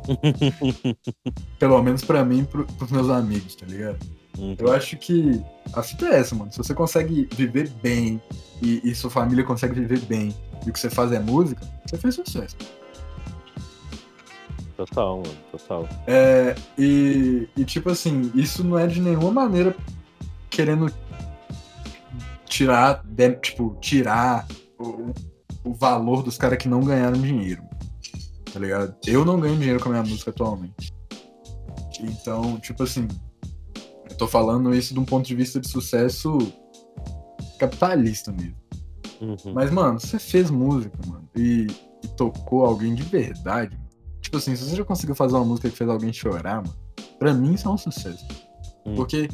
Pelo 1.59 1.81
menos 1.81 2.03
pra 2.03 2.23
mim 2.23 2.39
e 2.39 2.45
pro, 2.45 2.65
pros 2.65 2.91
meus 2.91 3.09
amigos, 3.09 3.55
tá 3.55 3.65
ligado? 3.65 3.99
Uhum. 4.37 4.55
Eu 4.57 4.71
acho 4.71 4.97
que 4.97 5.43
a 5.73 5.81
fita 5.81 6.05
é 6.05 6.19
essa, 6.19 6.35
mano. 6.35 6.51
Se 6.51 6.57
você 6.57 6.73
consegue 6.73 7.27
viver 7.33 7.69
bem 7.81 8.21
e, 8.61 8.81
e 8.83 8.95
sua 8.95 9.09
família 9.09 9.43
consegue 9.43 9.73
viver 9.73 9.99
bem 10.01 10.35
e 10.65 10.69
o 10.69 10.73
que 10.73 10.79
você 10.79 10.89
faz 10.89 11.11
é 11.11 11.19
música, 11.19 11.61
você 11.85 11.97
fez 11.97 12.15
sucesso. 12.15 12.55
Total, 14.77 15.17
mano, 15.17 15.37
total. 15.51 15.89
É, 16.05 16.55
e, 16.77 17.49
e, 17.57 17.65
tipo 17.65 17.89
assim, 17.89 18.31
isso 18.35 18.63
não 18.63 18.77
é 18.77 18.85
de 18.85 19.01
nenhuma 19.01 19.31
maneira 19.31 19.75
querendo 20.51 20.93
tirar, 22.45 23.01
de- 23.03 23.35
tipo, 23.37 23.75
tirar 23.81 24.47
o, 24.79 25.11
o 25.63 25.73
valor 25.73 26.21
dos 26.21 26.37
caras 26.37 26.59
que 26.59 26.69
não 26.69 26.81
ganharam 26.81 27.19
dinheiro. 27.19 27.63
Tá 28.53 28.59
ligado? 28.59 28.95
Eu 29.05 29.25
não 29.25 29.39
ganho 29.39 29.57
dinheiro 29.57 29.79
com 29.79 29.89
a 29.89 29.93
minha 29.93 30.03
música 30.03 30.29
atualmente. 30.29 30.93
Então, 31.99 32.59
tipo 32.59 32.83
assim, 32.83 33.07
eu 34.09 34.15
tô 34.15 34.27
falando 34.27 34.73
isso 34.75 34.93
de 34.93 34.99
um 34.99 35.05
ponto 35.05 35.25
de 35.25 35.33
vista 35.35 35.59
de 35.59 35.67
sucesso 35.67 36.37
capitalista 37.59 38.31
mesmo. 38.31 38.55
Uhum. 39.19 39.53
Mas, 39.53 39.71
mano, 39.71 39.99
você 39.99 40.19
fez 40.19 40.51
música, 40.51 40.95
mano, 41.07 41.27
e, 41.35 41.65
e 42.03 42.07
tocou 42.15 42.63
alguém 42.63 42.93
de 42.93 43.01
verdade. 43.01 43.75
Tipo 44.27 44.35
assim, 44.35 44.57
se 44.57 44.65
você 44.65 44.75
já 44.75 44.83
conseguiu 44.83 45.15
fazer 45.15 45.35
uma 45.35 45.45
música 45.45 45.69
que 45.69 45.75
fez 45.77 45.89
alguém 45.89 46.11
chorar, 46.11 46.57
mano, 46.57 46.75
pra 47.17 47.33
mim 47.33 47.53
isso 47.53 47.65
é 47.65 47.71
um 47.71 47.77
sucesso. 47.77 48.27
Hum. 48.85 48.93
Porque 48.93 49.29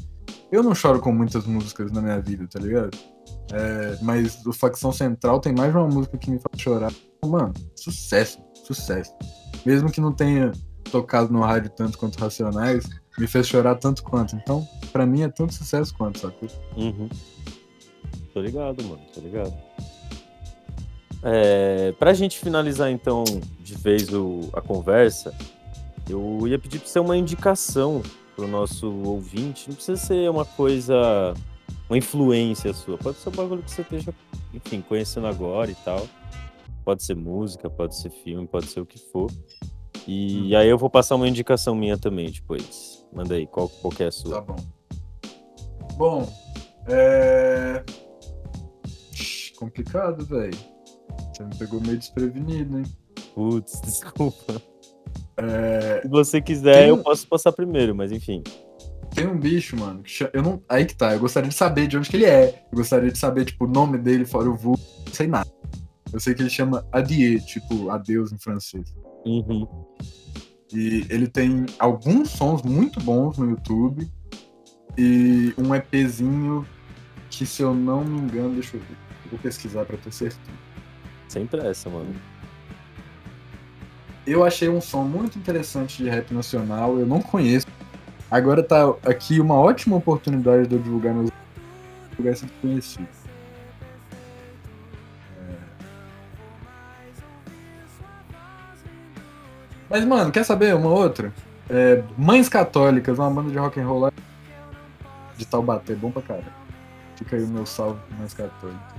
eu 0.52 0.62
não 0.62 0.76
choro 0.76 1.00
com 1.00 1.12
muitas 1.12 1.48
músicas 1.48 1.92
na 1.92 2.00
minha 2.00 2.22
vida, 2.22 2.48
tá 2.48 2.60
ligado? 2.60 2.96
É, 3.52 3.98
mas 4.04 4.46
o 4.46 4.54
Facção 4.54 4.92
Central 4.92 5.40
tem 5.40 5.52
mais 5.52 5.74
uma 5.74 5.88
música 5.88 6.16
que 6.16 6.30
me 6.30 6.40
faz 6.40 6.62
chorar. 6.62 6.94
Mano, 7.26 7.52
sucesso, 7.76 8.38
sucesso. 8.68 9.12
Mesmo 9.66 9.92
que 9.92 10.00
não 10.00 10.12
tenha 10.12 10.52
tocado 10.92 11.34
no 11.34 11.42
rádio 11.42 11.72
tanto 11.72 11.98
quanto 11.98 12.20
Racionais, 12.20 12.88
me 13.18 13.26
fez 13.26 13.48
chorar 13.48 13.74
tanto 13.74 14.04
quanto. 14.04 14.36
Então, 14.36 14.64
pra 14.92 15.08
mim 15.08 15.24
é 15.24 15.28
tanto 15.28 15.56
sucesso 15.56 15.92
quanto, 15.98 16.20
sacou? 16.20 16.48
Uhum. 16.78 17.10
Tô 18.32 18.40
ligado, 18.40 18.84
mano, 18.84 19.02
tô 19.12 19.22
ligado. 19.22 19.52
É, 21.24 21.94
pra 21.94 22.14
gente 22.14 22.38
finalizar, 22.40 22.92
então, 22.92 23.24
de 23.60 23.76
vez 23.76 24.12
o, 24.14 24.50
a 24.54 24.62
conversa, 24.62 25.34
eu 26.10 26.46
ia 26.48 26.60
pedir 26.60 26.80
pra 26.80 26.88
você 26.88 27.00
uma 27.00 27.16
indicação 27.16 28.02
pro 28.36 28.48
nosso 28.48 28.92
ouvinte. 29.06 29.70
Não 29.70 29.76
precisa 29.76 29.98
ser 30.00 30.30
uma 30.30 30.44
coisa, 30.44 31.34
uma 31.90 31.98
influência 31.98 32.74
sua. 32.74 32.98
Pode 32.98 33.18
ser 33.18 33.30
um 33.30 33.34
bagulho 33.34 33.64
que 33.64 33.72
você 33.72 33.82
esteja, 33.84 34.14
enfim, 34.54 34.82
conhecendo 34.82 35.28
agora 35.28 35.72
e 35.72 35.76
tal. 35.76 36.06
Pode 36.84 37.04
ser 37.04 37.16
música, 37.16 37.70
pode 37.70 37.96
ser 37.96 38.10
filme, 38.10 38.46
pode 38.46 38.66
ser 38.68 38.82
o 38.82 38.86
que 38.86 39.00
for. 39.00 39.32
E 40.06 40.54
aí 40.54 40.68
eu 40.68 40.78
vou 40.78 40.90
passar 40.90 41.16
uma 41.16 41.30
indicação 41.30 41.74
minha 41.74 41.98
também 41.98 42.30
depois. 42.30 43.08
Manda 43.14 43.36
aí, 43.36 43.48
qual, 43.48 43.70
qual 43.70 43.94
é 44.00 44.04
a 44.04 44.06
Tá 44.08 44.12
sua? 44.12 44.42
bom. 44.42 44.56
Bom, 45.96 46.34
é. 46.88 47.82
Complicado, 49.58 50.26
velho. 50.26 50.58
Você 51.34 51.44
me 51.44 51.56
pegou 51.56 51.82
meio 51.82 51.98
desprevenido, 51.98 52.80
hein? 52.80 52.86
Putz, 53.34 53.82
desculpa. 53.86 54.62
É, 55.38 56.02
Se 56.02 56.08
você 56.08 56.42
quiser, 56.42 56.82
Tem 56.82 56.90
eu 56.90 56.98
posso 56.98 57.28
passar 57.28 57.52
primeiro, 57.52 57.96
mas 57.96 58.12
enfim. 58.12 58.44
Tem 59.14 59.28
um 59.28 59.38
bicho, 59.38 59.76
mano, 59.78 60.02
que 60.04 60.30
eu 60.34 60.42
não. 60.42 60.62
Aí 60.68 60.86
que 60.86 60.96
tá, 60.96 61.14
eu 61.14 61.20
gostaria 61.20 61.50
de 61.50 61.56
saber 61.56 61.88
de 61.88 61.98
onde 61.98 62.10
que 62.10 62.16
ele 62.16 62.26
é. 62.26 62.66
Eu 62.72 62.78
gostaria 62.78 63.12
de 63.12 63.18
saber, 63.18 63.46
tipo, 63.46 63.66
o 63.66 63.68
nome 63.68 63.98
dele, 63.98 64.26
fora 64.26 64.50
o 64.50 64.56
vulgo, 64.56 64.82
não 65.06 65.14
sei 65.14 65.28
nada. 65.28 65.50
Eu 66.12 66.20
sei 66.20 66.34
que 66.34 66.42
ele 66.42 66.50
chama 66.50 66.86
Adieu, 66.92 67.40
tipo, 67.42 67.90
adeus 67.90 68.32
em 68.32 68.38
francês. 68.38 68.94
Uhum. 69.26 69.68
E 70.72 71.06
ele 71.10 71.28
tem 71.28 71.66
alguns 71.80 72.30
sons 72.30 72.62
muito 72.62 73.00
bons 73.00 73.38
no 73.38 73.50
YouTube. 73.50 74.08
E 74.98 75.54
um 75.58 75.74
EPzinho 75.74 76.66
que, 77.30 77.46
se 77.46 77.64
eu 77.64 77.74
não 77.74 78.04
me 78.04 78.20
engano, 78.20 78.54
deixa 78.54 78.78
eu 78.78 78.82
ver. 78.82 78.98
Vou 79.30 79.40
pesquisar 79.40 79.86
pra 79.86 79.98
ter 79.98 80.12
certeza. 80.12 80.73
Sem 81.34 81.48
pressa, 81.48 81.90
mano. 81.90 82.14
Eu 84.26 84.46
achei 84.46 84.70
um 84.70 84.80
som 84.80 85.04
muito 85.04 85.36
interessante 85.36 86.04
de 86.04 86.08
rap 86.08 86.32
nacional, 86.32 87.00
eu 87.00 87.08
não 87.08 87.20
conheço. 87.20 87.66
Agora 88.30 88.62
tá 88.62 88.94
aqui 89.04 89.40
uma 89.40 89.56
ótima 89.56 89.96
oportunidade 89.96 90.68
de 90.68 90.76
eu 90.76 90.80
divulgar 90.80 91.12
meus 91.12 91.32
divulgar 92.12 92.34
esse 92.34 92.46
desconhecido. 92.46 93.08
É. 95.50 95.56
Mas, 99.90 100.06
mano, 100.06 100.32
quer 100.32 100.44
saber 100.44 100.76
uma 100.76 100.92
outra? 100.92 101.34
É, 101.68 102.04
Mães 102.16 102.48
Católicas, 102.48 103.18
uma 103.18 103.32
banda 103.32 103.50
de 103.50 103.58
rock 103.58 103.80
and 103.80 103.88
roll 103.88 104.00
lá 104.02 104.12
de 105.36 105.48
Taubaté, 105.48 105.96
bom 105.96 106.12
pra 106.12 106.22
caralho. 106.22 106.54
Fica 107.16 107.38
aí 107.38 107.44
o 107.44 107.48
meu 107.48 107.66
salve 107.66 108.00
Mães 108.20 108.36
Católicas. 108.36 108.93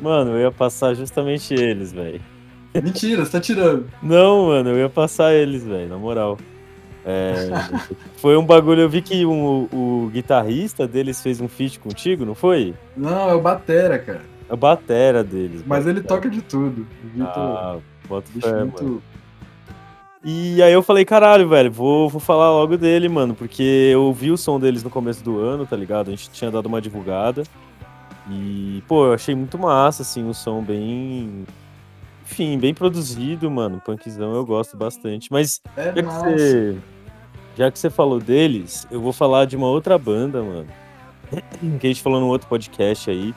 Mano, 0.00 0.32
eu 0.32 0.40
ia 0.40 0.52
passar 0.52 0.94
justamente 0.94 1.54
eles, 1.54 1.92
velho. 1.92 2.20
Mentira, 2.74 3.24
você 3.24 3.32
tá 3.32 3.40
tirando. 3.40 3.88
Não, 4.02 4.48
mano, 4.48 4.70
eu 4.70 4.76
ia 4.78 4.88
passar 4.88 5.32
eles, 5.32 5.64
velho, 5.64 5.88
na 5.88 5.96
moral. 5.96 6.36
É, 7.04 7.48
foi 8.18 8.36
um 8.36 8.44
bagulho, 8.44 8.82
eu 8.82 8.88
vi 8.88 9.00
que 9.00 9.24
o, 9.24 9.68
o 9.72 10.10
guitarrista 10.12 10.86
deles 10.86 11.22
fez 11.22 11.40
um 11.40 11.48
feat 11.48 11.78
contigo, 11.78 12.24
não 12.24 12.34
foi? 12.34 12.74
Não, 12.96 13.30
é 13.30 13.34
o 13.34 13.40
Batera, 13.40 13.98
cara. 13.98 14.36
A 14.48 14.54
batera 14.54 15.24
deles. 15.24 15.64
Mas 15.66 15.84
bota 15.84 15.90
ele 15.90 16.00
toca 16.02 16.30
de 16.30 16.40
tudo. 16.40 16.86
O 17.04 17.08
Vitor, 17.08 17.28
Ah, 17.36 17.76
bota 18.08 18.30
fé, 18.40 18.52
mano. 18.52 18.66
muito. 18.66 19.02
E 20.24 20.60
aí 20.62 20.72
eu 20.72 20.82
falei, 20.82 21.04
caralho, 21.04 21.48
velho, 21.48 21.70
vou, 21.70 22.08
vou 22.08 22.20
falar 22.20 22.50
logo 22.50 22.76
dele, 22.76 23.08
mano, 23.08 23.34
porque 23.34 23.90
eu 23.92 24.02
ouvi 24.02 24.30
o 24.30 24.36
som 24.36 24.58
deles 24.58 24.82
no 24.82 24.90
começo 24.90 25.22
do 25.22 25.38
ano, 25.38 25.66
tá 25.66 25.76
ligado? 25.76 26.08
A 26.08 26.10
gente 26.10 26.30
tinha 26.30 26.50
dado 26.50 26.66
uma 26.66 26.80
divulgada. 26.80 27.42
E, 28.28 28.82
pô, 28.88 29.06
eu 29.06 29.12
achei 29.14 29.34
muito 29.34 29.58
massa, 29.58 30.02
assim, 30.02 30.24
um 30.24 30.34
som 30.34 30.62
bem. 30.62 31.44
Enfim, 32.24 32.58
bem 32.58 32.74
produzido, 32.74 33.48
mano. 33.50 33.80
Punkzão 33.84 34.34
eu 34.34 34.44
gosto 34.44 34.76
bastante. 34.76 35.30
Mas 35.30 35.60
É 35.76 35.84
já 35.84 35.92
que, 35.94 36.02
você, 36.02 36.76
já 37.56 37.70
que 37.70 37.78
você 37.78 37.88
falou 37.90 38.18
deles, 38.18 38.86
eu 38.90 39.00
vou 39.00 39.12
falar 39.12 39.44
de 39.44 39.56
uma 39.56 39.68
outra 39.68 39.96
banda, 39.96 40.42
mano. 40.42 40.66
Que 41.80 41.86
a 41.86 41.90
gente 41.90 42.02
falou 42.02 42.20
num 42.20 42.28
outro 42.28 42.48
podcast 42.48 43.10
aí. 43.10 43.34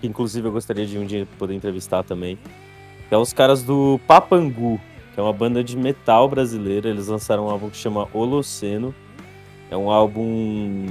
Que 0.00 0.06
inclusive 0.06 0.46
eu 0.46 0.52
gostaria 0.52 0.84
de 0.84 0.98
um 0.98 1.06
dia 1.06 1.26
poder 1.38 1.54
entrevistar 1.54 2.02
também. 2.02 2.38
Que 3.08 3.14
é 3.14 3.18
os 3.18 3.32
caras 3.32 3.62
do 3.62 3.98
Papangu, 4.06 4.80
que 5.14 5.20
é 5.20 5.22
uma 5.22 5.32
banda 5.32 5.62
de 5.64 5.76
metal 5.76 6.28
brasileira. 6.28 6.88
Eles 6.90 7.08
lançaram 7.08 7.46
um 7.46 7.50
álbum 7.50 7.70
que 7.70 7.76
chama 7.76 8.08
Holoceno. 8.12 8.94
É 9.70 9.76
um 9.76 9.90
álbum. 9.90 10.86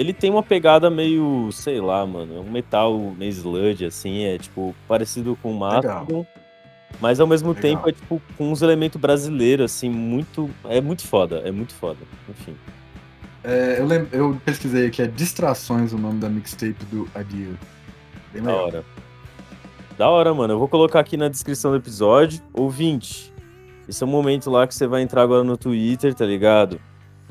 Ele 0.00 0.12
tem 0.14 0.30
uma 0.30 0.42
pegada 0.42 0.88
meio, 0.88 1.50
sei 1.52 1.80
lá, 1.80 2.06
mano. 2.06 2.36
É 2.38 2.40
um 2.40 2.50
metal 2.50 2.98
meio 3.18 3.30
sludge, 3.30 3.84
assim. 3.84 4.24
É 4.24 4.38
tipo 4.38 4.74
parecido 4.88 5.36
com 5.42 5.52
o. 5.52 5.58
Mastodon. 5.58 6.24
Mas 7.00 7.20
ao 7.20 7.26
mesmo 7.26 7.48
Legal. 7.48 7.62
tempo 7.62 7.88
é 7.88 7.92
tipo 7.92 8.20
com 8.36 8.50
uns 8.50 8.62
elementos 8.62 9.00
brasileiros, 9.00 9.72
assim, 9.72 9.90
muito. 9.90 10.48
É 10.68 10.80
muito 10.80 11.06
foda, 11.06 11.42
é 11.44 11.50
muito 11.50 11.74
foda. 11.74 11.98
Enfim. 12.28 12.54
É, 13.44 13.76
eu, 13.78 13.86
lem- 13.86 14.06
eu 14.12 14.40
pesquisei 14.44 14.86
aqui, 14.86 15.02
é 15.02 15.06
Distrações 15.06 15.92
o 15.92 15.98
nome 15.98 16.18
da 16.18 16.28
mixtape 16.28 16.84
do 16.90 17.08
Adieu. 17.14 17.54
Bem 18.32 18.42
Da 18.42 18.50
legal. 18.50 18.66
hora. 18.66 18.84
Da 19.98 20.08
hora, 20.08 20.32
mano. 20.34 20.54
Eu 20.54 20.58
vou 20.58 20.68
colocar 20.68 21.00
aqui 21.00 21.16
na 21.16 21.28
descrição 21.28 21.70
do 21.72 21.76
episódio. 21.76 22.40
Ouvinte, 22.54 23.32
Esse 23.88 24.02
é 24.02 24.06
o 24.06 24.08
momento 24.08 24.50
lá 24.50 24.66
que 24.66 24.74
você 24.74 24.86
vai 24.86 25.02
entrar 25.02 25.22
agora 25.22 25.42
no 25.44 25.56
Twitter, 25.56 26.14
tá 26.14 26.24
ligado? 26.24 26.80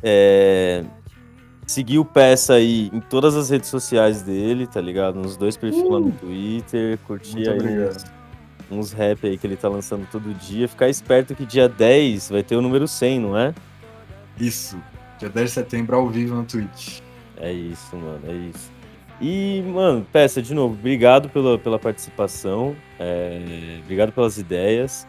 É... 0.03 0.83
Seguir 1.69 1.99
o 1.99 2.03
Peça 2.03 2.55
aí 2.55 2.89
em 2.91 2.99
todas 2.99 3.35
as 3.35 3.51
redes 3.51 3.69
sociais 3.69 4.23
dele, 4.23 4.65
tá 4.65 4.81
ligado? 4.81 5.19
Nos 5.19 5.37
dois 5.37 5.55
perfis 5.55 5.83
lá 5.83 5.99
no 5.99 6.11
Twitter, 6.11 6.97
curtir 7.05 7.35
Muito 7.35 7.51
aí 7.51 7.59
obrigado. 7.59 8.05
uns, 8.71 8.79
uns 8.79 8.91
rap 8.91 9.27
aí 9.27 9.37
que 9.37 9.45
ele 9.45 9.55
tá 9.55 9.69
lançando 9.69 10.07
todo 10.11 10.33
dia. 10.33 10.67
Ficar 10.67 10.89
esperto 10.89 11.35
que 11.35 11.45
dia 11.45 11.69
10 11.69 12.31
vai 12.31 12.41
ter 12.41 12.55
o 12.55 12.61
número 12.63 12.87
100, 12.87 13.19
não 13.19 13.37
é? 13.37 13.53
Isso. 14.39 14.81
Dia 15.19 15.29
10 15.29 15.47
de 15.47 15.53
setembro 15.53 15.95
ao 15.95 16.09
vivo 16.09 16.33
no 16.33 16.43
Twitch. 16.43 17.01
É 17.37 17.53
isso, 17.53 17.95
mano, 17.95 18.21
é 18.27 18.33
isso. 18.33 18.71
E, 19.21 19.63
mano, 19.67 20.03
Peça, 20.11 20.41
de 20.41 20.55
novo, 20.55 20.73
obrigado 20.73 21.29
pela, 21.29 21.55
pela 21.59 21.77
participação, 21.77 22.75
é, 22.99 23.77
obrigado 23.83 24.11
pelas 24.11 24.39
ideias. 24.39 25.05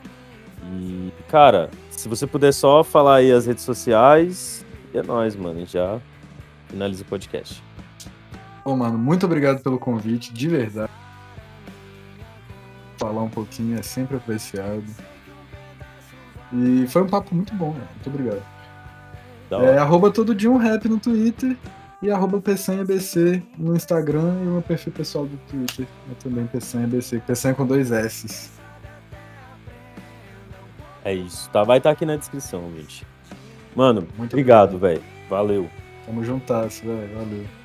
E, 0.75 1.11
cara, 1.27 1.71
se 1.91 2.07
você 2.07 2.27
puder 2.27 2.53
só 2.53 2.85
falar 2.85 3.15
aí 3.15 3.33
as 3.33 3.47
redes 3.47 3.65
sociais, 3.65 4.63
é 4.93 5.03
nóis, 5.03 5.35
mano, 5.35 5.65
já 5.65 5.99
finaliza 6.71 7.03
o 7.03 7.07
podcast. 7.07 7.63
Pô, 8.65 8.77
mano, 8.77 8.99
muito 8.99 9.27
obrigado 9.27 9.63
pelo 9.63 9.79
convite, 9.79 10.33
de 10.33 10.49
verdade. 10.49 10.91
Falar 12.99 13.23
um 13.23 13.31
pouquinho 13.31 13.79
é 13.79 13.83
sempre 13.83 14.17
apreciado. 14.17 14.85
E 16.53 16.87
foi 16.89 17.03
um 17.03 17.07
papo 17.07 17.35
muito 17.35 17.55
bom, 17.55 17.73
né? 17.73 17.87
Muito 17.95 18.09
obrigado. 18.09 18.43
Da 19.49 19.57
É 19.59 19.61
hora. 19.71 19.83
arroba 19.83 20.11
todo 20.11 20.35
dia 20.35 20.51
um 20.51 20.57
rap 20.57 20.89
no 20.89 20.99
Twitter 20.99 21.57
e 22.03 22.11
arroba 22.11 22.43
no 23.59 23.77
Instagram 23.77 24.43
e 24.43 24.47
o 24.47 24.53
meu 24.53 24.63
perfil 24.63 24.93
pessoal 24.93 25.27
do 25.27 25.37
Twitter 25.49 25.87
é 26.11 26.15
também 26.23 26.47
PCNBC, 26.47 27.21
PCN 27.27 27.55
com 27.55 27.67
dois 27.67 27.91
S. 27.91 28.51
É 31.05 31.15
isso, 31.15 31.49
tá? 31.51 31.65
Vai 31.65 31.79
estar 31.79 31.91
aqui 31.91 32.05
na 32.05 32.17
descrição, 32.17 32.71
gente. 32.77 33.07
Mano, 33.75 34.07
Muito 34.19 34.33
obrigado, 34.33 34.79
velho. 34.79 35.03
Valeu. 35.29 35.69
Tamo 36.07 36.25
juntas, 36.25 36.81
velho. 36.81 37.15
Valeu. 37.15 37.61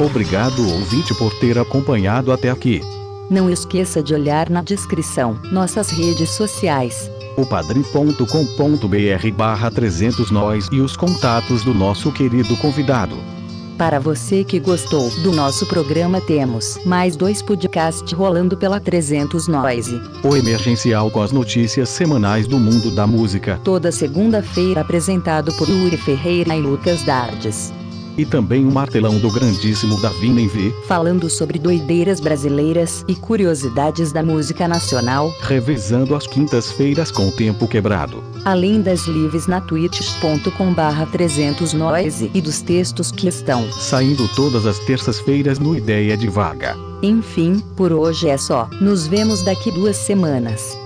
Obrigado 0.00 0.62
ouvinte 0.62 1.12
por 1.14 1.34
ter 1.40 1.58
acompanhado 1.58 2.32
até 2.32 2.48
aqui. 2.50 2.80
Não 3.28 3.50
esqueça 3.50 4.00
de 4.00 4.14
olhar 4.14 4.48
na 4.48 4.62
descrição 4.62 5.38
nossas 5.50 5.90
redes 5.90 6.30
sociais. 6.30 7.10
O 7.36 7.44
padrim.com.br 7.44 9.32
barra 9.36 9.70
300 9.70 10.30
nós 10.30 10.68
e 10.70 10.80
os 10.80 10.96
contatos 10.96 11.64
do 11.64 11.74
nosso 11.74 12.12
querido 12.12 12.56
convidado. 12.56 13.37
Para 13.78 14.00
você 14.00 14.42
que 14.42 14.58
gostou 14.58 15.08
do 15.22 15.30
nosso 15.30 15.64
programa, 15.66 16.20
temos 16.20 16.76
mais 16.84 17.14
dois 17.14 17.40
podcasts 17.40 18.10
rolando 18.12 18.56
pela 18.56 18.80
300 18.80 19.46
Noise. 19.46 20.00
O 20.24 20.34
emergencial 20.34 21.12
com 21.12 21.22
as 21.22 21.30
notícias 21.30 21.88
semanais 21.88 22.48
do 22.48 22.58
mundo 22.58 22.90
da 22.90 23.06
música. 23.06 23.60
Toda 23.62 23.92
segunda-feira 23.92 24.80
apresentado 24.80 25.52
por 25.52 25.68
Yuri 25.68 25.96
Ferreira 25.96 26.56
e 26.56 26.60
Lucas 26.60 27.04
Dardes. 27.04 27.72
E 28.18 28.26
também 28.26 28.66
o 28.66 28.70
martelão 28.72 29.16
do 29.18 29.30
grandíssimo 29.30 29.96
Davi 30.00 30.28
Nenvi, 30.28 30.74
Falando 30.88 31.30
sobre 31.30 31.58
doideiras 31.58 32.18
brasileiras 32.20 33.04
e 33.06 33.14
curiosidades 33.14 34.10
da 34.10 34.22
música 34.22 34.66
nacional, 34.66 35.32
revezando 35.40 36.14
as 36.16 36.26
quintas-feiras 36.26 37.12
com 37.12 37.28
o 37.28 37.32
tempo 37.32 37.68
quebrado. 37.68 38.22
além 38.44 38.82
das 38.82 39.06
lives 39.06 39.46
na 39.46 39.60
twitch.com 39.60 40.74
barra 40.74 41.06
300 41.06 41.72
Noise 41.74 42.30
e 42.34 42.40
dos 42.40 42.60
textos 42.60 43.12
que 43.12 43.28
estão. 43.28 43.70
Saindo 43.72 44.26
todas 44.34 44.66
as 44.66 44.78
terças-feiras 44.80 45.58
no 45.58 45.76
Ideia 45.76 46.16
de 46.16 46.28
Vaga. 46.28 46.76
Enfim, 47.02 47.62
por 47.76 47.92
hoje 47.92 48.28
é 48.28 48.36
só. 48.36 48.68
Nos 48.80 49.06
vemos 49.06 49.42
daqui 49.44 49.70
duas 49.70 49.96
semanas. 49.96 50.76